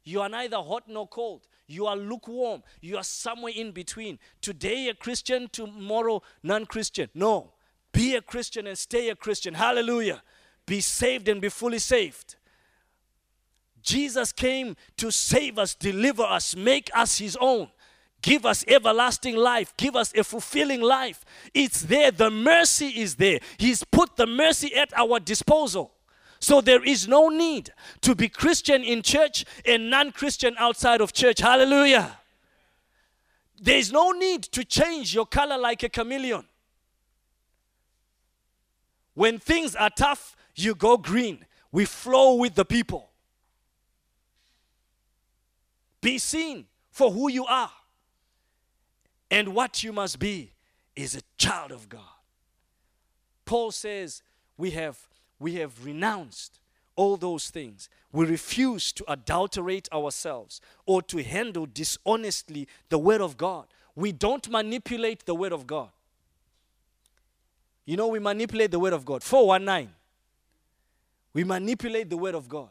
You 0.04 0.20
are 0.20 0.28
neither 0.28 0.56
hot 0.56 0.84
nor 0.88 1.06
cold. 1.06 1.46
You 1.66 1.86
are 1.86 1.96
lukewarm. 1.96 2.62
You 2.80 2.96
are 2.96 3.04
somewhere 3.04 3.52
in 3.54 3.70
between. 3.70 4.18
Today, 4.40 4.88
a 4.88 4.94
Christian, 4.94 5.48
tomorrow, 5.52 6.22
non 6.42 6.66
Christian. 6.66 7.08
No. 7.14 7.52
Be 7.92 8.16
a 8.16 8.22
Christian 8.22 8.66
and 8.66 8.76
stay 8.76 9.10
a 9.10 9.16
Christian. 9.16 9.54
Hallelujah. 9.54 10.22
Be 10.66 10.80
saved 10.80 11.28
and 11.28 11.40
be 11.40 11.48
fully 11.48 11.78
saved. 11.78 12.36
Jesus 13.82 14.32
came 14.32 14.76
to 14.96 15.10
save 15.10 15.58
us, 15.58 15.74
deliver 15.74 16.22
us, 16.22 16.54
make 16.56 16.90
us 16.94 17.18
his 17.18 17.36
own. 17.40 17.68
Give 18.22 18.46
us 18.46 18.64
everlasting 18.68 19.36
life. 19.36 19.76
Give 19.76 19.96
us 19.96 20.14
a 20.14 20.22
fulfilling 20.22 20.80
life. 20.80 21.24
It's 21.52 21.82
there. 21.82 22.12
The 22.12 22.30
mercy 22.30 22.88
is 22.88 23.16
there. 23.16 23.40
He's 23.58 23.82
put 23.82 24.16
the 24.16 24.26
mercy 24.26 24.74
at 24.74 24.96
our 24.96 25.18
disposal. 25.18 25.92
So 26.38 26.60
there 26.60 26.84
is 26.84 27.06
no 27.06 27.28
need 27.28 27.72
to 28.00 28.14
be 28.14 28.28
Christian 28.28 28.82
in 28.82 29.02
church 29.02 29.44
and 29.66 29.90
non 29.90 30.12
Christian 30.12 30.54
outside 30.58 31.00
of 31.00 31.12
church. 31.12 31.40
Hallelujah. 31.40 32.18
There 33.60 33.78
is 33.78 33.92
no 33.92 34.12
need 34.12 34.42
to 34.44 34.64
change 34.64 35.14
your 35.14 35.26
color 35.26 35.58
like 35.58 35.82
a 35.82 35.88
chameleon. 35.88 36.44
When 39.14 39.38
things 39.38 39.76
are 39.76 39.90
tough, 39.90 40.36
you 40.54 40.74
go 40.74 40.96
green. 40.96 41.44
We 41.70 41.84
flow 41.84 42.36
with 42.36 42.54
the 42.54 42.64
people. 42.64 43.08
Be 46.00 46.18
seen 46.18 46.66
for 46.90 47.10
who 47.10 47.30
you 47.30 47.46
are. 47.46 47.70
And 49.32 49.54
what 49.54 49.82
you 49.82 49.94
must 49.94 50.18
be 50.18 50.52
is 50.94 51.16
a 51.16 51.22
child 51.38 51.72
of 51.72 51.88
God. 51.88 52.02
Paul 53.46 53.70
says 53.70 54.22
we 54.58 54.72
have, 54.72 54.98
we 55.38 55.54
have 55.54 55.82
renounced 55.82 56.60
all 56.96 57.16
those 57.16 57.48
things. 57.48 57.88
We 58.12 58.26
refuse 58.26 58.92
to 58.92 59.10
adulterate 59.10 59.88
ourselves 59.90 60.60
or 60.84 61.00
to 61.04 61.22
handle 61.22 61.64
dishonestly 61.64 62.68
the 62.90 62.98
Word 62.98 63.22
of 63.22 63.38
God. 63.38 63.68
We 63.96 64.12
don't 64.12 64.46
manipulate 64.50 65.24
the 65.24 65.34
Word 65.34 65.52
of 65.52 65.66
God. 65.66 65.88
You 67.86 67.96
know, 67.96 68.08
we 68.08 68.18
manipulate 68.18 68.70
the 68.70 68.78
Word 68.78 68.92
of 68.92 69.06
God. 69.06 69.22
419. 69.22 69.94
We 71.32 71.44
manipulate 71.44 72.10
the 72.10 72.18
Word 72.18 72.34
of 72.34 72.50
God. 72.50 72.68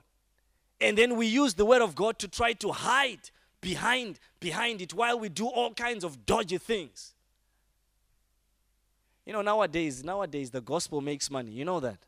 And 0.80 0.95
then 0.95 1.15
we 1.15 1.26
use 1.26 1.56
the 1.56 1.65
Word 1.65 1.82
of 1.82 1.95
God 1.95 2.19
to 2.19 2.28
try 2.28 2.54
to 2.54 2.71
hide 2.71 3.32
behind 3.62 4.19
behind 4.39 4.82
it 4.82 4.93
while 4.93 5.19
we 5.19 5.30
do 5.30 5.47
all 5.47 5.74
kinds 5.74 6.04
of 6.04 6.26
dodgy 6.26 6.58
things. 6.58 7.13
You 9.26 9.34
know, 9.34 9.41
nowadays, 9.41 10.04
nowadays 10.04 10.50
the 10.50 10.62
gospel 10.62 11.00
makes 11.00 11.30
money. 11.30 11.52
You 11.52 11.63
know 11.63 11.80
that. 11.80 12.00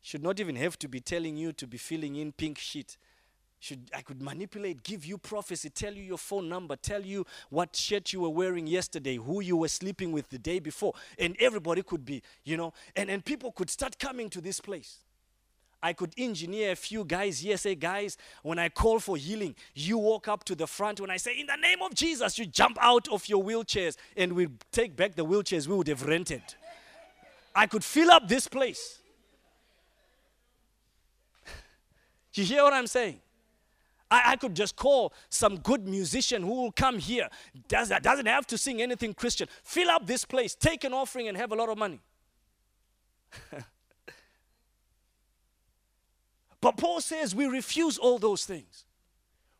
Should 0.00 0.22
not 0.22 0.38
even 0.38 0.54
have 0.54 0.78
to 0.78 0.88
be 0.88 1.00
telling 1.00 1.36
you 1.36 1.52
to 1.54 1.66
be 1.66 1.76
filling 1.76 2.14
in 2.14 2.30
pink 2.30 2.58
sheet. 2.58 2.96
Should 3.58 3.90
I 3.92 4.02
could 4.02 4.22
manipulate, 4.22 4.84
give 4.84 5.04
you 5.04 5.18
prophecy, 5.18 5.70
tell 5.70 5.92
you 5.92 6.02
your 6.02 6.18
phone 6.18 6.48
number, 6.48 6.76
tell 6.76 7.02
you 7.02 7.26
what 7.50 7.74
shirt 7.74 8.12
you 8.12 8.20
were 8.20 8.28
wearing 8.28 8.66
yesterday, 8.66 9.16
who 9.16 9.40
you 9.40 9.56
were 9.56 9.68
sleeping 9.68 10.12
with 10.12 10.28
the 10.28 10.38
day 10.38 10.60
before, 10.60 10.92
and 11.18 11.34
everybody 11.40 11.82
could 11.82 12.04
be, 12.04 12.22
you 12.44 12.56
know, 12.56 12.72
and, 12.94 13.10
and 13.10 13.24
people 13.24 13.50
could 13.50 13.70
start 13.70 13.98
coming 13.98 14.30
to 14.30 14.40
this 14.40 14.60
place. 14.60 14.98
I 15.82 15.92
could 15.92 16.12
engineer 16.16 16.72
a 16.72 16.76
few 16.76 17.04
guys 17.04 17.40
here, 17.40 17.56
say, 17.56 17.74
guys, 17.74 18.16
when 18.42 18.58
I 18.58 18.68
call 18.68 18.98
for 18.98 19.16
healing, 19.16 19.54
you 19.74 19.98
walk 19.98 20.26
up 20.26 20.44
to 20.44 20.54
the 20.54 20.66
front. 20.66 21.00
When 21.00 21.10
I 21.10 21.16
say, 21.16 21.38
in 21.38 21.46
the 21.46 21.56
name 21.56 21.82
of 21.82 21.94
Jesus, 21.94 22.38
you 22.38 22.46
jump 22.46 22.78
out 22.80 23.08
of 23.08 23.28
your 23.28 23.42
wheelchairs 23.44 23.96
and 24.16 24.32
we 24.32 24.48
take 24.72 24.96
back 24.96 25.14
the 25.14 25.24
wheelchairs 25.24 25.66
we 25.66 25.76
would 25.76 25.88
have 25.88 26.04
rented. 26.04 26.42
I 27.54 27.66
could 27.66 27.84
fill 27.84 28.10
up 28.10 28.26
this 28.26 28.48
place. 28.48 29.00
you 32.34 32.44
hear 32.44 32.62
what 32.62 32.72
I'm 32.72 32.86
saying? 32.86 33.20
I, 34.10 34.32
I, 34.32 34.36
could 34.36 34.54
just 34.54 34.76
call 34.76 35.12
some 35.30 35.58
good 35.58 35.86
musician 35.86 36.42
who 36.42 36.62
will 36.62 36.72
come 36.72 36.98
here. 36.98 37.28
Does, 37.68 37.92
doesn't 38.02 38.26
have 38.26 38.46
to 38.48 38.58
sing 38.58 38.80
anything 38.80 39.14
Christian. 39.14 39.48
Fill 39.64 39.90
up 39.90 40.06
this 40.06 40.24
place, 40.24 40.54
take 40.54 40.84
an 40.84 40.92
offering, 40.92 41.28
and 41.28 41.36
have 41.36 41.50
a 41.52 41.56
lot 41.56 41.68
of 41.68 41.76
money. 41.76 42.00
But 46.66 46.78
Paul 46.78 47.00
says 47.00 47.32
we 47.32 47.46
refuse 47.46 47.96
all 47.96 48.18
those 48.18 48.44
things. 48.44 48.86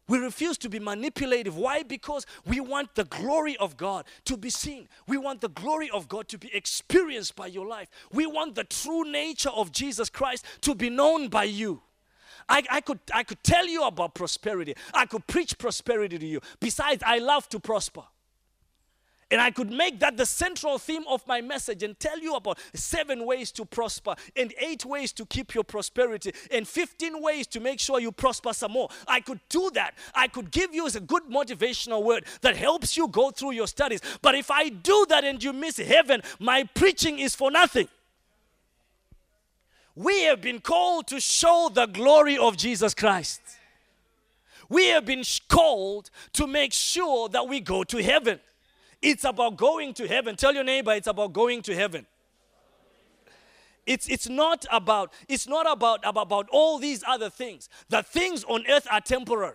We 0.08 0.18
refuse 0.18 0.58
to 0.58 0.68
be 0.68 0.80
manipulative. 0.80 1.56
Why? 1.56 1.84
Because 1.84 2.26
we 2.44 2.58
want 2.58 2.96
the 2.96 3.04
glory 3.04 3.56
of 3.58 3.76
God 3.76 4.06
to 4.24 4.36
be 4.36 4.50
seen. 4.50 4.88
We 5.06 5.16
want 5.16 5.40
the 5.40 5.50
glory 5.50 5.88
of 5.90 6.08
God 6.08 6.26
to 6.26 6.36
be 6.36 6.52
experienced 6.52 7.36
by 7.36 7.46
your 7.46 7.64
life. 7.64 7.88
We 8.10 8.26
want 8.26 8.56
the 8.56 8.64
true 8.64 9.04
nature 9.04 9.50
of 9.50 9.70
Jesus 9.70 10.10
Christ 10.10 10.44
to 10.62 10.74
be 10.74 10.90
known 10.90 11.28
by 11.28 11.44
you. 11.44 11.80
I, 12.48 12.64
I, 12.68 12.80
could, 12.80 12.98
I 13.14 13.22
could 13.22 13.44
tell 13.44 13.68
you 13.68 13.84
about 13.84 14.16
prosperity. 14.16 14.74
I 14.92 15.06
could 15.06 15.28
preach 15.28 15.56
prosperity 15.58 16.18
to 16.18 16.26
you. 16.26 16.40
Besides, 16.58 17.04
I 17.06 17.18
love 17.18 17.48
to 17.50 17.60
prosper. 17.60 18.02
And 19.30 19.40
I 19.40 19.50
could 19.50 19.70
make 19.72 19.98
that 20.00 20.16
the 20.16 20.26
central 20.26 20.78
theme 20.78 21.04
of 21.08 21.26
my 21.26 21.40
message 21.40 21.82
and 21.82 21.98
tell 21.98 22.18
you 22.18 22.36
about 22.36 22.60
seven 22.74 23.26
ways 23.26 23.50
to 23.52 23.64
prosper, 23.64 24.14
and 24.36 24.54
eight 24.58 24.84
ways 24.84 25.12
to 25.14 25.26
keep 25.26 25.52
your 25.52 25.64
prosperity, 25.64 26.32
and 26.52 26.66
15 26.66 27.20
ways 27.20 27.48
to 27.48 27.58
make 27.58 27.80
sure 27.80 27.98
you 27.98 28.12
prosper 28.12 28.52
some 28.52 28.72
more. 28.72 28.88
I 29.08 29.20
could 29.20 29.40
do 29.48 29.70
that. 29.74 29.94
I 30.14 30.28
could 30.28 30.52
give 30.52 30.72
you 30.72 30.86
a 30.86 31.00
good 31.00 31.24
motivational 31.24 32.04
word 32.04 32.24
that 32.42 32.56
helps 32.56 32.96
you 32.96 33.08
go 33.08 33.32
through 33.32 33.52
your 33.52 33.66
studies. 33.66 34.00
But 34.22 34.36
if 34.36 34.50
I 34.50 34.68
do 34.68 35.06
that 35.08 35.24
and 35.24 35.42
you 35.42 35.52
miss 35.52 35.78
heaven, 35.78 36.22
my 36.38 36.62
preaching 36.74 37.18
is 37.18 37.34
for 37.34 37.50
nothing. 37.50 37.88
We 39.96 40.22
have 40.24 40.40
been 40.40 40.60
called 40.60 41.08
to 41.08 41.18
show 41.18 41.70
the 41.72 41.86
glory 41.86 42.38
of 42.38 42.56
Jesus 42.56 42.94
Christ. 42.94 43.40
We 44.68 44.88
have 44.88 45.04
been 45.04 45.24
called 45.48 46.10
to 46.34 46.46
make 46.46 46.72
sure 46.72 47.28
that 47.30 47.48
we 47.48 47.60
go 47.60 47.82
to 47.84 48.02
heaven. 48.02 48.38
It's 49.08 49.22
about 49.22 49.56
going 49.56 49.94
to 49.94 50.08
heaven. 50.08 50.34
Tell 50.34 50.52
your 50.52 50.64
neighbor 50.64 50.92
it's 50.92 51.06
about 51.06 51.32
going 51.32 51.62
to 51.62 51.74
heaven. 51.76 52.06
It's, 53.86 54.08
it's 54.08 54.28
not 54.28 54.66
about 54.72 55.12
it's 55.28 55.46
not 55.46 55.70
about, 55.70 56.00
about, 56.02 56.26
about 56.26 56.48
all 56.50 56.80
these 56.80 57.04
other 57.06 57.30
things. 57.30 57.68
The 57.88 58.02
things 58.02 58.42
on 58.42 58.64
earth 58.68 58.88
are 58.90 59.00
temporary. 59.00 59.54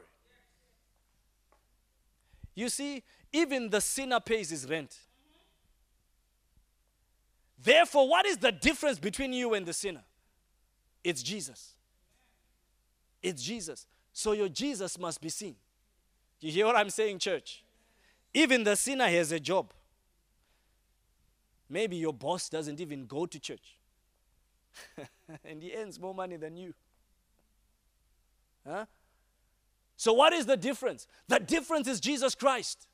You 2.56 2.70
see, 2.70 3.04
even 3.34 3.70
the 3.70 3.82
sinner 3.82 4.22
pays 4.22 4.52
his 4.52 4.70
rent. 4.70 4.98
Therefore, 7.62 8.08
what 8.08 8.26
is 8.26 8.38
the 8.38 8.54
difference 8.54 9.00
between 9.00 9.34
you 9.34 9.54
and 9.54 9.66
the 9.66 9.74
sinner? 9.74 10.04
It's 11.04 11.22
Jesus. 11.22 11.74
It's 13.22 13.44
Jesus. 13.44 13.86
So 14.14 14.32
your 14.32 14.48
Jesus 14.48 14.98
must 14.98 15.20
be 15.20 15.28
seen. 15.28 15.58
You 16.40 16.54
hear 16.54 16.68
what 16.68 16.78
I'm 16.78 16.90
saying, 16.90 17.20
church? 17.20 17.66
Even 18.34 18.64
the 18.64 18.76
sinner 18.76 19.08
has 19.08 19.32
a 19.32 19.40
job. 19.40 19.74
Maybe 21.70 21.98
your 21.98 22.14
boss 22.14 22.50
doesn't 22.50 22.80
even 22.80 23.06
go 23.06 23.26
to 23.26 23.40
church. 23.40 23.78
and 25.46 25.62
he 25.62 25.74
earns 25.74 26.00
more 26.00 26.14
money 26.14 26.38
than 26.38 26.58
you. 26.58 26.74
Huh? 28.68 28.86
So, 29.98 30.14
what 30.14 30.34
is 30.34 30.46
the 30.46 30.58
difference? 30.58 31.08
The 31.28 31.40
difference 31.40 31.88
is 31.88 32.00
Jesus 32.00 32.36
Christ. 32.36 32.88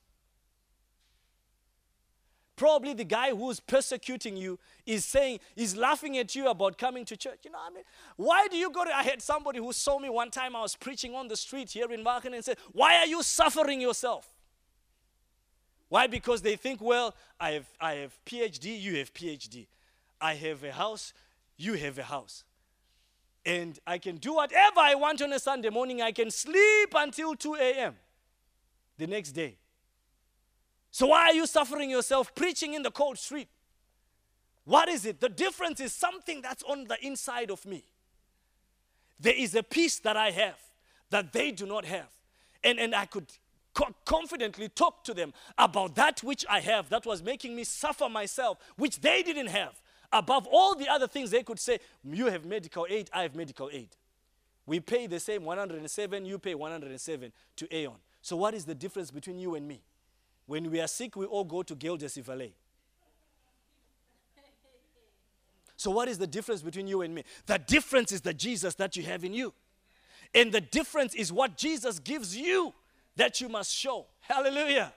Probably 2.55 2.93
the 2.93 3.03
guy 3.03 3.35
who's 3.35 3.59
persecuting 3.59 4.35
you 4.35 4.57
is 4.85 5.05
saying, 5.05 5.39
is 5.55 5.77
laughing 5.77 6.17
at 6.17 6.35
you 6.35 6.49
about 6.49 6.77
coming 6.77 7.05
to 7.05 7.15
church. 7.15 7.39
You 7.43 7.51
know, 7.51 7.59
what 7.59 7.71
I 7.71 7.75
mean, 7.75 7.83
why 8.15 8.47
do 8.47 8.57
you 8.57 8.71
go 8.71 8.83
to? 8.83 8.95
I 8.95 9.03
had 9.03 9.21
somebody 9.21 9.59
who 9.59 9.71
saw 9.73 9.99
me 9.99 10.09
one 10.09 10.31
time, 10.31 10.55
I 10.55 10.61
was 10.61 10.75
preaching 10.75 11.13
on 11.13 11.27
the 11.27 11.37
street 11.37 11.69
here 11.69 11.91
in 11.91 12.03
Wagen 12.03 12.33
and 12.33 12.43
said, 12.43 12.57
Why 12.71 12.95
are 12.97 13.05
you 13.05 13.21
suffering 13.21 13.79
yourself? 13.79 14.36
Why? 15.89 16.07
Because 16.07 16.41
they 16.41 16.55
think, 16.55 16.81
well, 16.81 17.15
I 17.39 17.51
have, 17.51 17.65
I 17.79 17.93
have 17.93 18.17
PhD, 18.25 18.79
you 18.79 18.97
have 18.97 19.13
PhD. 19.13 19.67
I 20.19 20.33
have 20.33 20.63
a 20.63 20.71
house, 20.71 21.13
you 21.57 21.73
have 21.73 21.97
a 21.97 22.03
house. 22.03 22.43
And 23.45 23.79
I 23.87 23.97
can 23.97 24.17
do 24.17 24.33
whatever 24.33 24.79
I 24.79 24.95
want 24.95 25.21
on 25.21 25.31
a 25.31 25.39
Sunday 25.39 25.69
morning. 25.69 26.01
I 26.01 26.11
can 26.11 26.29
sleep 26.31 26.93
until 26.95 27.35
2 27.35 27.55
a.m. 27.55 27.95
the 28.97 29.07
next 29.07 29.31
day. 29.31 29.57
So 30.91 31.07
why 31.07 31.27
are 31.27 31.33
you 31.33 31.47
suffering 31.47 31.89
yourself 31.89 32.35
preaching 32.35 32.73
in 32.73 32.83
the 32.83 32.91
cold 32.91 33.17
street? 33.17 33.47
What 34.65 34.89
is 34.89 35.05
it? 35.05 35.21
The 35.21 35.29
difference 35.29 35.79
is 35.79 35.93
something 35.93 36.41
that's 36.41 36.63
on 36.63 36.85
the 36.85 36.97
inside 37.05 37.51
of 37.51 37.65
me. 37.65 37.85
There 39.19 39.35
is 39.35 39.55
a 39.55 39.63
peace 39.63 39.99
that 39.99 40.17
I 40.17 40.31
have 40.31 40.59
that 41.09 41.31
they 41.31 41.51
do 41.51 41.65
not 41.65 41.85
have. 41.85 42.09
And, 42.63 42.79
and 42.79 42.93
I 42.93 43.05
could 43.05 43.27
co- 43.27 43.35
confidently 44.05 44.69
talk 44.69 45.03
to 45.03 45.13
them 45.13 45.33
about 45.57 45.95
that 45.95 46.23
which 46.23 46.45
I 46.49 46.59
have 46.61 46.89
that 46.89 47.05
was 47.05 47.21
making 47.21 47.55
me 47.55 47.63
suffer 47.63 48.09
myself, 48.09 48.57
which 48.77 49.01
they 49.01 49.23
didn't 49.23 49.47
have. 49.47 49.81
Above 50.11 50.47
all 50.47 50.75
the 50.75 50.87
other 50.87 51.07
things, 51.07 51.31
they 51.31 51.43
could 51.43 51.59
say, 51.59 51.79
You 52.03 52.27
have 52.27 52.45
medical 52.45 52.87
aid, 52.89 53.09
I 53.13 53.23
have 53.23 53.35
medical 53.35 53.69
aid. 53.71 53.89
We 54.65 54.79
pay 54.79 55.07
the 55.07 55.19
same 55.19 55.45
107, 55.45 56.25
you 56.25 56.39
pay 56.39 56.55
107 56.55 57.31
to 57.57 57.75
Aeon. 57.75 57.95
So, 58.21 58.35
what 58.35 58.53
is 58.53 58.65
the 58.65 58.75
difference 58.75 59.11
between 59.11 59.39
you 59.39 59.55
and 59.55 59.67
me? 59.67 59.81
When 60.45 60.69
we 60.71 60.79
are 60.79 60.87
sick, 60.87 61.15
we 61.15 61.25
all 61.25 61.43
go 61.43 61.63
to 61.63 61.75
Gildas 61.75 62.15
Valley. 62.17 62.53
So, 65.75 65.91
what 65.91 66.07
is 66.07 66.17
the 66.17 66.27
difference 66.27 66.61
between 66.61 66.87
you 66.87 67.01
and 67.01 67.13
me? 67.13 67.23
The 67.45 67.59
difference 67.59 68.11
is 68.11 68.21
the 68.21 68.33
Jesus 68.33 68.75
that 68.75 68.95
you 68.97 69.03
have 69.03 69.23
in 69.23 69.33
you. 69.33 69.53
And 70.33 70.51
the 70.51 70.61
difference 70.61 71.13
is 71.13 71.31
what 71.31 71.57
Jesus 71.57 71.99
gives 71.99 72.35
you 72.35 72.73
that 73.17 73.41
you 73.41 73.49
must 73.49 73.73
show. 73.73 74.05
Hallelujah. 74.21 74.93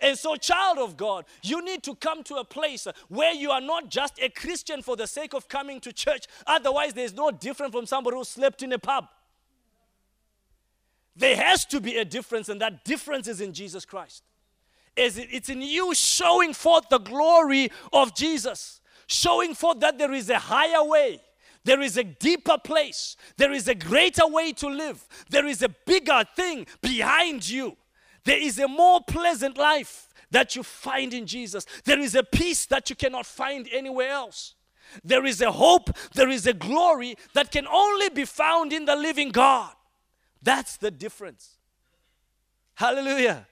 And 0.00 0.18
so, 0.18 0.34
child 0.34 0.78
of 0.78 0.96
God, 0.96 1.24
you 1.42 1.64
need 1.64 1.84
to 1.84 1.94
come 1.94 2.24
to 2.24 2.36
a 2.36 2.44
place 2.44 2.88
where 3.08 3.32
you 3.32 3.52
are 3.52 3.60
not 3.60 3.88
just 3.88 4.20
a 4.20 4.28
Christian 4.28 4.82
for 4.82 4.96
the 4.96 5.06
sake 5.06 5.32
of 5.32 5.48
coming 5.48 5.80
to 5.80 5.92
church. 5.92 6.26
Otherwise, 6.46 6.92
there's 6.92 7.14
no 7.14 7.30
different 7.30 7.72
from 7.72 7.86
somebody 7.86 8.16
who 8.16 8.24
slept 8.24 8.62
in 8.62 8.72
a 8.72 8.78
pub. 8.78 9.06
There 11.14 11.36
has 11.36 11.64
to 11.66 11.80
be 11.80 11.98
a 11.98 12.04
difference, 12.04 12.48
and 12.48 12.60
that 12.60 12.84
difference 12.84 13.28
is 13.28 13.40
in 13.40 13.52
Jesus 13.52 13.84
Christ 13.84 14.24
is 14.96 15.18
it's 15.18 15.48
in 15.48 15.62
you 15.62 15.94
showing 15.94 16.52
forth 16.52 16.88
the 16.88 16.98
glory 16.98 17.70
of 17.92 18.14
Jesus, 18.14 18.80
showing 19.06 19.54
forth 19.54 19.80
that 19.80 19.98
there 19.98 20.12
is 20.12 20.28
a 20.30 20.38
higher 20.38 20.84
way. 20.84 21.20
There 21.64 21.80
is 21.80 21.96
a 21.96 22.04
deeper 22.04 22.58
place. 22.58 23.16
There 23.36 23.52
is 23.52 23.68
a 23.68 23.74
greater 23.74 24.26
way 24.26 24.52
to 24.54 24.68
live. 24.68 25.06
There 25.30 25.46
is 25.46 25.62
a 25.62 25.68
bigger 25.68 26.24
thing 26.34 26.66
behind 26.80 27.48
you. 27.48 27.76
There 28.24 28.38
is 28.38 28.58
a 28.58 28.68
more 28.68 29.00
pleasant 29.00 29.56
life 29.56 30.08
that 30.30 30.56
you 30.56 30.62
find 30.62 31.14
in 31.14 31.26
Jesus. 31.26 31.66
There 31.84 32.00
is 32.00 32.14
a 32.14 32.22
peace 32.22 32.66
that 32.66 32.90
you 32.90 32.96
cannot 32.96 33.26
find 33.26 33.68
anywhere 33.72 34.10
else. 34.10 34.54
There 35.04 35.24
is 35.24 35.40
a 35.40 35.52
hope, 35.52 35.90
there 36.14 36.28
is 36.28 36.46
a 36.46 36.52
glory 36.52 37.16
that 37.34 37.50
can 37.50 37.66
only 37.66 38.10
be 38.10 38.24
found 38.24 38.72
in 38.72 38.84
the 38.84 38.96
living 38.96 39.30
God. 39.30 39.72
That's 40.42 40.76
the 40.76 40.90
difference. 40.90 41.56
Hallelujah. 42.74 43.46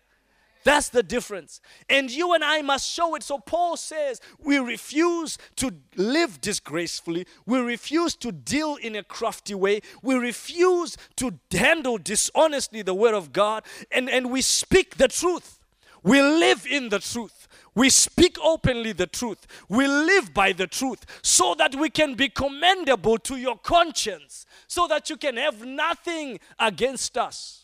That's 0.65 0.91
the 0.91 1.03
difference. 1.03 1.61
And 1.89 2.11
you 2.11 2.35
and 2.35 2.45
I 2.45 2.63
must 2.63 2.91
show 2.91 3.15
it. 3.15 3.23
So 3.23 3.39
Paul 3.39 3.77
says 3.77 4.21
we 4.39 4.59
refuse 4.59 5.39
to 5.57 5.75
live 5.97 6.41
disgracefully. 6.41 7.27
We 7.47 7.59
refuse 7.59 8.15
to 8.17 8.33
deal 8.33 8.77
in 8.77 8.95
a 8.97 9.03
crafty 9.03 9.55
way. 9.55 9.81
We 10.03 10.17
refuse 10.17 10.97
to 11.17 11.39
handle 11.51 11.99
dishonestly 11.99 12.83
the 12.83 12.95
word 12.95 13.15
of 13.15 13.33
God. 13.33 13.65
And, 13.91 14.11
and 14.11 14.31
we 14.31 14.43
speak 14.43 14.97
the 14.97 15.09
truth. 15.09 15.61
We 16.03 16.23
live 16.23 16.67
in 16.67 16.89
the 16.89 16.99
truth. 16.99 17.49
We 17.75 17.89
speak 17.89 18.37
openly 18.43 18.93
the 18.93 19.07
truth. 19.07 19.47
We 19.69 19.87
live 19.87 20.35
by 20.35 20.53
the 20.53 20.67
truth 20.67 21.05
so 21.23 21.55
that 21.55 21.75
we 21.75 21.89
can 21.89 22.15
be 22.15 22.29
commendable 22.29 23.19
to 23.19 23.37
your 23.37 23.57
conscience, 23.57 24.45
so 24.67 24.87
that 24.89 25.09
you 25.09 25.17
can 25.17 25.37
have 25.37 25.65
nothing 25.65 26.41
against 26.59 27.17
us 27.17 27.60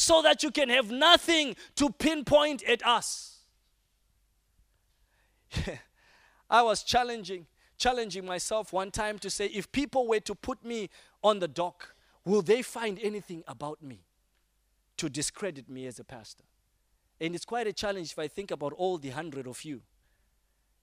so 0.00 0.22
that 0.22 0.42
you 0.42 0.50
can 0.50 0.70
have 0.70 0.90
nothing 0.90 1.54
to 1.76 1.90
pinpoint 1.90 2.62
at 2.64 2.84
us. 2.86 3.40
I 6.50 6.62
was 6.62 6.82
challenging 6.82 7.46
challenging 7.76 8.26
myself 8.26 8.74
one 8.74 8.90
time 8.90 9.18
to 9.18 9.30
say 9.30 9.46
if 9.46 9.70
people 9.72 10.06
were 10.06 10.20
to 10.20 10.34
put 10.34 10.62
me 10.62 10.90
on 11.22 11.38
the 11.38 11.48
dock, 11.48 11.94
will 12.26 12.42
they 12.42 12.60
find 12.60 12.98
anything 13.02 13.42
about 13.48 13.82
me 13.82 14.04
to 14.98 15.08
discredit 15.08 15.68
me 15.68 15.86
as 15.86 15.98
a 15.98 16.04
pastor? 16.04 16.44
And 17.20 17.34
it's 17.34 17.46
quite 17.46 17.66
a 17.66 17.72
challenge 17.72 18.12
if 18.12 18.18
I 18.18 18.28
think 18.28 18.50
about 18.50 18.74
all 18.74 18.98
the 18.98 19.10
hundred 19.10 19.46
of 19.46 19.64
you 19.64 19.80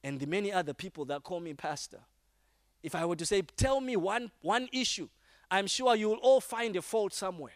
and 0.04 0.20
the 0.20 0.26
many 0.26 0.52
other 0.52 0.74
people 0.74 1.06
that 1.06 1.24
call 1.24 1.40
me 1.40 1.54
pastor. 1.54 2.00
If 2.82 2.96
I 2.96 3.06
were 3.06 3.16
to 3.16 3.26
say, 3.26 3.44
tell 3.44 3.80
me 3.80 3.96
one, 3.96 4.32
one 4.42 4.68
issue, 4.72 5.10
I'm 5.52 5.68
sure 5.68 5.96
you 5.96 6.10
will 6.10 6.18
all 6.18 6.42
find 6.42 6.76
a 6.76 6.82
fault 6.82 7.14
somewhere. 7.14 7.54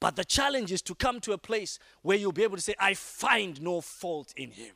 But 0.00 0.16
the 0.16 0.24
challenge 0.24 0.72
is 0.72 0.82
to 0.82 0.94
come 0.94 1.20
to 1.20 1.32
a 1.32 1.38
place 1.38 1.78
where 2.02 2.16
you'll 2.16 2.32
be 2.32 2.42
able 2.42 2.56
to 2.56 2.62
say, 2.62 2.74
I 2.78 2.94
find 2.94 3.60
no 3.62 3.80
fault 3.80 4.34
in 4.36 4.50
him. 4.50 4.74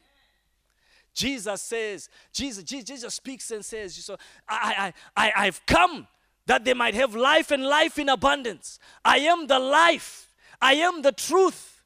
Jesus 1.13 1.61
says, 1.63 2.09
Jesus, 2.33 2.65
Jesus 2.65 3.15
speaks 3.15 3.51
and 3.51 3.65
says, 3.65 3.95
so 3.97 4.17
I, 4.49 4.93
I, 5.17 5.27
I, 5.27 5.47
I've 5.47 5.65
come 5.67 6.07
that 6.47 6.65
they 6.65 6.75
might 6.75 6.95
have 6.95 7.15
life 7.15 7.51
and 7.51 7.65
life 7.65 7.99
in 7.99 8.09
abundance. 8.09 8.79
I 9.05 9.19
am 9.19 9.47
the 9.47 9.59
life. 9.59 10.33
I 10.63 10.75
am 10.75 11.03
the 11.03 11.13
truth. 11.13 11.80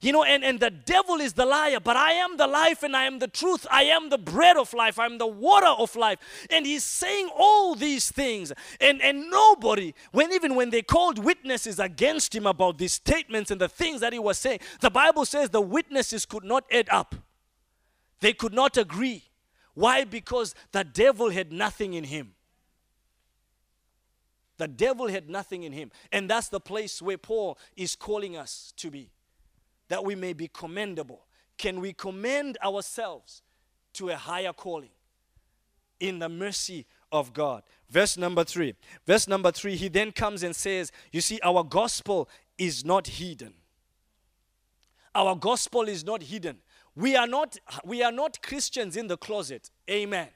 You 0.00 0.12
know, 0.12 0.22
and, 0.22 0.44
and 0.44 0.60
the 0.60 0.70
devil 0.70 1.16
is 1.16 1.32
the 1.32 1.44
liar, 1.44 1.80
but 1.80 1.96
I 1.96 2.12
am 2.12 2.36
the 2.36 2.46
life 2.46 2.84
and 2.84 2.96
I 2.96 3.04
am 3.04 3.18
the 3.18 3.26
truth. 3.26 3.66
I 3.68 3.84
am 3.84 4.10
the 4.10 4.18
bread 4.18 4.56
of 4.56 4.72
life. 4.72 4.96
I'm 4.96 5.18
the 5.18 5.26
water 5.26 5.66
of 5.66 5.96
life. 5.96 6.20
And 6.50 6.64
he's 6.64 6.84
saying 6.84 7.28
all 7.36 7.74
these 7.74 8.08
things. 8.08 8.52
And, 8.80 9.02
and 9.02 9.28
nobody, 9.28 9.94
when 10.12 10.32
even 10.32 10.54
when 10.54 10.70
they 10.70 10.82
called 10.82 11.18
witnesses 11.18 11.80
against 11.80 12.32
him 12.32 12.46
about 12.46 12.78
these 12.78 12.92
statements 12.92 13.50
and 13.50 13.60
the 13.60 13.68
things 13.68 14.00
that 14.00 14.12
he 14.12 14.20
was 14.20 14.38
saying, 14.38 14.60
the 14.80 14.90
Bible 14.90 15.24
says 15.24 15.50
the 15.50 15.60
witnesses 15.60 16.24
could 16.24 16.44
not 16.44 16.64
add 16.70 16.88
up. 16.90 17.16
They 18.20 18.32
could 18.32 18.52
not 18.52 18.76
agree. 18.76 19.24
Why? 19.74 20.04
Because 20.04 20.54
the 20.70 20.84
devil 20.84 21.30
had 21.30 21.50
nothing 21.50 21.94
in 21.94 22.04
him. 22.04 22.34
The 24.58 24.68
devil 24.68 25.08
had 25.08 25.28
nothing 25.28 25.64
in 25.64 25.72
him. 25.72 25.90
And 26.12 26.30
that's 26.30 26.48
the 26.48 26.60
place 26.60 27.02
where 27.02 27.18
Paul 27.18 27.58
is 27.76 27.96
calling 27.96 28.36
us 28.36 28.72
to 28.76 28.92
be 28.92 29.10
that 29.88 30.04
we 30.04 30.14
may 30.14 30.32
be 30.32 30.48
commendable. 30.48 31.26
Can 31.56 31.80
we 31.80 31.92
commend 31.92 32.58
ourselves 32.64 33.42
to 33.94 34.10
a 34.10 34.16
higher 34.16 34.52
calling 34.52 34.90
in 36.00 36.18
the 36.18 36.28
mercy 36.28 36.86
of 37.10 37.32
God? 37.32 37.62
Verse 37.90 38.16
number 38.16 38.44
three. 38.44 38.74
Verse 39.06 39.26
number 39.26 39.50
three, 39.50 39.76
he 39.76 39.88
then 39.88 40.12
comes 40.12 40.42
and 40.42 40.54
says, 40.54 40.92
You 41.12 41.20
see, 41.20 41.40
our 41.42 41.64
gospel 41.64 42.28
is 42.56 42.84
not 42.84 43.06
hidden. 43.06 43.54
Our 45.14 45.34
gospel 45.34 45.82
is 45.82 46.04
not 46.04 46.22
hidden. 46.22 46.58
We 46.94 47.16
are 47.16 47.26
not, 47.26 47.58
we 47.84 48.02
are 48.02 48.12
not 48.12 48.42
Christians 48.42 48.96
in 48.96 49.06
the 49.06 49.16
closet. 49.16 49.70
Amen. 49.90 50.28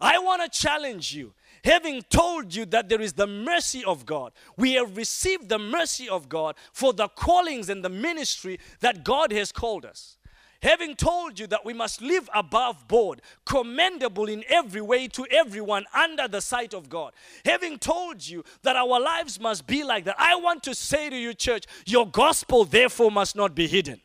I 0.00 0.18
want 0.18 0.42
to 0.42 0.58
challenge 0.58 1.14
you. 1.14 1.34
Having 1.64 2.02
told 2.02 2.54
you 2.54 2.64
that 2.66 2.88
there 2.88 3.00
is 3.00 3.14
the 3.14 3.26
mercy 3.26 3.84
of 3.84 4.06
God, 4.06 4.32
we 4.56 4.74
have 4.74 4.96
received 4.96 5.48
the 5.48 5.58
mercy 5.58 6.08
of 6.08 6.28
God 6.28 6.54
for 6.72 6.92
the 6.92 7.08
callings 7.08 7.68
and 7.68 7.84
the 7.84 7.88
ministry 7.88 8.58
that 8.80 9.04
God 9.04 9.32
has 9.32 9.52
called 9.52 9.84
us. 9.84 10.16
Having 10.62 10.96
told 10.96 11.38
you 11.38 11.46
that 11.46 11.64
we 11.64 11.72
must 11.72 12.02
live 12.02 12.28
above 12.34 12.86
board, 12.86 13.22
commendable 13.46 14.28
in 14.28 14.44
every 14.48 14.82
way 14.82 15.08
to 15.08 15.26
everyone 15.30 15.86
under 15.94 16.28
the 16.28 16.42
sight 16.42 16.74
of 16.74 16.90
God. 16.90 17.14
Having 17.46 17.78
told 17.78 18.26
you 18.26 18.44
that 18.62 18.76
our 18.76 19.00
lives 19.00 19.40
must 19.40 19.66
be 19.66 19.82
like 19.84 20.04
that, 20.04 20.16
I 20.18 20.36
want 20.36 20.62
to 20.64 20.74
say 20.74 21.08
to 21.08 21.16
you, 21.16 21.32
church, 21.32 21.64
your 21.86 22.06
gospel 22.06 22.66
therefore 22.66 23.10
must 23.10 23.36
not 23.36 23.54
be 23.54 23.66
hidden. 23.66 24.02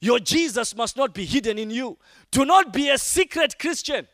Your 0.00 0.20
Jesus 0.20 0.74
must 0.76 0.96
not 0.96 1.12
be 1.12 1.26
hidden 1.26 1.58
in 1.58 1.70
you. 1.70 1.98
Do 2.30 2.44
not 2.46 2.72
be 2.72 2.88
a 2.88 2.96
secret 2.96 3.58
Christian. 3.58 4.06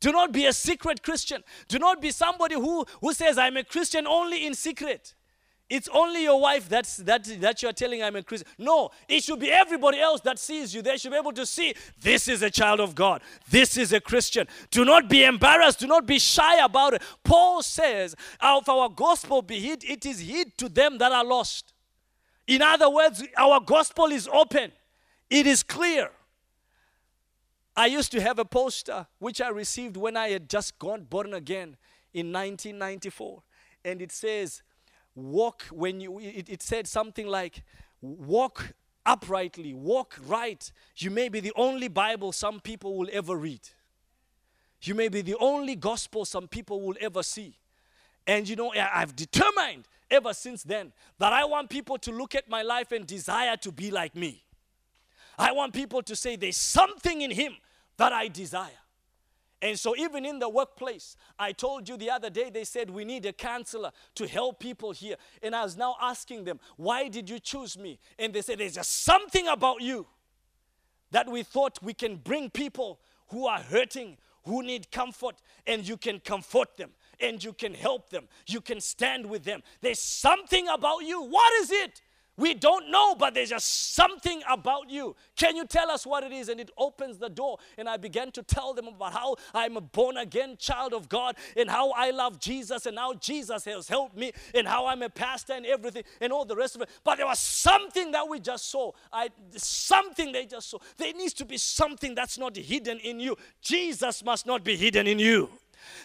Do 0.00 0.12
not 0.12 0.32
be 0.32 0.46
a 0.46 0.52
secret 0.52 1.02
Christian. 1.02 1.42
Do 1.68 1.78
not 1.78 2.00
be 2.00 2.10
somebody 2.10 2.54
who, 2.54 2.86
who 3.00 3.12
says, 3.12 3.38
I'm 3.38 3.56
a 3.56 3.64
Christian 3.64 4.06
only 4.06 4.46
in 4.46 4.54
secret. 4.54 5.14
It's 5.70 5.88
only 5.92 6.22
your 6.22 6.40
wife 6.40 6.66
that's, 6.66 6.96
that, 6.98 7.24
that 7.40 7.62
you're 7.62 7.74
telling 7.74 8.02
I'm 8.02 8.16
a 8.16 8.22
Christian. 8.22 8.48
No, 8.56 8.90
it 9.06 9.22
should 9.22 9.38
be 9.38 9.50
everybody 9.50 10.00
else 10.00 10.22
that 10.22 10.38
sees 10.38 10.74
you. 10.74 10.80
They 10.80 10.96
should 10.96 11.10
be 11.10 11.18
able 11.18 11.32
to 11.32 11.44
see 11.44 11.74
this 12.00 12.26
is 12.26 12.40
a 12.42 12.50
child 12.50 12.80
of 12.80 12.94
God. 12.94 13.20
This 13.50 13.76
is 13.76 13.92
a 13.92 14.00
Christian. 14.00 14.46
Do 14.70 14.86
not 14.86 15.10
be 15.10 15.24
embarrassed. 15.24 15.80
Do 15.80 15.86
not 15.86 16.06
be 16.06 16.18
shy 16.18 16.64
about 16.64 16.94
it. 16.94 17.02
Paul 17.22 17.62
says, 17.62 18.16
our 18.40 18.88
gospel 18.88 19.42
be 19.42 19.60
hid, 19.60 19.84
it 19.84 20.06
is 20.06 20.20
hid 20.20 20.56
to 20.56 20.70
them 20.70 20.96
that 20.98 21.12
are 21.12 21.24
lost. 21.24 21.74
In 22.46 22.62
other 22.62 22.88
words, 22.88 23.22
our 23.36 23.60
gospel 23.60 24.06
is 24.06 24.26
open, 24.32 24.72
it 25.28 25.46
is 25.46 25.62
clear. 25.62 26.10
I 27.78 27.86
used 27.86 28.10
to 28.10 28.20
have 28.20 28.40
a 28.40 28.44
poster 28.44 29.06
which 29.20 29.40
I 29.40 29.50
received 29.50 29.96
when 29.96 30.16
I 30.16 30.30
had 30.30 30.50
just 30.50 30.80
gone 30.80 31.04
born 31.04 31.32
again 31.32 31.76
in 32.12 32.32
1994. 32.32 33.40
And 33.84 34.02
it 34.02 34.10
says, 34.10 34.64
Walk 35.14 35.62
when 35.70 36.00
you, 36.00 36.18
it, 36.18 36.48
it 36.48 36.60
said 36.60 36.88
something 36.88 37.28
like, 37.28 37.62
Walk 38.00 38.74
uprightly, 39.06 39.74
walk 39.74 40.18
right. 40.26 40.72
You 40.96 41.12
may 41.12 41.28
be 41.28 41.38
the 41.38 41.52
only 41.54 41.86
Bible 41.86 42.32
some 42.32 42.58
people 42.58 42.96
will 42.96 43.08
ever 43.12 43.36
read. 43.36 43.60
You 44.82 44.96
may 44.96 45.08
be 45.08 45.22
the 45.22 45.36
only 45.38 45.76
gospel 45.76 46.24
some 46.24 46.48
people 46.48 46.80
will 46.80 46.96
ever 47.00 47.22
see. 47.22 47.58
And 48.26 48.48
you 48.48 48.56
know, 48.56 48.72
I've 48.74 49.14
determined 49.14 49.86
ever 50.10 50.34
since 50.34 50.64
then 50.64 50.92
that 51.18 51.32
I 51.32 51.44
want 51.44 51.70
people 51.70 51.96
to 51.98 52.10
look 52.10 52.34
at 52.34 52.48
my 52.48 52.62
life 52.62 52.90
and 52.90 53.06
desire 53.06 53.56
to 53.58 53.70
be 53.70 53.92
like 53.92 54.16
me. 54.16 54.42
I 55.38 55.52
want 55.52 55.74
people 55.74 56.02
to 56.02 56.16
say 56.16 56.34
there's 56.34 56.56
something 56.56 57.22
in 57.22 57.30
him 57.30 57.54
that 57.98 58.12
I 58.12 58.28
desire. 58.28 58.70
And 59.60 59.78
so, 59.78 59.96
even 59.96 60.24
in 60.24 60.38
the 60.38 60.48
workplace, 60.48 61.16
I 61.38 61.50
told 61.52 61.88
you 61.88 61.96
the 61.96 62.10
other 62.10 62.30
day, 62.30 62.48
they 62.48 62.62
said 62.62 62.90
we 62.90 63.04
need 63.04 63.26
a 63.26 63.32
counselor 63.32 63.90
to 64.14 64.26
help 64.26 64.60
people 64.60 64.92
here. 64.92 65.16
And 65.42 65.54
I 65.54 65.64
was 65.64 65.76
now 65.76 65.96
asking 66.00 66.44
them, 66.44 66.60
Why 66.76 67.08
did 67.08 67.28
you 67.28 67.40
choose 67.40 67.76
me? 67.76 67.98
And 68.18 68.32
they 68.32 68.42
said, 68.42 68.58
There's 68.58 68.76
just 68.76 69.02
something 69.02 69.48
about 69.48 69.82
you 69.82 70.06
that 71.10 71.28
we 71.28 71.42
thought 71.42 71.82
we 71.82 71.92
can 71.92 72.16
bring 72.16 72.50
people 72.50 73.00
who 73.28 73.46
are 73.46 73.60
hurting, 73.60 74.16
who 74.44 74.62
need 74.62 74.92
comfort, 74.92 75.36
and 75.66 75.86
you 75.86 75.96
can 75.96 76.20
comfort 76.20 76.76
them 76.76 76.90
and 77.20 77.42
you 77.42 77.52
can 77.52 77.74
help 77.74 78.10
them. 78.10 78.28
You 78.46 78.60
can 78.60 78.80
stand 78.80 79.26
with 79.26 79.44
them. 79.44 79.62
There's 79.80 80.00
something 80.00 80.68
about 80.68 81.00
you. 81.00 81.22
What 81.22 81.52
is 81.62 81.70
it? 81.70 82.00
We 82.38 82.54
don't 82.54 82.88
know, 82.88 83.16
but 83.16 83.34
there's 83.34 83.50
just 83.50 83.94
something 83.94 84.42
about 84.48 84.88
you. 84.88 85.16
Can 85.36 85.56
you 85.56 85.66
tell 85.66 85.90
us 85.90 86.06
what 86.06 86.22
it 86.22 86.32
is? 86.32 86.48
And 86.48 86.60
it 86.60 86.70
opens 86.78 87.18
the 87.18 87.28
door. 87.28 87.58
And 87.76 87.88
I 87.88 87.96
began 87.96 88.30
to 88.30 88.44
tell 88.44 88.72
them 88.72 88.86
about 88.86 89.12
how 89.12 89.36
I'm 89.52 89.76
a 89.76 89.80
born 89.80 90.16
again 90.16 90.56
child 90.56 90.94
of 90.94 91.08
God 91.08 91.34
and 91.56 91.68
how 91.68 91.90
I 91.90 92.12
love 92.12 92.38
Jesus 92.38 92.86
and 92.86 92.96
how 92.96 93.14
Jesus 93.14 93.64
has 93.64 93.88
helped 93.88 94.16
me 94.16 94.30
and 94.54 94.68
how 94.68 94.86
I'm 94.86 95.02
a 95.02 95.10
pastor 95.10 95.54
and 95.54 95.66
everything 95.66 96.04
and 96.20 96.32
all 96.32 96.44
the 96.44 96.54
rest 96.54 96.76
of 96.76 96.82
it. 96.82 96.90
But 97.02 97.16
there 97.16 97.26
was 97.26 97.40
something 97.40 98.12
that 98.12 98.28
we 98.28 98.38
just 98.38 98.70
saw. 98.70 98.92
I, 99.12 99.30
something 99.56 100.30
they 100.30 100.46
just 100.46 100.70
saw. 100.70 100.78
There 100.96 101.12
needs 101.12 101.34
to 101.34 101.44
be 101.44 101.58
something 101.58 102.14
that's 102.14 102.38
not 102.38 102.56
hidden 102.56 102.98
in 103.00 103.18
you. 103.18 103.36
Jesus 103.60 104.22
must 104.22 104.46
not 104.46 104.62
be 104.62 104.76
hidden 104.76 105.08
in 105.08 105.18
you. 105.18 105.50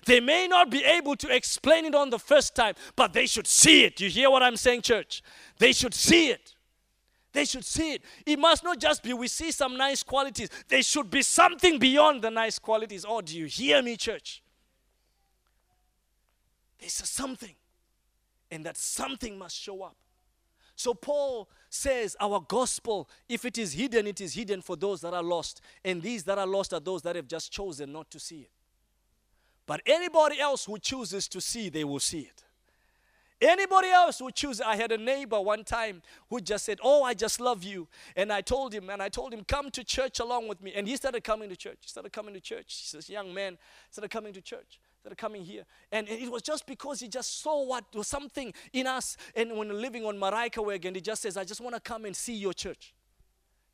They 0.05 0.19
may 0.19 0.47
not 0.47 0.69
be 0.69 0.83
able 0.83 1.15
to 1.17 1.33
explain 1.33 1.85
it 1.85 1.95
on 1.95 2.09
the 2.09 2.19
first 2.19 2.55
time, 2.55 2.75
but 2.95 3.13
they 3.13 3.25
should 3.25 3.47
see 3.47 3.83
it. 3.83 3.99
You 3.99 4.09
hear 4.09 4.29
what 4.29 4.43
I'm 4.43 4.57
saying, 4.57 4.81
church? 4.81 5.23
They 5.59 5.73
should 5.73 5.93
see 5.93 6.29
it. 6.29 6.55
They 7.33 7.45
should 7.45 7.65
see 7.65 7.93
it. 7.93 8.03
It 8.25 8.37
must 8.37 8.63
not 8.63 8.79
just 8.79 9.01
be 9.01 9.13
we 9.13 9.27
see 9.27 9.51
some 9.51 9.75
nice 9.75 10.03
qualities. 10.03 10.49
There 10.67 10.83
should 10.83 11.09
be 11.09 11.23
something 11.23 11.79
beyond 11.79 12.21
the 12.21 12.29
nice 12.29 12.59
qualities. 12.59 13.05
Oh, 13.07 13.21
do 13.21 13.37
you 13.37 13.45
hear 13.45 13.81
me, 13.81 13.97
church? 13.97 14.43
There's 16.79 16.99
a 17.01 17.05
something. 17.05 17.55
And 18.51 18.63
that 18.65 18.77
something 18.77 19.37
must 19.37 19.55
show 19.55 19.81
up. 19.81 19.95
So 20.75 20.93
Paul 20.93 21.49
says 21.69 22.15
our 22.19 22.39
gospel, 22.39 23.09
if 23.27 23.45
it 23.45 23.57
is 23.57 23.73
hidden, 23.73 24.05
it 24.05 24.21
is 24.21 24.33
hidden 24.33 24.61
for 24.61 24.75
those 24.75 25.01
that 25.01 25.13
are 25.13 25.23
lost. 25.23 25.61
And 25.83 26.01
these 26.01 26.23
that 26.25 26.37
are 26.37 26.47
lost 26.47 26.73
are 26.73 26.79
those 26.79 27.01
that 27.03 27.15
have 27.15 27.27
just 27.27 27.51
chosen 27.51 27.91
not 27.91 28.11
to 28.11 28.19
see 28.19 28.41
it. 28.41 28.51
But 29.65 29.81
anybody 29.85 30.39
else 30.39 30.65
who 30.65 30.77
chooses 30.77 31.27
to 31.29 31.41
see, 31.41 31.69
they 31.69 31.83
will 31.83 31.99
see 31.99 32.21
it. 32.21 32.43
Anybody 33.43 33.89
else 33.89 34.19
who 34.19 34.31
chooses, 34.31 34.61
I 34.61 34.77
had 34.77 34.91
a 34.93 34.97
neighbor 34.97 35.39
one 35.39 35.65
time 35.65 36.01
who 36.29 36.39
just 36.39 36.63
said, 36.63 36.79
Oh, 36.81 37.03
I 37.03 37.13
just 37.13 37.41
love 37.41 37.63
you. 37.63 37.87
And 38.15 38.31
I 38.31 38.39
told 38.39 38.73
him, 38.73 38.89
and 38.89 39.01
I 39.01 39.09
told 39.09 39.33
him, 39.33 39.43
Come 39.43 39.69
to 39.71 39.83
church 39.83 40.19
along 40.19 40.47
with 40.47 40.61
me. 40.61 40.71
And 40.75 40.87
he 40.87 40.95
started 40.95 41.23
coming 41.23 41.49
to 41.49 41.55
church. 41.55 41.79
He 41.81 41.89
started 41.89 42.13
coming 42.13 42.33
to 42.35 42.39
church. 42.39 42.65
He 42.67 42.87
says, 42.87 43.09
Young 43.09 43.33
man, 43.33 43.57
started 43.91 44.09
coming 44.11 44.31
to 44.33 44.41
church, 44.41 44.79
started 45.01 45.17
coming 45.17 45.43
here. 45.43 45.63
And 45.91 46.07
it 46.07 46.31
was 46.31 46.41
just 46.41 46.65
because 46.65 47.01
he 47.01 47.09
just 47.09 47.41
saw 47.41 47.65
what 47.65 47.83
was 47.93 48.07
something 48.07 48.53
in 48.71 48.87
us. 48.87 49.17
And 49.35 49.57
when 49.57 49.81
living 49.81 50.05
on 50.05 50.17
Maraika 50.17 50.73
again, 50.73 50.95
he 50.95 51.01
just 51.01 51.21
says, 51.21 51.35
I 51.35 51.43
just 51.43 51.59
want 51.59 51.75
to 51.75 51.81
come 51.81 52.05
and 52.05 52.15
see 52.15 52.35
your 52.35 52.53
church. 52.53 52.93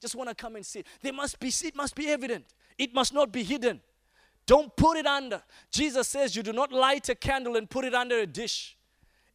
Just 0.01 0.15
want 0.15 0.29
to 0.29 0.35
come 0.35 0.55
and 0.55 0.65
see. 0.65 0.83
There 1.01 1.13
must 1.13 1.39
be, 1.39 1.49
it 1.49 1.75
must 1.75 1.93
be 1.93 2.07
evident. 2.07 2.45
It 2.77 2.93
must 2.93 3.13
not 3.13 3.31
be 3.31 3.43
hidden. 3.43 3.81
Don't 4.49 4.75
put 4.75 4.97
it 4.97 5.05
under. 5.05 5.43
Jesus 5.69 6.07
says 6.07 6.35
you 6.35 6.41
do 6.41 6.51
not 6.51 6.71
light 6.71 7.07
a 7.07 7.13
candle 7.13 7.55
and 7.55 7.69
put 7.69 7.85
it 7.85 7.93
under 7.93 8.17
a 8.17 8.25
dish. 8.25 8.75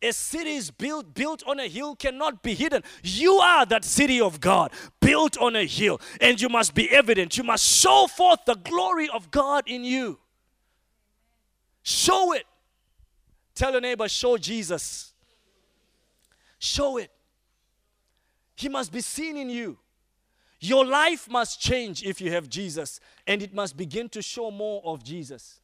A 0.02 0.12
city 0.12 0.54
is 0.54 0.72
built 0.72 1.14
built 1.14 1.44
on 1.46 1.60
a 1.60 1.68
hill 1.68 1.94
cannot 1.94 2.42
be 2.42 2.52
hidden. 2.52 2.82
You 3.04 3.34
are 3.34 3.64
that 3.66 3.84
city 3.84 4.20
of 4.20 4.40
God, 4.40 4.72
built 4.98 5.38
on 5.38 5.54
a 5.54 5.64
hill, 5.64 6.00
and 6.20 6.40
you 6.40 6.48
must 6.48 6.74
be 6.74 6.90
evident. 6.90 7.38
You 7.38 7.44
must 7.44 7.64
show 7.64 8.08
forth 8.08 8.40
the 8.44 8.56
glory 8.56 9.08
of 9.08 9.30
God 9.30 9.62
in 9.68 9.84
you. 9.84 10.18
Show 11.84 12.32
it. 12.32 12.44
Tell 13.54 13.70
your 13.70 13.82
neighbor, 13.82 14.08
show 14.08 14.36
Jesus. 14.36 15.14
Show 16.58 16.96
it. 16.96 17.12
He 18.56 18.68
must 18.68 18.90
be 18.90 19.00
seen 19.00 19.36
in 19.36 19.48
you. 19.48 19.78
Your 20.64 20.86
life 20.86 21.28
must 21.28 21.60
change 21.60 22.02
if 22.02 22.22
you 22.22 22.32
have 22.32 22.48
Jesus, 22.48 22.98
and 23.26 23.42
it 23.42 23.52
must 23.52 23.76
begin 23.76 24.08
to 24.08 24.22
show 24.22 24.50
more 24.50 24.80
of 24.82 25.04
Jesus. 25.04 25.60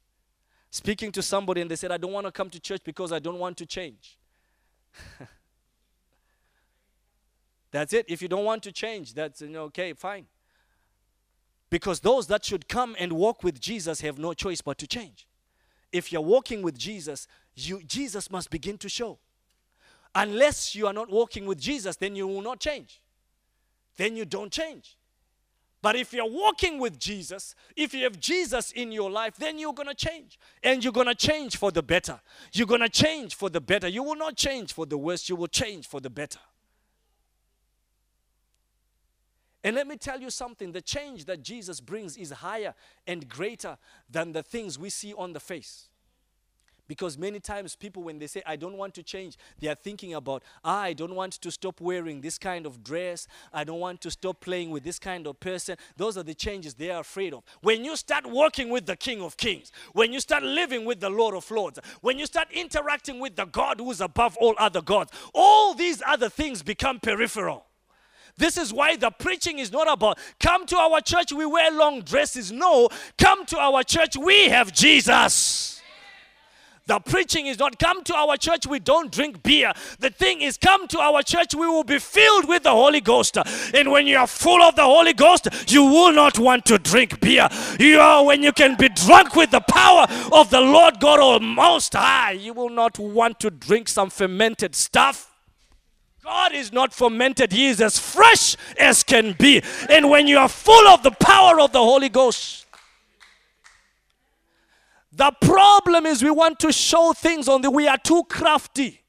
Speaking 0.68 1.10
to 1.12 1.22
somebody, 1.22 1.62
and 1.62 1.70
they 1.70 1.76
said, 1.76 1.90
I 1.90 1.96
don't 1.96 2.12
want 2.12 2.26
to 2.26 2.30
come 2.30 2.50
to 2.50 2.60
church 2.60 2.82
because 2.84 3.10
I 3.10 3.18
don't 3.18 3.38
want 3.38 3.56
to 3.56 3.64
change. 3.64 4.18
that's 7.70 7.94
it. 7.94 8.04
If 8.10 8.20
you 8.20 8.28
don't 8.28 8.44
want 8.44 8.62
to 8.64 8.72
change, 8.72 9.14
that's 9.14 9.40
okay, 9.40 9.94
fine. 9.94 10.26
Because 11.70 12.00
those 12.00 12.26
that 12.26 12.44
should 12.44 12.68
come 12.68 12.94
and 12.98 13.14
walk 13.14 13.42
with 13.42 13.58
Jesus 13.58 14.02
have 14.02 14.18
no 14.18 14.34
choice 14.34 14.60
but 14.60 14.76
to 14.76 14.86
change. 14.86 15.26
If 15.92 16.12
you're 16.12 16.20
walking 16.20 16.60
with 16.60 16.76
Jesus, 16.76 17.26
you, 17.54 17.82
Jesus 17.84 18.30
must 18.30 18.50
begin 18.50 18.76
to 18.76 18.90
show. 18.90 19.18
Unless 20.14 20.74
you 20.74 20.86
are 20.86 20.92
not 20.92 21.08
walking 21.08 21.46
with 21.46 21.58
Jesus, 21.58 21.96
then 21.96 22.14
you 22.14 22.26
will 22.26 22.42
not 22.42 22.60
change 22.60 23.00
then 24.00 24.16
you 24.16 24.24
don't 24.24 24.50
change. 24.50 24.96
But 25.82 25.94
if 25.94 26.14
you're 26.14 26.30
walking 26.30 26.78
with 26.78 26.98
Jesus, 26.98 27.54
if 27.76 27.92
you 27.92 28.04
have 28.04 28.18
Jesus 28.18 28.72
in 28.72 28.92
your 28.92 29.10
life, 29.10 29.36
then 29.36 29.58
you're 29.58 29.74
going 29.74 29.88
to 29.88 29.94
change. 29.94 30.38
And 30.62 30.82
you're 30.82 30.92
going 30.92 31.06
to 31.06 31.14
change 31.14 31.58
for 31.58 31.70
the 31.70 31.82
better. 31.82 32.18
You're 32.54 32.66
going 32.66 32.80
to 32.80 32.88
change 32.88 33.34
for 33.34 33.50
the 33.50 33.60
better. 33.60 33.88
You 33.88 34.02
will 34.02 34.16
not 34.16 34.36
change 34.36 34.72
for 34.72 34.86
the 34.86 34.96
worse, 34.96 35.28
you 35.28 35.36
will 35.36 35.48
change 35.48 35.86
for 35.86 36.00
the 36.00 36.08
better. 36.08 36.38
And 39.62 39.76
let 39.76 39.86
me 39.86 39.96
tell 39.96 40.18
you 40.18 40.30
something 40.30 40.72
the 40.72 40.80
change 40.80 41.26
that 41.26 41.42
Jesus 41.42 41.78
brings 41.78 42.16
is 42.16 42.30
higher 42.30 42.74
and 43.06 43.28
greater 43.28 43.76
than 44.08 44.32
the 44.32 44.42
things 44.42 44.78
we 44.78 44.88
see 44.88 45.12
on 45.12 45.34
the 45.34 45.40
face. 45.40 45.89
Because 46.90 47.16
many 47.16 47.38
times 47.38 47.76
people, 47.76 48.02
when 48.02 48.18
they 48.18 48.26
say, 48.26 48.42
I 48.44 48.56
don't 48.56 48.76
want 48.76 48.94
to 48.94 49.04
change, 49.04 49.38
they 49.60 49.68
are 49.68 49.76
thinking 49.76 50.14
about, 50.14 50.42
ah, 50.64 50.80
I 50.80 50.92
don't 50.92 51.14
want 51.14 51.34
to 51.34 51.48
stop 51.52 51.80
wearing 51.80 52.20
this 52.20 52.36
kind 52.36 52.66
of 52.66 52.82
dress. 52.82 53.28
I 53.52 53.62
don't 53.62 53.78
want 53.78 54.00
to 54.00 54.10
stop 54.10 54.40
playing 54.40 54.70
with 54.70 54.82
this 54.82 54.98
kind 54.98 55.28
of 55.28 55.38
person. 55.38 55.76
Those 55.96 56.18
are 56.18 56.24
the 56.24 56.34
changes 56.34 56.74
they 56.74 56.90
are 56.90 57.02
afraid 57.02 57.32
of. 57.32 57.44
When 57.60 57.84
you 57.84 57.94
start 57.94 58.28
working 58.28 58.70
with 58.70 58.86
the 58.86 58.96
King 58.96 59.22
of 59.22 59.36
Kings, 59.36 59.70
when 59.92 60.12
you 60.12 60.18
start 60.18 60.42
living 60.42 60.84
with 60.84 60.98
the 60.98 61.10
Lord 61.10 61.36
of 61.36 61.48
Lords, 61.48 61.78
when 62.00 62.18
you 62.18 62.26
start 62.26 62.48
interacting 62.50 63.20
with 63.20 63.36
the 63.36 63.44
God 63.44 63.78
who 63.78 63.88
is 63.92 64.00
above 64.00 64.36
all 64.38 64.56
other 64.58 64.82
gods, 64.82 65.12
all 65.32 65.74
these 65.74 66.02
other 66.04 66.28
things 66.28 66.60
become 66.60 66.98
peripheral. 66.98 67.66
This 68.36 68.56
is 68.56 68.72
why 68.72 68.96
the 68.96 69.12
preaching 69.12 69.60
is 69.60 69.70
not 69.70 69.88
about 69.88 70.18
come 70.40 70.66
to 70.66 70.76
our 70.76 71.00
church, 71.00 71.30
we 71.30 71.46
wear 71.46 71.70
long 71.70 72.00
dresses. 72.00 72.50
No, 72.50 72.88
come 73.16 73.46
to 73.46 73.58
our 73.60 73.84
church, 73.84 74.16
we 74.16 74.48
have 74.48 74.72
Jesus. 74.72 75.79
The 76.90 76.98
preaching 76.98 77.46
is 77.46 77.56
not 77.56 77.78
come 77.78 78.02
to 78.02 78.14
our 78.16 78.36
church, 78.36 78.66
we 78.66 78.80
don't 78.80 79.12
drink 79.12 79.44
beer. 79.44 79.72
The 80.00 80.10
thing 80.10 80.40
is, 80.40 80.56
come 80.56 80.88
to 80.88 80.98
our 80.98 81.22
church, 81.22 81.54
we 81.54 81.68
will 81.68 81.84
be 81.84 82.00
filled 82.00 82.48
with 82.48 82.64
the 82.64 82.72
Holy 82.72 83.00
Ghost. 83.00 83.38
And 83.72 83.92
when 83.92 84.08
you 84.08 84.18
are 84.18 84.26
full 84.26 84.60
of 84.60 84.74
the 84.74 84.82
Holy 84.82 85.12
Ghost, 85.12 85.46
you 85.68 85.84
will 85.84 86.12
not 86.12 86.36
want 86.40 86.64
to 86.64 86.78
drink 86.78 87.20
beer. 87.20 87.48
You 87.78 88.00
are 88.00 88.24
when 88.24 88.42
you 88.42 88.50
can 88.50 88.76
be 88.76 88.88
drunk 88.88 89.36
with 89.36 89.52
the 89.52 89.60
power 89.60 90.08
of 90.32 90.50
the 90.50 90.60
Lord 90.60 90.98
God 90.98 91.20
Almost 91.20 91.94
High, 91.94 92.32
you 92.32 92.54
will 92.54 92.70
not 92.70 92.98
want 92.98 93.38
to 93.38 93.50
drink 93.50 93.86
some 93.86 94.10
fermented 94.10 94.74
stuff. 94.74 95.30
God 96.24 96.52
is 96.52 96.72
not 96.72 96.92
fermented, 96.92 97.52
He 97.52 97.68
is 97.68 97.80
as 97.80 98.00
fresh 98.00 98.56
as 98.76 99.04
can 99.04 99.36
be. 99.38 99.62
And 99.88 100.10
when 100.10 100.26
you 100.26 100.38
are 100.38 100.48
full 100.48 100.88
of 100.88 101.04
the 101.04 101.12
power 101.12 101.60
of 101.60 101.70
the 101.70 101.78
Holy 101.78 102.08
Ghost, 102.08 102.66
the 105.20 105.32
problem 105.42 106.06
is 106.06 106.22
we 106.22 106.30
want 106.30 106.58
to 106.60 106.72
show 106.72 107.12
things 107.12 107.46
on 107.46 107.60
the 107.60 107.70
we 107.70 107.86
are 107.86 107.98
too 107.98 108.24
crafty. 108.30 109.02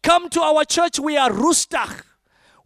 Come 0.00 0.28
to 0.28 0.40
our 0.40 0.64
church, 0.64 1.00
we 1.00 1.16
are 1.16 1.32
rustic. 1.32 2.04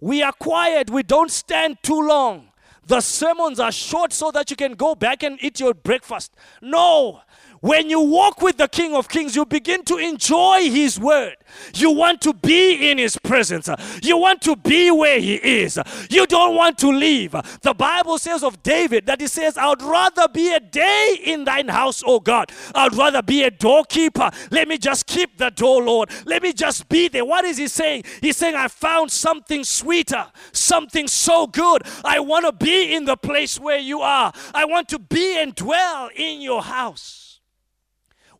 We 0.02 0.22
are 0.22 0.32
quiet, 0.32 0.90
we 0.90 1.02
don't 1.02 1.30
stand 1.30 1.78
too 1.82 1.98
long. 1.98 2.52
The 2.86 3.00
sermons 3.00 3.58
are 3.58 3.72
short 3.72 4.12
so 4.12 4.30
that 4.32 4.50
you 4.50 4.56
can 4.56 4.74
go 4.74 4.94
back 4.94 5.22
and 5.22 5.42
eat 5.42 5.60
your 5.60 5.72
breakfast. 5.72 6.34
No, 6.60 7.22
when 7.60 7.90
you 7.90 8.00
walk 8.00 8.40
with 8.40 8.56
the 8.56 8.68
King 8.68 8.94
of 8.94 9.08
Kings, 9.08 9.36
you 9.36 9.44
begin 9.44 9.84
to 9.84 9.98
enjoy 9.98 10.70
His 10.70 10.98
word. 10.98 11.36
You 11.74 11.90
want 11.90 12.22
to 12.22 12.32
be 12.32 12.90
in 12.90 12.96
His 12.98 13.18
presence. 13.18 13.68
You 14.02 14.16
want 14.16 14.40
to 14.42 14.56
be 14.56 14.90
where 14.90 15.20
He 15.20 15.34
is. 15.34 15.78
You 16.08 16.26
don't 16.26 16.54
want 16.54 16.78
to 16.78 16.88
leave. 16.88 17.32
The 17.62 17.74
Bible 17.74 18.18
says 18.18 18.42
of 18.42 18.62
David 18.62 19.06
that 19.06 19.20
He 19.20 19.26
says, 19.26 19.58
I 19.58 19.68
would 19.68 19.82
rather 19.82 20.26
be 20.28 20.52
a 20.54 20.60
day 20.60 21.18
in 21.24 21.44
thine 21.44 21.68
house, 21.68 22.02
O 22.06 22.18
God. 22.18 22.50
I'd 22.74 22.94
rather 22.94 23.22
be 23.22 23.42
a 23.42 23.50
doorkeeper. 23.50 24.30
Let 24.50 24.66
me 24.66 24.78
just 24.78 25.06
keep 25.06 25.36
the 25.36 25.50
door, 25.50 25.82
Lord. 25.82 26.10
Let 26.24 26.42
me 26.42 26.52
just 26.52 26.88
be 26.88 27.08
there. 27.08 27.24
What 27.24 27.44
is 27.44 27.58
He 27.58 27.68
saying? 27.68 28.04
He's 28.22 28.38
saying, 28.38 28.54
I 28.54 28.68
found 28.68 29.12
something 29.12 29.64
sweeter, 29.64 30.26
something 30.52 31.08
so 31.08 31.46
good. 31.46 31.82
I 32.04 32.20
want 32.20 32.46
to 32.46 32.52
be 32.52 32.94
in 32.94 33.04
the 33.04 33.16
place 33.16 33.60
where 33.60 33.78
you 33.78 34.00
are. 34.00 34.32
I 34.54 34.64
want 34.64 34.88
to 34.88 34.98
be 34.98 35.38
and 35.38 35.54
dwell 35.54 36.08
in 36.16 36.40
your 36.40 36.62
house. 36.62 37.29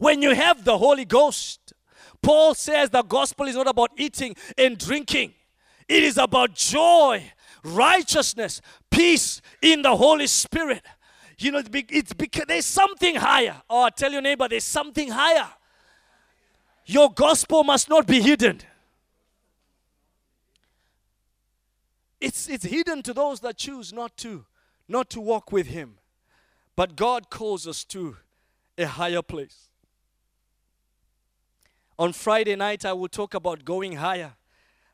When 0.01 0.23
you 0.23 0.35
have 0.35 0.65
the 0.65 0.79
Holy 0.79 1.05
Ghost, 1.05 1.75
Paul 2.23 2.55
says 2.55 2.89
the 2.89 3.03
gospel 3.03 3.47
is 3.49 3.55
not 3.55 3.69
about 3.69 3.91
eating 3.99 4.35
and 4.57 4.79
drinking, 4.79 5.35
it 5.87 6.03
is 6.03 6.17
about 6.17 6.55
joy, 6.55 7.31
righteousness, 7.63 8.63
peace 8.91 9.43
in 9.61 9.83
the 9.83 9.95
Holy 9.95 10.27
Spirit. 10.27 10.83
You 11.37 11.53
know, 11.53 11.63
it's 11.71 12.15
because 12.15 12.45
there's 12.49 12.65
something 12.65 13.17
higher. 13.17 13.61
Oh, 13.69 13.91
tell 13.95 14.11
your 14.11 14.23
neighbor, 14.23 14.49
there's 14.49 14.65
something 14.65 15.11
higher. 15.11 15.49
Your 16.87 17.13
gospel 17.13 17.63
must 17.63 17.91
not 17.91 18.07
be 18.07 18.23
hidden. 18.23 18.63
It's, 22.23 22.49
it's 22.49 22.65
hidden 22.65 23.03
to 23.03 23.13
those 23.13 23.41
that 23.41 23.59
choose 23.59 23.93
not 23.93 24.17
to, 24.19 24.47
not 24.89 25.11
to 25.11 25.21
walk 25.21 25.53
with 25.53 25.67
Him. 25.67 25.97
But 26.75 26.97
God 26.97 27.29
calls 27.29 27.67
us 27.67 27.85
to 27.85 28.17
a 28.79 28.87
higher 28.87 29.21
place. 29.21 29.70
On 32.01 32.15
Friday 32.15 32.57
night, 32.57 32.87
I 32.87 32.95
will 32.95 33.09
talk 33.09 33.35
about 33.35 33.63
going 33.63 33.97
higher 33.97 34.33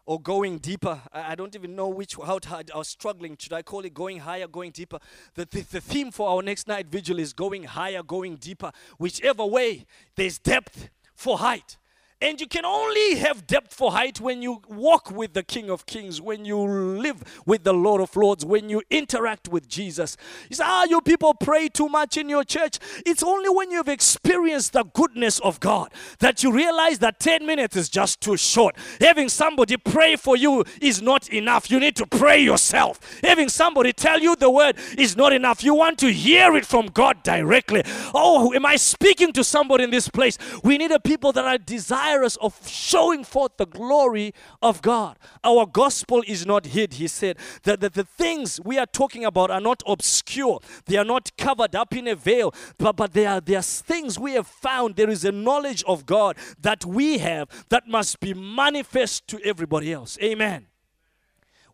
or 0.06 0.20
going 0.20 0.58
deeper. 0.58 1.00
I, 1.12 1.36
don't 1.36 1.54
even 1.54 1.76
know 1.76 1.86
which 1.86 2.16
how 2.16 2.40
to, 2.40 2.64
I 2.74 2.78
was 2.78 2.88
struggling. 2.88 3.36
Should 3.38 3.52
I 3.52 3.62
call 3.62 3.84
it 3.84 3.94
going 3.94 4.18
higher, 4.18 4.48
going 4.48 4.72
deeper? 4.72 4.98
The, 5.34 5.44
the, 5.44 5.60
the 5.60 5.80
theme 5.80 6.10
for 6.10 6.28
our 6.28 6.42
next 6.42 6.66
night 6.66 6.88
vigil 6.88 7.20
is 7.20 7.32
going 7.32 7.62
higher, 7.62 8.02
going 8.02 8.34
deeper. 8.34 8.72
Whichever 8.98 9.46
way, 9.46 9.86
there's 10.16 10.40
depth 10.40 10.88
for 11.14 11.38
height. 11.38 11.76
And 12.18 12.40
you 12.40 12.46
can 12.46 12.64
only 12.64 13.16
have 13.16 13.46
depth 13.46 13.74
for 13.74 13.92
height 13.92 14.22
when 14.22 14.40
you 14.40 14.62
walk 14.68 15.10
with 15.10 15.34
the 15.34 15.42
King 15.42 15.68
of 15.68 15.84
Kings, 15.84 16.18
when 16.18 16.46
you 16.46 16.58
live 16.58 17.22
with 17.44 17.62
the 17.62 17.74
Lord 17.74 18.00
of 18.00 18.16
Lords, 18.16 18.42
when 18.42 18.70
you 18.70 18.80
interact 18.88 19.48
with 19.48 19.68
Jesus. 19.68 20.16
You 20.48 20.56
say, 20.56 20.64
ah, 20.66 20.84
you 20.84 21.02
people 21.02 21.34
pray 21.34 21.68
too 21.68 21.90
much 21.90 22.16
in 22.16 22.30
your 22.30 22.42
church. 22.42 22.78
It's 23.04 23.22
only 23.22 23.50
when 23.50 23.70
you've 23.70 23.90
experienced 23.90 24.72
the 24.72 24.84
goodness 24.84 25.40
of 25.40 25.60
God 25.60 25.92
that 26.20 26.42
you 26.42 26.50
realize 26.52 27.00
that 27.00 27.20
10 27.20 27.44
minutes 27.44 27.76
is 27.76 27.90
just 27.90 28.22
too 28.22 28.38
short. 28.38 28.76
Having 28.98 29.28
somebody 29.28 29.76
pray 29.76 30.16
for 30.16 30.38
you 30.38 30.64
is 30.80 31.02
not 31.02 31.28
enough. 31.28 31.70
You 31.70 31.78
need 31.78 31.96
to 31.96 32.06
pray 32.06 32.38
yourself. 32.38 32.98
Having 33.22 33.50
somebody 33.50 33.92
tell 33.92 34.20
you 34.20 34.36
the 34.36 34.50
word 34.50 34.78
is 34.96 35.18
not 35.18 35.34
enough. 35.34 35.62
You 35.62 35.74
want 35.74 35.98
to 35.98 36.10
hear 36.10 36.56
it 36.56 36.64
from 36.64 36.86
God 36.86 37.22
directly. 37.22 37.82
Oh, 38.14 38.54
am 38.54 38.64
I 38.64 38.76
speaking 38.76 39.34
to 39.34 39.44
somebody 39.44 39.84
in 39.84 39.90
this 39.90 40.08
place? 40.08 40.38
We 40.64 40.78
need 40.78 40.92
a 40.92 40.98
people 40.98 41.32
that 41.32 41.44
are 41.44 41.58
desiring 41.58 42.05
desirous 42.06 42.36
of 42.36 42.66
showing 42.68 43.24
forth 43.24 43.56
the 43.56 43.66
glory 43.66 44.32
of 44.62 44.82
God. 44.82 45.18
Our 45.44 45.66
gospel 45.66 46.22
is 46.26 46.46
not 46.46 46.66
hid, 46.66 46.94
he 46.94 47.08
said. 47.08 47.36
That 47.64 47.80
the, 47.80 47.90
the 47.90 48.04
things 48.04 48.60
we 48.64 48.78
are 48.78 48.86
talking 48.86 49.24
about 49.24 49.50
are 49.50 49.60
not 49.60 49.82
obscure, 49.86 50.60
they 50.86 50.96
are 50.96 51.04
not 51.04 51.36
covered 51.36 51.74
up 51.74 51.94
in 51.94 52.08
a 52.08 52.14
veil, 52.14 52.54
but, 52.78 52.96
but 52.96 53.12
they, 53.12 53.26
are, 53.26 53.40
they 53.40 53.56
are 53.56 53.62
things 53.62 54.18
we 54.18 54.32
have 54.32 54.46
found. 54.46 54.96
There 54.96 55.10
is 55.10 55.24
a 55.24 55.32
knowledge 55.32 55.82
of 55.84 56.06
God 56.06 56.36
that 56.60 56.84
we 56.84 57.18
have 57.18 57.48
that 57.68 57.88
must 57.88 58.20
be 58.20 58.34
manifest 58.34 59.26
to 59.28 59.40
everybody 59.44 59.92
else. 59.92 60.18
Amen. 60.22 60.66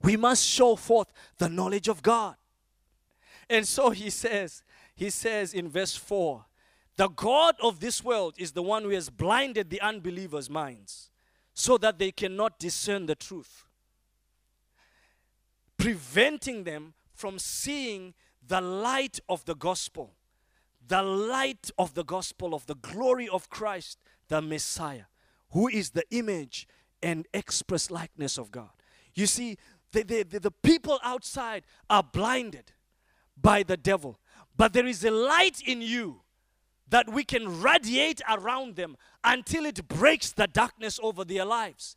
We 0.02 0.16
must 0.16 0.44
show 0.44 0.76
forth 0.76 1.08
the 1.38 1.48
knowledge 1.48 1.88
of 1.88 2.02
God. 2.02 2.36
And 3.48 3.66
so 3.66 3.90
he 3.90 4.10
says, 4.10 4.62
he 4.94 5.10
says 5.10 5.52
in 5.54 5.68
verse 5.68 5.94
4 5.94 6.44
the 6.96 7.08
God 7.08 7.56
of 7.62 7.80
this 7.80 8.04
world 8.04 8.34
is 8.38 8.52
the 8.52 8.62
one 8.62 8.82
who 8.82 8.90
has 8.90 9.08
blinded 9.08 9.70
the 9.70 9.80
unbelievers' 9.80 10.50
minds 10.50 11.10
so 11.54 11.78
that 11.78 11.98
they 11.98 12.10
cannot 12.10 12.58
discern 12.58 13.06
the 13.06 13.14
truth, 13.14 13.66
preventing 15.76 16.64
them 16.64 16.94
from 17.14 17.38
seeing 17.38 18.14
the 18.46 18.60
light 18.60 19.20
of 19.28 19.44
the 19.44 19.54
gospel, 19.54 20.14
the 20.86 21.02
light 21.02 21.70
of 21.78 21.94
the 21.94 22.04
gospel 22.04 22.54
of 22.54 22.66
the 22.66 22.74
glory 22.74 23.28
of 23.28 23.48
Christ, 23.48 23.98
the 24.28 24.42
Messiah, 24.42 25.04
who 25.50 25.68
is 25.68 25.90
the 25.90 26.04
image 26.10 26.66
and 27.02 27.26
express 27.32 27.90
likeness 27.90 28.38
of 28.38 28.50
God. 28.50 28.70
You 29.14 29.26
see, 29.26 29.58
the, 29.92 30.02
the, 30.02 30.22
the, 30.22 30.40
the 30.40 30.50
people 30.50 30.98
outside 31.04 31.64
are 31.88 32.02
blinded 32.02 32.72
by 33.40 33.62
the 33.62 33.76
devil, 33.76 34.18
but 34.56 34.72
there 34.72 34.86
is 34.86 35.04
a 35.04 35.10
light 35.10 35.60
in 35.60 35.82
you 35.82 36.21
that 36.88 37.08
we 37.08 37.24
can 37.24 37.60
radiate 37.60 38.20
around 38.28 38.76
them 38.76 38.96
until 39.24 39.64
it 39.64 39.88
breaks 39.88 40.32
the 40.32 40.46
darkness 40.46 41.00
over 41.02 41.24
their 41.24 41.44
lives. 41.44 41.96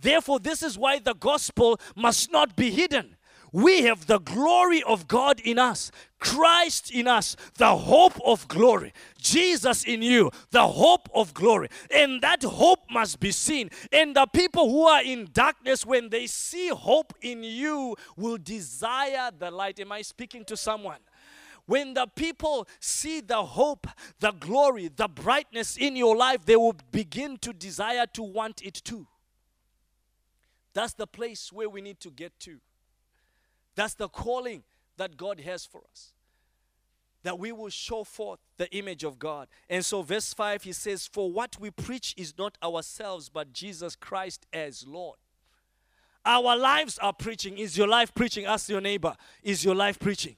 Therefore, 0.00 0.38
this 0.38 0.62
is 0.62 0.78
why 0.78 0.98
the 0.98 1.14
gospel 1.14 1.80
must 1.94 2.30
not 2.30 2.54
be 2.56 2.70
hidden. 2.70 3.16
We 3.52 3.82
have 3.82 4.06
the 4.06 4.18
glory 4.18 4.82
of 4.82 5.08
God 5.08 5.40
in 5.40 5.58
us, 5.58 5.90
Christ 6.18 6.90
in 6.90 7.06
us, 7.06 7.36
the 7.56 7.74
hope 7.74 8.20
of 8.24 8.46
glory, 8.48 8.92
Jesus 9.18 9.84
in 9.84 10.02
you, 10.02 10.30
the 10.50 10.66
hope 10.66 11.08
of 11.14 11.32
glory. 11.32 11.68
And 11.90 12.20
that 12.20 12.42
hope 12.42 12.80
must 12.90 13.18
be 13.18 13.32
seen. 13.32 13.70
And 13.92 14.14
the 14.14 14.26
people 14.26 14.68
who 14.68 14.84
are 14.86 15.02
in 15.02 15.28
darkness, 15.32 15.86
when 15.86 16.10
they 16.10 16.26
see 16.26 16.68
hope 16.68 17.14
in 17.22 17.42
you, 17.42 17.96
will 18.16 18.36
desire 18.36 19.30
the 19.36 19.50
light. 19.50 19.80
Am 19.80 19.92
I 19.92 20.02
speaking 20.02 20.44
to 20.46 20.56
someone? 20.56 20.98
When 21.66 21.94
the 21.94 22.06
people 22.06 22.68
see 22.78 23.20
the 23.20 23.42
hope, 23.44 23.88
the 24.20 24.30
glory, 24.30 24.88
the 24.94 25.08
brightness 25.08 25.76
in 25.76 25.96
your 25.96 26.16
life, 26.16 26.44
they 26.46 26.56
will 26.56 26.76
begin 26.92 27.38
to 27.38 27.52
desire 27.52 28.06
to 28.14 28.22
want 28.22 28.62
it 28.62 28.74
too. 28.84 29.06
That's 30.72 30.92
the 30.92 31.06
place 31.06 31.52
where 31.52 31.68
we 31.68 31.80
need 31.80 32.00
to 32.00 32.10
get 32.10 32.38
to. 32.40 32.58
That's 33.74 33.94
the 33.94 34.08
calling 34.08 34.62
that 34.96 35.16
God 35.16 35.40
has 35.40 35.66
for 35.66 35.82
us. 35.90 36.12
That 37.24 37.38
we 37.38 37.50
will 37.50 37.70
show 37.70 38.04
forth 38.04 38.38
the 38.56 38.70
image 38.76 39.02
of 39.02 39.18
God. 39.18 39.48
And 39.68 39.84
so, 39.84 40.02
verse 40.02 40.32
5, 40.32 40.62
he 40.62 40.72
says, 40.72 41.06
For 41.06 41.32
what 41.32 41.56
we 41.58 41.70
preach 41.70 42.14
is 42.16 42.34
not 42.38 42.56
ourselves, 42.62 43.28
but 43.28 43.52
Jesus 43.52 43.96
Christ 43.96 44.46
as 44.52 44.86
Lord. 44.86 45.16
Our 46.24 46.56
lives 46.56 46.98
are 46.98 47.12
preaching. 47.12 47.58
Is 47.58 47.76
your 47.76 47.88
life 47.88 48.14
preaching? 48.14 48.44
Ask 48.44 48.68
your 48.68 48.80
neighbor, 48.80 49.16
Is 49.42 49.64
your 49.64 49.74
life 49.74 49.98
preaching? 49.98 50.36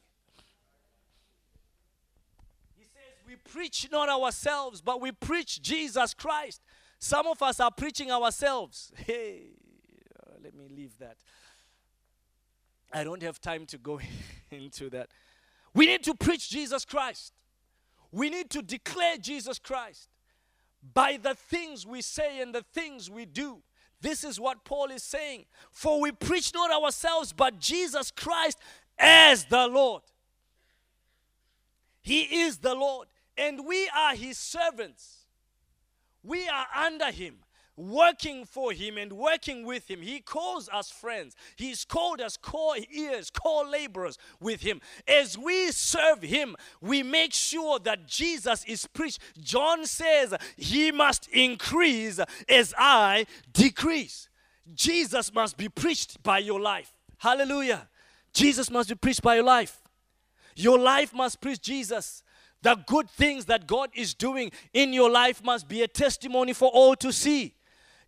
Preach 3.53 3.89
not 3.91 4.09
ourselves, 4.09 4.81
but 4.81 5.01
we 5.01 5.13
preach 5.13 5.63
Jesus 5.63 6.15
Christ. 6.15 6.63
Some 6.99 7.27
of 7.27 7.43
us 7.43 7.61
are 7.61 7.71
preaching 7.71 8.11
ourselves. 8.11 8.93
Hey, 9.07 9.51
uh, 10.19 10.33
let 10.43 10.55
me 10.55 10.69
leave 10.69 10.99
that. 10.99 11.17
I 12.93 13.05
don't 13.05 13.23
have 13.23 13.41
time 13.41 13.67
to 13.67 13.79
go 13.79 14.01
into 14.51 14.91
that. 14.91 15.09
We 15.75 15.87
need 15.87 16.03
to 16.05 16.15
preach 16.15 16.49
Jesus 16.51 16.85
Christ. 16.85 17.33
We 18.11 18.31
need 18.31 18.51
to 18.51 18.63
declare 18.63 19.19
Jesus 19.19 19.59
Christ 19.59 20.09
by 20.95 21.19
the 21.23 21.35
things 21.35 21.87
we 21.87 22.01
say 22.01 22.41
and 22.41 22.55
the 22.55 22.65
things 22.73 23.11
we 23.11 23.27
do. 23.27 23.59
This 24.01 24.25
is 24.25 24.41
what 24.41 24.65
Paul 24.65 24.91
is 24.91 25.03
saying. 25.03 25.45
For 25.71 26.01
we 26.01 26.13
preach 26.13 26.55
not 26.55 26.71
ourselves, 26.71 27.33
but 27.33 27.59
Jesus 27.59 28.11
Christ 28.11 28.59
as 28.99 29.45
the 29.45 29.67
Lord. 29.67 30.03
He 32.01 32.23
is 32.43 32.59
the 32.59 32.75
Lord, 32.75 33.09
and 33.39 33.67
we 33.67 33.89
are 33.97 34.15
his 34.15 34.37
servants. 34.37 35.27
We 36.23 36.49
are 36.49 36.67
under 36.77 37.11
him 37.11 37.37
working 37.79 38.45
for 38.45 38.73
him 38.73 38.99
and 38.99 39.13
working 39.13 39.65
with 39.65 39.89
him. 39.89 40.03
He 40.03 40.19
calls 40.19 40.69
us 40.69 40.91
friends. 40.91 41.37
He's 41.57 41.85
called 41.85 42.21
us 42.21 42.37
co-heirs, 42.37 43.31
co-laborers 43.31 44.19
with 44.41 44.63
him. 44.63 44.81
As 45.07 45.39
we 45.39 45.71
serve 45.71 46.23
him, 46.23 46.57
we 46.81 47.05
make 47.05 47.33
sure 47.33 47.79
that 47.81 48.07
Jesus 48.07 48.65
is 48.65 48.87
preached. 48.89 49.21
John 49.41 49.87
says, 49.87 50.35
he 50.57 50.91
must 50.91 51.29
increase 51.29 52.21
as 52.49 52.75
I 52.77 53.27
decrease. 53.53 54.29
Jesus 54.75 55.33
must 55.33 55.57
be 55.57 55.69
preached 55.69 56.23
by 56.23 56.39
your 56.39 56.61
life. 56.61 56.93
Hallelujah. 57.19 57.89
Jesus 58.33 58.71
must 58.71 58.89
be 58.89 58.97
preached 58.97 59.23
by 59.23 59.37
your 59.37 59.45
life. 59.45 59.81
Your 60.57 60.79
life 60.79 61.15
must 61.15 61.41
preach 61.41 61.61
Jesus. 61.61 62.25
The 62.63 62.77
good 62.87 63.09
things 63.11 63.45
that 63.47 63.67
God 63.67 63.91
is 63.95 64.15
doing 64.15 64.51
in 64.73 64.93
your 64.93 65.11
life 65.11 65.43
must 65.45 65.69
be 65.69 65.83
a 65.83 65.89
testimony 65.89 66.53
for 66.53 66.69
all 66.69 66.97
to 66.97 67.13
see. 67.13 67.55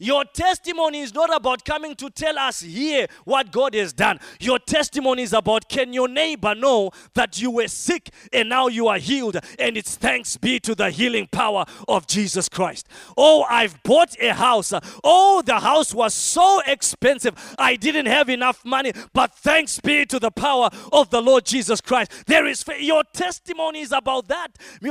Your 0.01 0.24
testimony 0.24 1.01
is 1.01 1.14
not 1.14 1.34
about 1.34 1.64
coming 1.64 1.94
to 1.96 2.09
tell 2.09 2.38
us 2.38 2.61
here 2.61 3.07
what 3.24 3.53
God 3.53 3.74
has 3.74 3.92
done. 3.92 4.18
Your 4.40 4.59
testimony 4.59 5.22
is 5.22 5.34
about 5.34 5.68
can 5.68 5.92
your 5.92 6.09
neighbor 6.09 6.55
know 6.55 6.90
that 7.14 7.40
you 7.40 7.51
were 7.51 7.68
sick 7.68 8.09
and 8.32 8.48
now 8.48 8.66
you 8.68 8.88
are 8.88 8.98
healed, 8.98 9.36
and 9.59 9.76
it's 9.76 9.94
thanks 9.96 10.38
be 10.38 10.59
to 10.61 10.74
the 10.74 10.90
healing 10.90 11.28
power 11.30 11.66
of 11.86 12.07
Jesus 12.07 12.48
Christ. 12.48 12.88
Oh, 13.16 13.44
I've 13.48 13.82
bought 13.82 14.16
a 14.20 14.32
house. 14.32 14.72
Oh, 15.05 15.42
the 15.44 15.61
house 15.61 15.94
was 15.94 16.14
so 16.14 16.62
expensive, 16.66 17.34
I 17.59 17.76
didn't 17.76 18.07
have 18.07 18.30
enough 18.30 18.64
money, 18.64 18.92
but 19.12 19.34
thanks 19.34 19.78
be 19.80 20.07
to 20.07 20.18
the 20.18 20.30
power 20.30 20.70
of 20.92 21.11
the 21.11 21.20
Lord 21.20 21.44
Jesus 21.44 21.80
Christ. 21.80 22.24
There 22.26 22.46
is 22.46 22.64
your 22.78 23.05
testimony 23.12 23.80
is 23.80 23.92
about 23.92 24.28
that. 24.28 24.48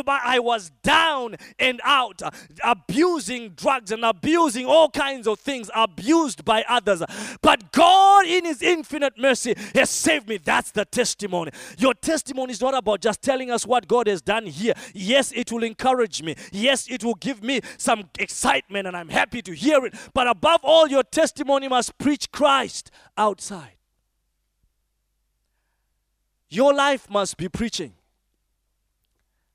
I 0.07 0.38
was 0.39 0.70
down 0.84 1.38
and 1.57 1.82
out, 1.84 2.22
abusing 2.64 3.49
drugs 3.49 3.91
and 3.91 4.05
abusing 4.05 4.66
all 4.66 4.89
kinds 5.00 5.28
of 5.28 5.39
things 5.39 5.70
abused 5.74 6.43
by 6.43 6.64
others. 6.68 7.02
But 7.41 7.72
God, 7.72 8.26
in 8.26 8.45
His 8.45 8.62
infinite 8.62 9.18
mercy, 9.18 9.56
has 9.74 9.89
saved 9.89 10.28
me. 10.28 10.38
That's 10.38 10.72
the 10.72 10.86
testimony. 10.86 11.52
Your 11.78 11.93
testimony 11.93 12.52
is 12.52 12.62
not 12.62 12.74
about 12.74 13.00
just 13.02 13.22
telling 13.22 13.50
us 13.50 13.66
what 13.66 13.88
God 13.88 14.08
has 14.08 14.22
done 14.22 14.45
here. 14.45 14.74
Yes, 14.93 15.32
it 15.32 15.52
will 15.52 15.64
encourage 15.64 16.22
me. 16.22 16.36
Yes, 16.52 16.89
it 16.89 17.04
will 17.04 17.16
give 17.16 17.41
me 17.41 17.62
some 17.78 18.10
excitement, 18.18 18.88
and 18.88 18.97
I'm 18.97 19.10
happy 19.10 19.41
to 19.43 19.54
hear 19.54 19.86
it. 19.86 19.93
But 20.14 20.28
above 20.28 20.62
all, 20.64 20.88
your 20.88 21.04
testimony 21.04 21.68
must 21.68 21.97
preach 21.97 22.32
Christ 22.32 22.91
outside. 23.18 23.78
Your 26.50 26.74
life 26.74 27.10
must 27.10 27.38
be 27.38 27.47
preaching. 27.47 27.93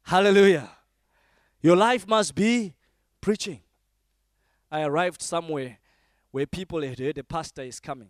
Hallelujah. 0.05 0.71
Your 1.61 1.77
life 1.77 2.07
must 2.07 2.35
be 2.35 2.75
preaching. 3.21 3.61
I 4.75 4.83
arrived 4.83 5.23
somewhere 5.23 5.79
where 6.33 6.47
people 6.47 6.83
had 6.83 6.99
heard 6.99 7.17
a 7.19 7.23
pastor 7.23 7.63
is 7.63 7.79
coming. 7.79 8.09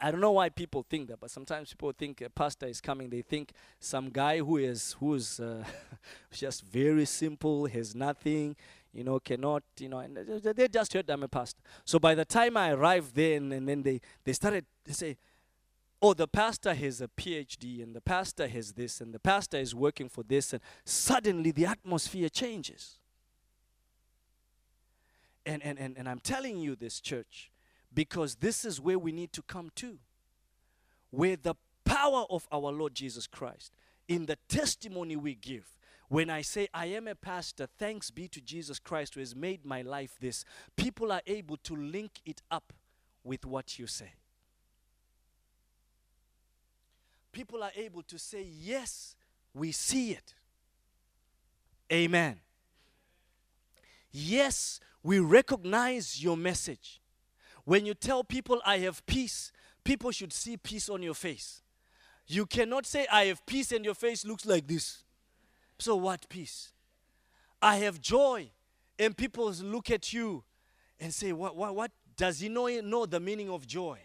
I 0.00 0.10
don't 0.10 0.22
know 0.22 0.32
why 0.32 0.48
people 0.48 0.86
think 0.88 1.08
that, 1.08 1.20
but 1.20 1.30
sometimes 1.30 1.68
people 1.68 1.92
think 1.92 2.22
a 2.22 2.30
pastor 2.30 2.64
is 2.64 2.80
coming. 2.80 3.10
They 3.10 3.20
think 3.20 3.52
some 3.78 4.08
guy 4.08 4.38
who 4.38 4.56
is 4.56 4.96
who's 4.98 5.38
uh, 5.38 5.62
just 6.32 6.64
very 6.64 7.04
simple, 7.04 7.66
has 7.66 7.94
nothing, 7.94 8.56
you 8.90 9.04
know, 9.04 9.20
cannot, 9.20 9.64
you 9.78 9.90
know, 9.90 9.98
and 9.98 10.16
they 10.16 10.66
just 10.66 10.94
heard 10.94 11.10
I'm 11.10 11.24
a 11.24 11.28
pastor. 11.28 11.60
So 11.84 11.98
by 11.98 12.14
the 12.14 12.24
time 12.24 12.56
I 12.56 12.70
arrived 12.70 13.14
there, 13.14 13.36
and, 13.36 13.52
then 13.52 13.82
they 13.82 14.00
they 14.24 14.32
started 14.32 14.64
to 14.86 14.94
say, 14.94 15.18
"Oh, 16.00 16.14
the 16.14 16.26
pastor 16.26 16.72
has 16.72 17.02
a 17.02 17.08
PhD, 17.08 17.82
and 17.82 17.94
the 17.94 18.00
pastor 18.00 18.48
has 18.48 18.72
this, 18.72 19.02
and 19.02 19.12
the 19.12 19.20
pastor 19.20 19.58
is 19.58 19.74
working 19.74 20.08
for 20.08 20.22
this," 20.22 20.54
and 20.54 20.62
suddenly 20.86 21.50
the 21.50 21.66
atmosphere 21.66 22.30
changes. 22.30 22.98
And, 25.46 25.62
and, 25.64 25.78
and, 25.78 25.96
and 25.96 26.08
I'm 26.08 26.20
telling 26.20 26.58
you 26.58 26.76
this, 26.76 27.00
church, 27.00 27.50
because 27.94 28.36
this 28.36 28.64
is 28.64 28.80
where 28.80 28.98
we 28.98 29.12
need 29.12 29.32
to 29.32 29.42
come 29.42 29.70
to. 29.76 29.98
Where 31.10 31.36
the 31.36 31.54
power 31.84 32.26
of 32.28 32.46
our 32.52 32.72
Lord 32.72 32.94
Jesus 32.94 33.26
Christ, 33.26 33.72
in 34.08 34.26
the 34.26 34.36
testimony 34.48 35.16
we 35.16 35.34
give, 35.36 35.76
when 36.08 36.30
I 36.30 36.42
say 36.42 36.68
I 36.74 36.86
am 36.86 37.08
a 37.08 37.14
pastor, 37.14 37.68
thanks 37.78 38.10
be 38.10 38.28
to 38.28 38.40
Jesus 38.40 38.78
Christ 38.78 39.14
who 39.14 39.20
has 39.20 39.34
made 39.34 39.64
my 39.64 39.82
life 39.82 40.16
this, 40.20 40.44
people 40.76 41.10
are 41.10 41.22
able 41.26 41.56
to 41.58 41.74
link 41.74 42.20
it 42.24 42.42
up 42.50 42.72
with 43.24 43.44
what 43.44 43.78
you 43.78 43.86
say. 43.86 44.12
People 47.32 47.62
are 47.62 47.72
able 47.76 48.02
to 48.02 48.18
say, 48.18 48.46
Yes, 48.48 49.16
we 49.52 49.72
see 49.72 50.12
it. 50.12 50.34
Amen. 51.92 52.40
Yes, 54.10 54.80
we 55.06 55.20
recognize 55.20 56.20
your 56.20 56.36
message. 56.36 57.00
When 57.64 57.86
you 57.86 57.94
tell 57.94 58.24
people, 58.24 58.60
I 58.66 58.78
have 58.78 59.06
peace, 59.06 59.52
people 59.84 60.10
should 60.10 60.32
see 60.32 60.56
peace 60.56 60.88
on 60.88 61.00
your 61.00 61.14
face. 61.14 61.62
You 62.26 62.44
cannot 62.44 62.86
say, 62.86 63.06
I 63.10 63.26
have 63.26 63.46
peace, 63.46 63.70
and 63.70 63.84
your 63.84 63.94
face 63.94 64.24
looks 64.26 64.44
like 64.44 64.66
this. 64.66 65.04
So, 65.78 65.94
what 65.94 66.28
peace? 66.28 66.72
I 67.62 67.76
have 67.76 68.00
joy, 68.00 68.50
and 68.98 69.16
people 69.16 69.52
look 69.52 69.92
at 69.92 70.12
you 70.12 70.42
and 70.98 71.14
say, 71.14 71.30
What, 71.32 71.54
what, 71.54 71.76
what 71.76 71.92
does 72.16 72.40
he 72.40 72.48
know, 72.48 72.66
know 72.80 73.06
the 73.06 73.20
meaning 73.20 73.48
of 73.48 73.64
joy? 73.64 74.00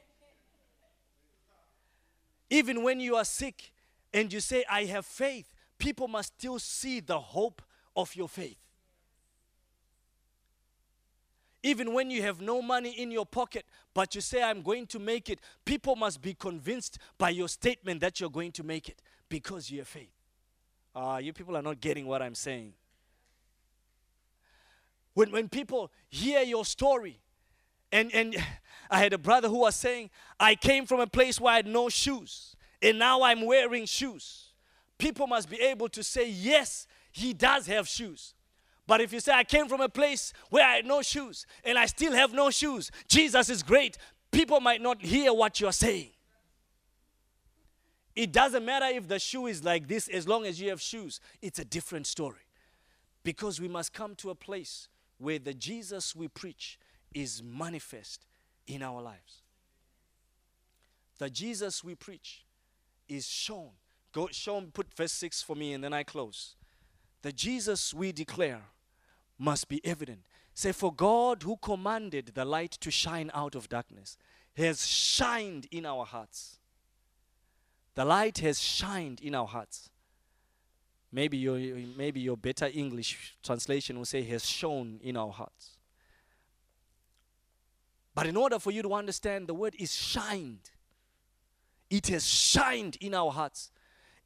Even 2.52 2.84
when 2.84 3.00
you 3.00 3.16
are 3.16 3.26
sick 3.26 3.72
and 4.14 4.32
you 4.32 4.40
say, 4.40 4.64
I 4.70 4.84
have 4.86 5.08
faith, 5.08 5.52
people 5.80 6.08
must 6.08 6.36
still 6.38 6.60
see 6.60 7.00
the 7.00 7.20
hope 7.20 7.64
of 7.96 8.16
your 8.16 8.30
faith. 8.30 8.60
Even 11.64 11.94
when 11.94 12.10
you 12.10 12.22
have 12.24 12.42
no 12.42 12.62
money 12.62 12.92
in 12.92 13.12
your 13.12 13.26
pocket, 13.26 13.66
but 13.94 14.16
you 14.16 14.22
say, 14.22 14.42
I'm 14.42 14.62
going 14.64 14.88
to 14.88 15.00
make 15.00 15.30
it, 15.30 15.40
people 15.64 15.96
must 15.96 16.22
be 16.22 16.34
convinced 16.34 16.98
by 17.18 17.30
your 17.30 17.48
statement 17.48 18.02
that 18.02 18.20
you're 18.20 18.32
going 18.32 18.52
to 18.54 18.64
make 18.64 18.90
it 18.90 19.02
because 19.30 19.70
you 19.70 19.80
have 19.80 19.88
faith. 19.88 20.12
Ah, 20.96 21.16
uh, 21.16 21.18
you 21.20 21.34
people 21.34 21.56
are 21.56 21.62
not 21.62 21.80
getting 21.80 22.06
what 22.08 22.22
I'm 22.22 22.36
saying. 22.36 22.74
When, 25.14 25.32
when 25.32 25.50
people 25.50 25.92
hear 26.10 26.42
your 26.42 26.66
story, 26.66 27.20
and, 27.92 28.14
and 28.14 28.36
I 28.90 29.00
had 29.00 29.14
a 29.14 29.18
brother 29.18 29.48
who 29.48 29.60
was 29.60 29.76
saying, 29.76 30.10
I 30.40 30.56
came 30.56 30.86
from 30.86 31.00
a 31.00 31.08
place 31.08 31.40
where 31.40 31.54
I 31.54 31.58
had 31.58 31.68
no 31.68 31.90
shoes, 31.90 32.56
and 32.82 32.98
now 32.98 33.22
I'm 33.22 33.46
wearing 33.46 33.86
shoes. 33.86 34.48
People 34.98 35.28
must 35.28 35.50
be 35.50 35.58
able 35.62 35.90
to 35.90 36.04
say, 36.04 36.30
Yes, 36.30 36.88
he 37.12 37.34
does 37.34 37.68
have 37.68 37.88
shoes. 37.88 38.34
But 38.92 39.00
if 39.00 39.14
you 39.14 39.22
say, 39.22 39.32
I 39.32 39.46
came 39.46 39.70
from 39.70 39.80
a 39.80 39.88
place 39.88 40.34
where 40.50 40.68
I 40.68 40.76
had 40.76 40.86
no 40.86 41.02
shoes 41.02 41.46
and 41.64 41.78
I 41.78 41.86
still 41.86 42.12
have 42.12 42.34
no 42.34 42.50
shoes, 42.50 42.92
Jesus 43.08 43.48
is 43.48 43.64
great, 43.64 43.98
people 44.34 44.60
might 44.60 44.82
not 44.82 45.02
hear 45.02 45.34
what 45.34 45.62
you're 45.62 45.72
saying. 45.72 46.10
It 48.18 48.34
doesn't 48.34 48.66
matter 48.66 48.88
if 48.88 49.08
the 49.08 49.18
shoe 49.18 49.48
is 49.48 49.64
like 49.64 49.88
this, 49.88 50.10
as 50.10 50.28
long 50.28 50.46
as 50.46 50.60
you 50.60 50.72
have 50.72 50.82
shoes, 50.82 51.22
it's 51.42 51.58
a 51.58 51.64
different 51.64 52.06
story. 52.06 52.42
Because 53.24 53.62
we 53.62 53.70
must 53.70 53.94
come 53.94 54.14
to 54.16 54.30
a 54.30 54.36
place 54.36 54.90
where 55.20 55.40
the 55.40 55.54
Jesus 55.54 56.14
we 56.14 56.28
preach 56.28 56.78
is 57.14 57.42
manifest 57.42 58.26
in 58.68 58.82
our 58.82 59.02
lives. 59.02 59.44
The 61.18 61.30
Jesus 61.30 61.82
we 61.82 61.96
preach 61.96 62.44
is 63.08 63.26
shown. 63.26 63.70
Go 64.12 64.28
show 64.34 64.60
put 64.74 64.94
verse 64.94 65.14
6 65.14 65.44
for 65.44 65.56
me 65.56 65.72
and 65.72 65.82
then 65.82 65.94
I 65.94 66.04
close. 66.04 66.56
The 67.22 67.32
Jesus 67.32 67.94
we 67.94 68.12
declare 68.12 68.64
must 69.42 69.68
be 69.68 69.84
evident. 69.84 70.22
Say, 70.54 70.72
for 70.72 70.94
God 70.94 71.44
who 71.44 71.58
commanded 71.58 72.32
the 72.36 72.46
light 72.46 72.72
to 72.82 72.92
shine 72.92 73.32
out 73.34 73.56
of 73.56 73.68
darkness 73.70 74.18
has 74.56 74.86
shined 74.86 75.68
in 75.72 75.86
our 75.86 76.06
hearts. 76.06 76.60
The 77.96 78.06
light 78.06 78.38
has 78.40 78.62
shined 78.62 79.20
in 79.20 79.34
our 79.34 79.48
hearts. 79.48 79.90
Maybe 81.12 81.38
your, 81.38 81.58
maybe 81.58 82.20
your 82.20 82.38
better 82.38 82.70
English 82.72 83.38
translation 83.44 83.98
will 83.98 84.06
say, 84.06 84.24
has 84.24 84.46
shone 84.46 85.00
in 85.02 85.18
our 85.18 85.32
hearts. 85.32 85.78
But 88.14 88.28
in 88.28 88.38
order 88.38 88.60
for 88.60 88.72
you 88.72 88.82
to 88.84 88.94
understand, 88.94 89.48
the 89.48 89.54
word 89.54 89.76
is 89.80 89.94
shined. 89.94 90.70
It 91.90 92.08
has 92.08 92.26
shined 92.28 92.98
in 93.02 93.14
our 93.14 93.32
hearts. 93.32 93.72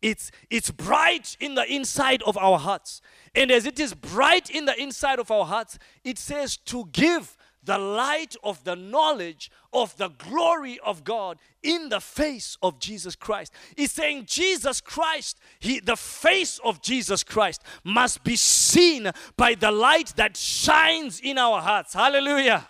It's, 0.06 0.32
it's 0.52 0.70
bright 0.70 1.36
in 1.40 1.56
the 1.56 1.66
inside 1.66 2.22
of 2.28 2.38
our 2.38 2.60
hearts. 2.60 3.02
And 3.34 3.50
as 3.50 3.66
it 3.66 3.80
is 3.80 3.96
bright 3.96 4.52
in 4.52 4.66
the 4.66 4.80
inside 4.80 5.18
of 5.18 5.32
our 5.32 5.46
hearts, 5.46 5.80
it 6.04 6.20
says 6.20 6.58
to 6.58 6.88
give 6.92 7.36
the 7.64 7.80
light 7.80 8.36
of 8.44 8.64
the 8.66 8.76
knowledge 8.76 9.50
of 9.74 9.98
the 9.98 10.10
glory 10.10 10.78
of 10.86 11.04
God 11.04 11.40
in 11.64 11.90
the 11.90 12.00
face 12.00 12.56
of 12.62 12.78
Jesus 12.78 13.16
Christ. 13.16 13.52
He's 13.76 13.94
saying 13.94 14.26
Jesus 14.28 14.80
Christ, 14.80 15.40
he, 15.58 15.80
the 15.80 15.96
face 15.96 16.60
of 16.64 16.84
Jesus 16.84 17.24
Christ 17.24 17.64
must 17.84 18.24
be 18.24 18.36
seen 18.36 19.10
by 19.36 19.56
the 19.56 19.72
light 19.72 20.14
that 20.18 20.38
shines 20.38 21.20
in 21.20 21.40
our 21.40 21.60
hearts. 21.60 21.96
Hallelujah 21.96 22.68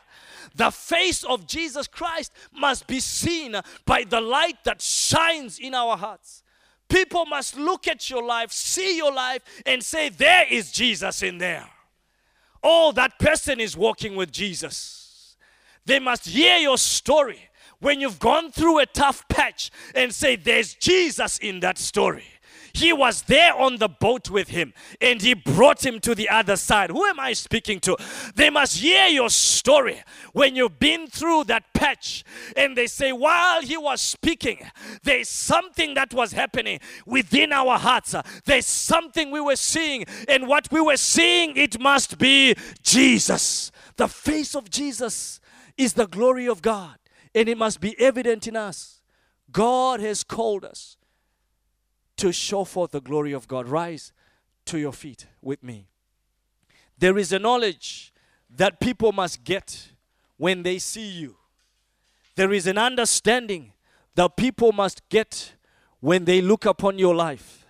The 0.56 0.72
face 0.72 1.26
of 1.26 1.48
Jesus 1.48 1.86
Christ 1.86 2.32
must 2.54 2.88
be 2.88 3.02
seen 3.02 3.58
by 3.86 4.06
the 4.06 4.22
light 4.22 4.64
that 4.64 4.82
shines 4.82 5.60
in 5.60 5.74
our 5.74 5.98
hearts. 5.98 6.44
People 6.88 7.26
must 7.26 7.58
look 7.58 7.88
at 7.88 8.10
your 8.10 8.24
life, 8.24 8.52
see 8.52 8.98
your 8.98 9.14
life, 9.14 9.42
and 9.66 9.84
say, 9.84 10.10
There 10.10 10.46
is 10.50 10.72
Jesus 10.72 11.24
in 11.24 11.38
there. 11.38 11.68
Oh, 12.64 12.92
that 12.94 13.20
person 13.20 13.60
is 13.60 13.76
walking 13.76 14.16
with 14.16 14.32
Jesus. 14.32 15.36
They 15.86 16.00
must 16.00 16.28
hear 16.28 16.58
your 16.58 16.78
story 16.78 17.50
when 17.80 18.00
you've 18.00 18.20
gone 18.20 18.52
through 18.52 18.80
a 18.80 18.86
tough 18.86 19.28
patch 19.28 19.72
and 19.94 20.14
say, 20.14 20.36
There's 20.36 20.76
Jesus 20.76 21.38
in 21.40 21.60
that 21.62 21.78
story. 21.78 22.26
He 22.76 22.92
was 22.92 23.22
there 23.22 23.56
on 23.56 23.78
the 23.78 23.88
boat 23.88 24.30
with 24.30 24.50
him 24.50 24.74
and 25.00 25.22
he 25.22 25.34
brought 25.34 25.86
him 25.86 26.02
to 26.02 26.14
the 26.14 26.28
other 26.28 26.58
side. 26.58 26.90
Who 26.90 27.06
am 27.06 27.22
I 27.22 27.32
speaking 27.32 27.80
to? 27.80 27.96
They 28.36 28.50
must 28.50 28.80
hear 28.80 29.08
your 29.08 29.30
story 29.30 30.04
when 30.34 30.58
you've 30.58 30.78
been 30.78 31.08
through 31.08 31.46
that 31.46 31.74
patch 31.74 32.26
and 32.58 32.76
they 32.76 32.88
say, 32.88 33.14
while 33.14 33.62
he 33.62 33.78
was 33.78 34.02
speaking, 34.02 34.60
there's 35.04 35.30
something 35.30 35.94
that 35.94 36.14
was 36.14 36.34
happening 36.34 36.82
within 37.06 37.54
our 37.54 37.80
hearts. 37.80 38.14
There's 38.44 38.68
something 38.68 39.32
we 39.32 39.40
were 39.40 39.56
seeing, 39.56 40.04
and 40.28 40.46
what 40.46 40.68
we 40.70 40.82
were 40.82 40.98
seeing, 40.98 41.56
it 41.56 41.80
must 41.80 42.18
be 42.18 42.56
Jesus. 42.84 43.72
The 43.96 44.10
face 44.10 44.54
of 44.54 44.70
Jesus 44.70 45.40
is 45.78 45.94
the 45.94 46.08
glory 46.08 46.48
of 46.48 46.62
God, 46.62 46.98
and 47.34 47.48
it 47.48 47.58
must 47.58 47.80
be 47.80 47.98
evident 48.02 48.48
in 48.48 48.58
us. 48.58 49.00
God 49.52 50.02
has 50.02 50.26
called 50.26 50.66
us 50.66 50.98
to 52.18 52.32
show 52.32 52.64
forth 52.64 52.92
the 52.92 53.02
glory 53.02 53.34
of 53.34 53.48
God. 53.48 53.68
Rise 53.68 54.12
to 54.66 54.78
your 54.78 54.94
feet 54.94 55.28
with 55.42 55.64
me. 55.64 55.88
There 56.98 57.18
is 57.18 57.32
a 57.32 57.40
knowledge 57.40 58.14
that 58.50 58.80
people 58.80 59.12
must 59.12 59.44
get 59.44 59.90
when 60.38 60.64
they 60.64 60.80
see 60.80 61.08
you. 61.08 61.36
There 62.36 62.54
is 62.54 62.68
an 62.68 62.78
understanding 62.78 63.74
that 64.16 64.38
people 64.38 64.72
must 64.72 65.08
get 65.10 65.54
when 66.00 66.26
they 66.26 66.42
look 66.42 66.66
upon 66.66 67.00
your 67.00 67.16
life. 67.16 67.66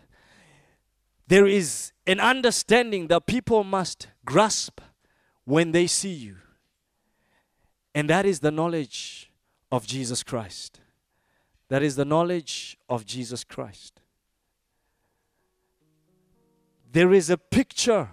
There 1.28 1.48
is 1.48 1.92
an 2.06 2.20
understanding 2.20 3.08
that 3.08 3.26
people 3.26 3.64
must 3.64 4.08
grasp 4.26 4.80
when 5.44 5.72
they 5.72 5.88
see 5.88 6.14
you. 6.14 6.38
And 7.96 8.10
that 8.10 8.26
is 8.26 8.42
the 8.42 8.52
knowledge 8.52 9.32
of 9.72 9.88
Jesus 9.88 10.22
Christ. 10.22 10.82
That 11.70 11.82
is 11.82 11.96
the 11.96 12.06
knowledge 12.06 12.78
of 12.90 13.06
Jesus 13.06 13.44
Christ. 13.44 14.02
There 16.96 17.12
is 17.12 17.30
a 17.30 17.36
picture 17.36 18.08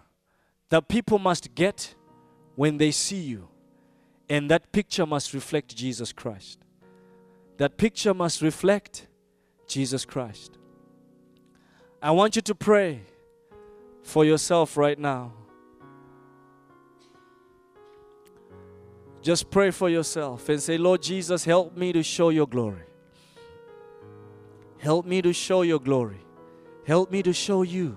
that 0.70 0.88
people 0.88 1.20
must 1.20 1.54
get 1.54 1.94
when 2.56 2.78
they 2.78 2.90
see 2.90 3.20
you. 3.20 3.46
And 4.28 4.50
that 4.50 4.72
picture 4.72 5.06
must 5.06 5.32
reflect 5.32 5.76
Jesus 5.76 6.12
Christ. 6.12 6.58
That 7.58 7.76
picture 7.76 8.12
must 8.12 8.42
reflect 8.42 9.06
Jesus 9.68 10.04
Christ. 10.04 10.58
I 12.02 12.10
want 12.10 12.34
you 12.34 12.42
to 12.42 12.56
pray 12.56 13.02
for 14.02 14.24
yourself 14.24 14.76
right 14.76 14.98
now. 14.98 15.32
Just 19.20 19.48
pray 19.48 19.70
for 19.70 19.88
yourself 19.90 20.48
and 20.48 20.60
say, 20.60 20.76
Lord 20.76 21.02
Jesus, 21.02 21.44
help 21.44 21.76
me 21.76 21.92
to 21.92 22.02
show 22.02 22.30
your 22.30 22.48
glory. 22.48 22.82
Help 24.78 25.06
me 25.06 25.22
to 25.22 25.32
show 25.32 25.62
your 25.62 25.78
glory. 25.78 26.26
Help 26.84 27.12
me 27.12 27.22
to 27.22 27.32
show 27.32 27.62
you. 27.62 27.96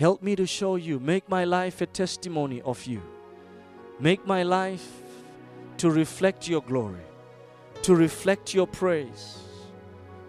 Help 0.00 0.22
me 0.22 0.34
to 0.34 0.46
show 0.46 0.76
you. 0.76 0.98
Make 0.98 1.28
my 1.28 1.44
life 1.44 1.82
a 1.82 1.86
testimony 1.86 2.62
of 2.62 2.86
you. 2.86 3.02
Make 3.98 4.26
my 4.26 4.42
life 4.42 4.88
to 5.76 5.90
reflect 5.90 6.48
your 6.48 6.62
glory, 6.62 7.04
to 7.82 7.94
reflect 7.94 8.54
your 8.54 8.66
praise, 8.66 9.36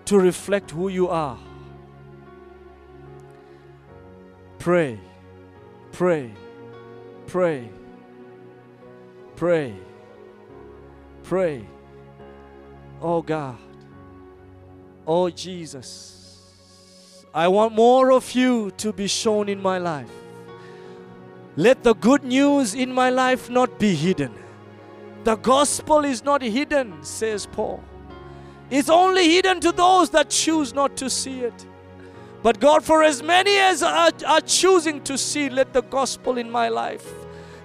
to 0.03 0.19
reflect 0.19 0.71
who 0.71 0.89
you 0.89 1.07
are. 1.07 1.39
Pray, 4.59 4.99
pray, 5.93 6.33
pray, 7.27 7.69
pray, 9.37 9.73
pray. 11.23 11.65
Oh 13.01 13.21
God, 13.21 13.57
oh 15.07 15.29
Jesus. 15.29 16.20
I 17.33 17.47
want 17.47 17.73
more 17.73 18.11
of 18.11 18.31
you 18.33 18.71
to 18.77 18.91
be 18.91 19.07
shown 19.07 19.47
in 19.47 19.61
my 19.61 19.77
life. 19.77 20.11
Let 21.55 21.83
the 21.83 21.93
good 21.95 22.23
news 22.23 22.75
in 22.75 22.93
my 22.93 23.09
life 23.09 23.49
not 23.49 23.79
be 23.79 23.95
hidden. 23.95 24.33
The 25.23 25.35
gospel 25.35 26.03
is 26.03 26.23
not 26.23 26.41
hidden, 26.41 27.03
says 27.03 27.45
Paul. 27.45 27.83
It's 28.69 28.89
only 28.89 29.29
hidden 29.29 29.59
to 29.61 29.71
those 29.71 30.09
that 30.09 30.29
choose 30.29 30.73
not 30.73 30.97
to 30.97 31.09
see 31.09 31.41
it. 31.41 31.65
But 32.43 32.59
God, 32.59 32.83
for 32.83 33.03
as 33.03 33.21
many 33.21 33.55
as 33.57 33.83
are, 33.83 34.11
are 34.27 34.41
choosing 34.41 35.01
to 35.03 35.17
see, 35.17 35.49
let 35.49 35.73
the 35.73 35.83
gospel 35.83 36.37
in 36.37 36.49
my 36.49 36.69
life, 36.69 37.05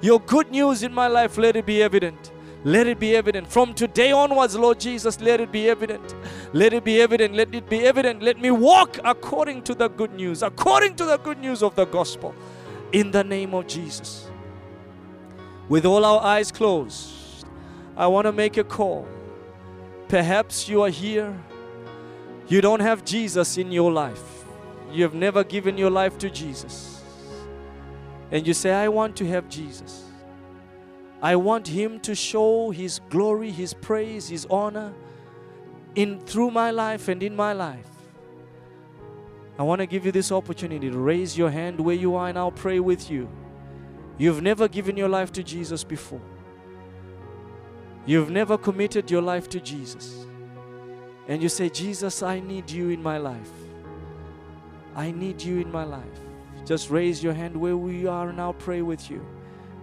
your 0.01 0.21
good 0.21 0.51
news 0.51 0.83
in 0.83 0.93
my 0.93 1.09
life, 1.09 1.39
let 1.39 1.57
it 1.57 1.65
be 1.65 1.83
evident. 1.83 2.31
Let 2.65 2.87
it 2.87 2.99
be 2.99 3.15
evident. 3.15 3.47
From 3.47 3.75
today 3.75 4.11
onwards, 4.13 4.57
Lord 4.57 4.81
Jesus, 4.81 5.21
let 5.21 5.41
it 5.41 5.53
be 5.53 5.69
evident. 5.69 6.15
Let 6.53 6.73
it 6.73 6.85
be 6.85 7.01
evident. 7.01 7.35
Let 7.35 7.55
it 7.55 7.69
be 7.69 7.87
evident. 7.87 8.23
Let 8.23 8.41
me 8.41 8.51
walk 8.51 8.99
according 9.05 9.63
to 9.65 9.75
the 9.75 9.89
good 9.89 10.15
news, 10.15 10.43
according 10.43 10.97
to 10.97 11.05
the 11.05 11.19
good 11.19 11.39
news 11.39 11.63
of 11.63 11.75
the 11.77 11.85
gospel. 11.85 12.35
In 12.93 13.11
the 13.11 13.23
name 13.23 13.55
of 13.55 13.67
Jesus. 13.67 14.29
With 15.69 15.85
all 15.85 16.05
our 16.05 16.23
eyes 16.23 16.51
closed, 16.53 17.47
I 17.97 18.07
want 18.07 18.27
to 18.27 18.33
make 18.33 18.57
a 18.57 18.65
call. 18.65 19.07
Perhaps 20.09 20.69
you 20.69 20.83
are 20.83 20.91
here, 20.91 21.37
you 22.49 22.61
don't 22.61 22.81
have 22.81 23.05
Jesus 23.05 23.59
in 23.59 23.73
your 23.73 23.91
life. 23.91 24.45
You 24.93 25.03
have 25.03 25.15
never 25.15 25.43
given 25.43 25.77
your 25.77 25.91
life 25.91 26.17
to 26.19 26.31
Jesus. 26.31 27.03
And 28.31 28.47
you 28.47 28.55
say, 28.55 28.73
I 28.73 28.89
want 28.89 29.17
to 29.17 29.27
have 29.27 29.49
Jesus. 29.49 30.06
I 31.27 31.35
want 31.35 31.67
him 31.67 31.99
to 32.03 32.15
show 32.15 32.71
his 32.71 33.01
glory, 33.11 33.51
his 33.51 33.75
praise, 33.75 34.29
his 34.29 34.47
honor 34.49 34.95
in 35.97 36.21
through 36.21 36.53
my 36.53 36.71
life 36.71 37.09
and 37.09 37.21
in 37.21 37.35
my 37.35 37.53
life. 37.53 37.91
I 39.59 39.65
want 39.65 39.81
to 39.81 39.87
give 39.87 40.07
you 40.07 40.13
this 40.13 40.31
opportunity 40.31 40.89
to 40.89 40.97
raise 40.97 41.37
your 41.37 41.51
hand 41.51 41.81
where 41.81 41.97
you 41.97 42.15
are 42.15 42.29
and 42.29 42.39
I'll 42.39 42.53
pray 42.53 42.79
with 42.79 43.11
you. 43.11 43.29
You've 44.19 44.41
never 44.41 44.69
given 44.69 44.97
your 44.97 45.09
life 45.09 45.33
to 45.33 45.43
Jesus 45.43 45.83
before. 45.83 46.21
You've 48.05 48.31
never 48.31 48.57
committed 48.57 49.11
your 49.11 49.23
life 49.23 49.49
to 49.49 49.59
Jesus. 49.59 50.27
And 51.27 51.43
you 51.43 51.49
say, 51.49 51.69
Jesus, 51.69 52.23
I 52.23 52.39
need 52.39 52.71
you 52.71 52.91
in 52.91 53.03
my 53.03 53.19
life. 53.19 53.51
I 54.95 55.11
need 55.11 55.43
you 55.43 55.59
in 55.59 55.73
my 55.73 55.83
life. 55.83 56.21
Just 56.65 56.89
raise 56.89 57.21
your 57.21 57.35
hand 57.35 57.57
where 57.57 57.77
we 57.77 58.07
are 58.07 58.29
and 58.29 58.41
I'll 58.41 58.53
pray 58.53 58.81
with 58.81 59.11
you. 59.11 59.27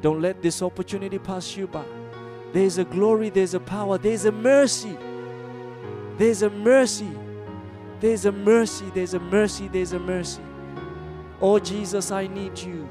Don't 0.04 0.22
let 0.22 0.42
this 0.42 0.62
opportunity 0.62 1.18
pass 1.18 1.56
you 1.56 1.66
by. 1.66 1.86
There's 2.52 2.78
a 2.78 2.84
glory, 2.84 3.30
there's 3.30 3.54
a 3.54 3.60
power, 3.62 3.98
there's 3.98 4.26
a 4.26 4.34
mercy. 4.34 4.98
There's 6.18 6.42
a 6.42 6.50
mercy. 6.50 7.08
There's 8.02 8.26
a 8.26 8.32
mercy, 8.34 8.92
there's 8.94 9.14
a 9.14 9.20
mercy, 9.20 9.70
there's 9.70 9.94
a 9.94 10.00
mercy. 10.00 10.42
Oh 11.40 11.58
Jesus, 11.58 12.12
I 12.12 12.28
need 12.28 12.60
you. 12.60 12.86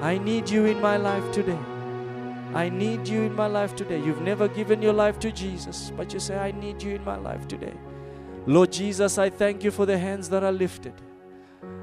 I 0.00 0.16
need 0.16 0.48
you 0.48 0.64
in 0.64 0.80
my 0.80 0.96
life 0.96 1.30
today. 1.30 1.58
I 2.54 2.70
need 2.70 3.06
you 3.06 3.24
in 3.24 3.34
my 3.34 3.46
life 3.46 3.76
today. 3.76 4.00
You've 4.02 4.22
never 4.22 4.48
given 4.48 4.80
your 4.80 4.94
life 4.94 5.18
to 5.20 5.30
Jesus, 5.30 5.92
but 5.94 6.14
you 6.14 6.20
say, 6.20 6.38
I 6.38 6.52
need 6.52 6.82
you 6.82 6.94
in 6.94 7.04
my 7.04 7.16
life 7.16 7.46
today. 7.46 7.74
Lord 8.46 8.72
Jesus, 8.72 9.18
I 9.18 9.28
thank 9.28 9.62
you 9.62 9.70
for 9.70 9.84
the 9.84 9.98
hands 9.98 10.30
that 10.30 10.42
are 10.42 10.52
lifted. 10.52 10.94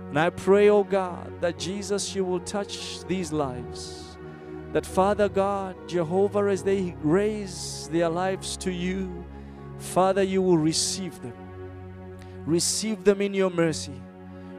And 0.09 0.19
I 0.19 0.31
pray, 0.31 0.69
oh 0.69 0.83
God, 0.83 1.39
that 1.39 1.59
Jesus, 1.59 2.15
you 2.15 2.25
will 2.25 2.39
touch 2.39 3.03
these 3.05 3.31
lives. 3.31 4.17
That 4.73 4.85
Father 4.85 5.29
God, 5.29 5.75
Jehovah, 5.87 6.49
as 6.49 6.63
they 6.63 6.95
raise 7.03 7.87
their 7.91 8.09
lives 8.09 8.57
to 8.57 8.71
you, 8.71 9.23
Father, 9.77 10.23
you 10.23 10.41
will 10.41 10.57
receive 10.57 11.21
them. 11.21 11.33
Receive 12.45 13.03
them 13.03 13.21
in 13.21 13.33
your 13.33 13.51
mercy. 13.51 14.01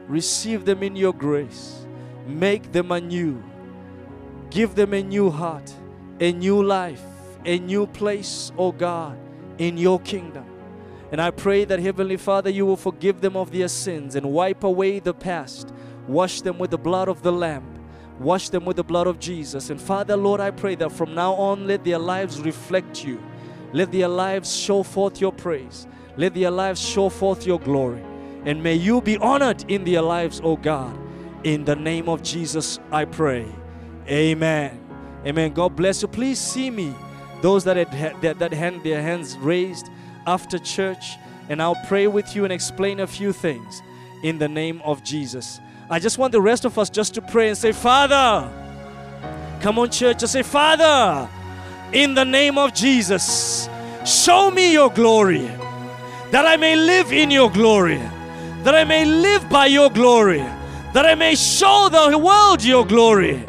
Receive 0.07 0.65
them 0.65 0.83
in 0.83 0.95
your 0.95 1.13
grace. 1.13 1.85
Make 2.25 2.71
them 2.71 2.91
anew. 2.91 3.43
Give 4.49 4.73
them 4.75 4.93
a 4.93 5.03
new 5.03 5.29
heart, 5.29 5.73
a 6.19 6.31
new 6.31 6.63
life, 6.63 7.03
a 7.45 7.59
new 7.59 7.87
place, 7.87 8.51
oh 8.57 8.71
God, 8.71 9.17
in 9.57 9.77
your 9.77 9.99
kingdom. 9.99 10.45
And 11.11 11.21
I 11.21 11.29
pray 11.29 11.65
that, 11.65 11.79
Heavenly 11.79 12.15
Father, 12.15 12.49
you 12.49 12.65
will 12.65 12.77
forgive 12.77 13.19
them 13.19 13.35
of 13.35 13.51
their 13.51 13.67
sins 13.67 14.15
and 14.15 14.31
wipe 14.31 14.63
away 14.63 14.99
the 14.99 15.13
past. 15.13 15.73
Wash 16.07 16.41
them 16.41 16.57
with 16.57 16.71
the 16.71 16.77
blood 16.77 17.09
of 17.09 17.21
the 17.21 17.31
Lamb. 17.31 17.79
Wash 18.19 18.49
them 18.49 18.63
with 18.63 18.77
the 18.77 18.83
blood 18.83 19.07
of 19.07 19.19
Jesus. 19.19 19.69
And 19.69 19.81
Father, 19.81 20.15
Lord, 20.15 20.39
I 20.39 20.51
pray 20.51 20.75
that 20.75 20.91
from 20.91 21.13
now 21.13 21.33
on, 21.33 21.67
let 21.67 21.83
their 21.83 21.99
lives 21.99 22.39
reflect 22.39 23.03
you. 23.03 23.21
Let 23.73 23.91
their 23.91 24.07
lives 24.07 24.55
show 24.55 24.83
forth 24.83 25.19
your 25.19 25.33
praise. 25.33 25.85
Let 26.15 26.33
their 26.33 26.51
lives 26.51 26.79
show 26.79 27.09
forth 27.09 27.45
your 27.45 27.59
glory. 27.59 28.03
And 28.45 28.63
may 28.63 28.75
you 28.75 29.01
be 29.01 29.17
honored 29.17 29.69
in 29.69 29.83
their 29.83 30.01
lives, 30.01 30.39
O 30.43 30.55
God. 30.55 30.97
In 31.43 31.65
the 31.65 31.75
name 31.75 32.07
of 32.07 32.23
Jesus, 32.23 32.79
I 32.91 33.05
pray. 33.05 33.47
Amen. 34.07 34.79
Amen. 35.25 35.53
God 35.53 35.75
bless 35.75 36.01
you. 36.01 36.07
Please 36.07 36.39
see 36.39 36.69
me 36.69 36.93
those 37.41 37.63
that 37.63 37.77
had 37.77 38.21
that, 38.21 38.39
that 38.39 38.53
had 38.53 38.83
their 38.83 39.01
hands 39.01 39.37
raised 39.37 39.89
after 40.27 40.57
church, 40.59 41.17
and 41.49 41.61
I'll 41.61 41.79
pray 41.87 42.07
with 42.07 42.35
you 42.35 42.43
and 42.43 42.53
explain 42.53 42.99
a 42.99 43.07
few 43.07 43.33
things 43.33 43.81
in 44.23 44.37
the 44.37 44.47
name 44.47 44.81
of 44.83 45.03
Jesus. 45.03 45.59
I 45.89 45.99
just 45.99 46.17
want 46.17 46.31
the 46.31 46.41
rest 46.41 46.65
of 46.65 46.77
us 46.79 46.89
just 46.89 47.15
to 47.15 47.21
pray 47.21 47.49
and 47.49 47.57
say, 47.57 47.71
Father, 47.71 48.49
come 49.61 49.77
on, 49.79 49.89
church, 49.89 50.19
just 50.19 50.33
say, 50.33 50.43
Father, 50.43 51.29
in 51.91 52.13
the 52.13 52.23
name 52.23 52.57
of 52.57 52.73
Jesus, 52.73 53.67
show 54.05 54.49
me 54.49 54.71
your 54.71 54.89
glory, 54.89 55.49
that 56.31 56.45
I 56.45 56.55
may 56.55 56.75
live 56.75 57.11
in 57.11 57.29
your 57.29 57.51
glory, 57.51 57.99
that 58.63 58.73
I 58.73 58.85
may 58.85 59.03
live 59.03 59.49
by 59.49 59.65
your 59.65 59.89
glory, 59.89 60.45
that 60.93 61.05
I 61.05 61.15
may 61.15 61.35
show 61.35 61.89
the 61.91 62.17
world 62.17 62.63
your 62.63 62.85
glory. 62.85 63.43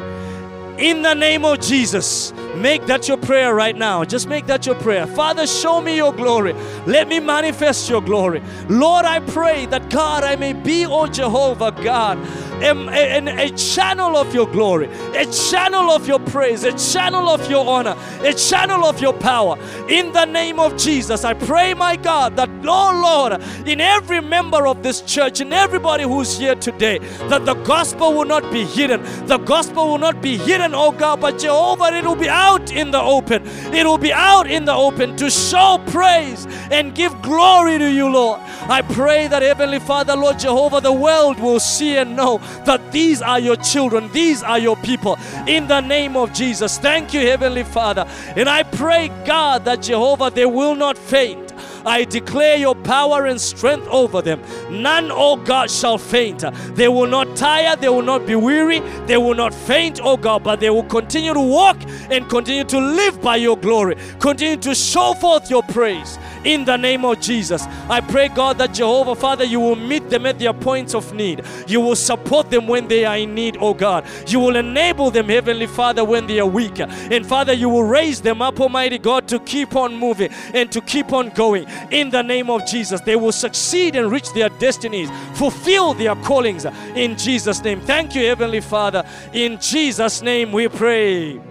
In 0.77 1.01
the 1.01 1.13
name 1.13 1.45
of 1.45 1.61
Jesus, 1.61 2.33
Make 2.63 2.85
that 2.85 3.09
your 3.09 3.17
prayer 3.17 3.53
right 3.53 3.75
now. 3.75 4.05
Just 4.05 4.29
make 4.29 4.45
that 4.45 4.65
your 4.65 4.75
prayer. 4.75 5.05
Father, 5.05 5.45
show 5.45 5.81
me 5.81 5.97
your 5.97 6.13
glory. 6.13 6.53
Let 6.87 7.09
me 7.09 7.19
manifest 7.19 7.89
your 7.89 8.01
glory. 8.01 8.41
Lord, 8.69 9.03
I 9.03 9.19
pray 9.19 9.65
that 9.65 9.89
God, 9.89 10.23
I 10.23 10.37
may 10.37 10.53
be, 10.53 10.85
oh 10.85 11.07
Jehovah 11.07 11.73
God, 11.83 12.17
a, 12.61 12.71
a, 12.71 13.47
a 13.47 13.49
channel 13.57 14.15
of 14.15 14.33
your 14.33 14.47
glory, 14.47 14.87
a 15.13 15.25
channel 15.25 15.91
of 15.91 16.07
your 16.07 16.19
praise, 16.19 16.63
a 16.63 16.71
channel 16.77 17.27
of 17.27 17.49
your 17.51 17.67
honor, 17.67 17.97
a 18.21 18.33
channel 18.33 18.85
of 18.85 19.01
your 19.01 19.11
power. 19.11 19.57
In 19.89 20.13
the 20.13 20.23
name 20.23 20.57
of 20.57 20.77
Jesus, 20.77 21.25
I 21.25 21.33
pray, 21.33 21.73
my 21.73 21.97
God, 21.97 22.37
that, 22.37 22.49
oh 22.63 23.01
Lord, 23.03 23.67
in 23.67 23.81
every 23.81 24.21
member 24.21 24.67
of 24.67 24.83
this 24.83 25.01
church, 25.01 25.41
in 25.41 25.51
everybody 25.51 26.03
who's 26.03 26.37
here 26.37 26.55
today, 26.55 26.99
that 27.27 27.45
the 27.45 27.55
gospel 27.55 28.13
will 28.13 28.23
not 28.23 28.49
be 28.53 28.63
hidden. 28.63 29.03
The 29.25 29.39
gospel 29.39 29.89
will 29.89 29.97
not 29.97 30.21
be 30.21 30.37
hidden, 30.37 30.73
oh 30.73 30.93
God, 30.93 31.19
but 31.19 31.39
Jehovah, 31.39 31.93
it 31.93 32.05
will 32.05 32.15
be 32.15 32.29
out 32.29 32.52
in 32.61 32.91
the 32.91 33.01
open. 33.01 33.43
It 33.73 33.85
will 33.85 33.97
be 33.97 34.13
out 34.13 34.49
in 34.49 34.65
the 34.65 34.73
open 34.73 35.15
to 35.17 35.29
show 35.29 35.81
praise 35.87 36.45
and 36.71 36.95
give 36.95 37.21
glory 37.21 37.77
to 37.77 37.91
you, 37.91 38.09
Lord. 38.09 38.39
I 38.41 38.81
pray 38.81 39.27
that, 39.27 39.41
Heavenly 39.41 39.79
Father, 39.79 40.15
Lord 40.15 40.39
Jehovah, 40.39 40.79
the 40.81 40.93
world 40.93 41.39
will 41.39 41.59
see 41.59 41.97
and 41.97 42.15
know 42.15 42.37
that 42.65 42.91
these 42.91 43.21
are 43.21 43.39
your 43.39 43.57
children, 43.57 44.11
these 44.11 44.43
are 44.43 44.59
your 44.59 44.77
people. 44.77 45.17
In 45.47 45.67
the 45.67 45.81
name 45.81 46.15
of 46.15 46.33
Jesus. 46.33 46.77
Thank 46.77 47.13
you, 47.13 47.19
Heavenly 47.19 47.63
Father. 47.63 48.05
And 48.35 48.47
I 48.47 48.63
pray, 48.63 49.09
God, 49.25 49.65
that 49.65 49.81
Jehovah, 49.81 50.31
they 50.33 50.45
will 50.45 50.75
not 50.75 50.97
faint. 50.97 51.42
I 51.85 52.05
declare 52.05 52.57
your 52.57 52.75
power 52.75 53.25
and 53.25 53.39
strength 53.39 53.87
over 53.87 54.21
them. 54.21 54.41
None, 54.69 55.09
oh 55.11 55.37
God, 55.37 55.69
shall 55.69 55.97
faint. 55.97 56.43
They 56.75 56.87
will 56.87 57.07
not 57.07 57.35
tire, 57.35 57.75
they 57.75 57.89
will 57.89 58.01
not 58.01 58.25
be 58.25 58.35
weary, 58.35 58.79
they 59.07 59.17
will 59.17 59.35
not 59.35 59.53
faint, 59.53 59.99
oh 60.03 60.17
God, 60.17 60.43
but 60.43 60.59
they 60.59 60.69
will 60.69 60.83
continue 60.83 61.33
to 61.33 61.41
walk 61.41 61.77
and 62.09 62.29
continue 62.29 62.63
to 62.65 62.79
live 62.79 63.21
by 63.21 63.35
your 63.35 63.57
glory, 63.57 63.95
continue 64.19 64.57
to 64.57 64.75
show 64.75 65.13
forth 65.13 65.49
your 65.49 65.63
praise 65.63 66.17
in 66.43 66.65
the 66.65 66.77
name 66.77 67.05
of 67.05 67.19
Jesus. 67.19 67.63
I 67.89 68.01
pray, 68.01 68.27
God, 68.27 68.57
that 68.57 68.73
Jehovah, 68.73 69.15
Father, 69.15 69.43
you 69.43 69.59
will 69.59 69.75
meet 69.75 70.09
them 70.09 70.25
at 70.25 70.39
their 70.39 70.53
points 70.53 70.93
of 70.93 71.13
need. 71.13 71.43
You 71.67 71.81
will 71.81 71.95
support 71.95 72.49
them 72.49 72.67
when 72.67 72.87
they 72.87 73.05
are 73.05 73.17
in 73.17 73.33
need, 73.33 73.57
oh 73.59 73.73
God. 73.73 74.05
You 74.27 74.39
will 74.39 74.55
enable 74.55 75.11
them, 75.11 75.29
Heavenly 75.29 75.67
Father, 75.67 76.03
when 76.03 76.27
they 76.27 76.39
are 76.39 76.47
weak. 76.47 76.79
And 76.79 77.25
Father, 77.25 77.53
you 77.53 77.69
will 77.69 77.83
raise 77.83 78.21
them 78.21 78.41
up, 78.41 78.59
Almighty 78.59 78.97
God, 78.97 79.27
to 79.29 79.39
keep 79.39 79.75
on 79.75 79.95
moving 79.95 80.31
and 80.53 80.71
to 80.71 80.81
keep 80.81 81.13
on 81.13 81.29
going 81.29 81.67
in 81.91 82.09
the 82.09 82.21
name 82.21 82.49
of 82.49 82.65
Jesus. 82.65 83.01
They 83.01 83.15
will 83.15 83.31
succeed 83.31 83.95
and 83.95 84.11
reach 84.11 84.31
their 84.33 84.49
destinies, 84.49 85.09
fulfill 85.33 85.93
their 85.93 86.15
callings 86.15 86.65
in 86.95 87.17
Jesus' 87.17 87.63
name. 87.63 87.81
Thank 87.81 88.15
you, 88.15 88.25
Heavenly 88.25 88.61
Father. 88.61 89.03
In 89.33 89.59
Jesus' 89.59 90.21
name 90.21 90.51
we 90.51 90.67
pray. 90.67 91.41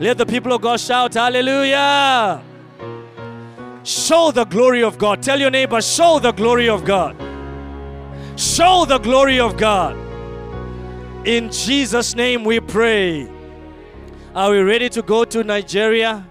Let 0.00 0.16
the 0.18 0.26
people 0.26 0.52
of 0.52 0.60
God 0.60 0.78
shout, 0.78 1.14
Hallelujah. 1.14 2.42
Show 3.88 4.32
the 4.32 4.44
glory 4.44 4.82
of 4.82 4.98
God. 4.98 5.22
Tell 5.22 5.40
your 5.40 5.50
neighbor, 5.50 5.80
show 5.80 6.18
the 6.18 6.32
glory 6.32 6.68
of 6.68 6.84
God. 6.84 7.16
Show 8.38 8.84
the 8.86 8.98
glory 8.98 9.40
of 9.40 9.56
God. 9.56 9.96
In 11.26 11.50
Jesus' 11.50 12.14
name 12.14 12.44
we 12.44 12.60
pray. 12.60 13.30
Are 14.34 14.50
we 14.50 14.58
ready 14.58 14.90
to 14.90 15.00
go 15.00 15.24
to 15.24 15.42
Nigeria? 15.42 16.27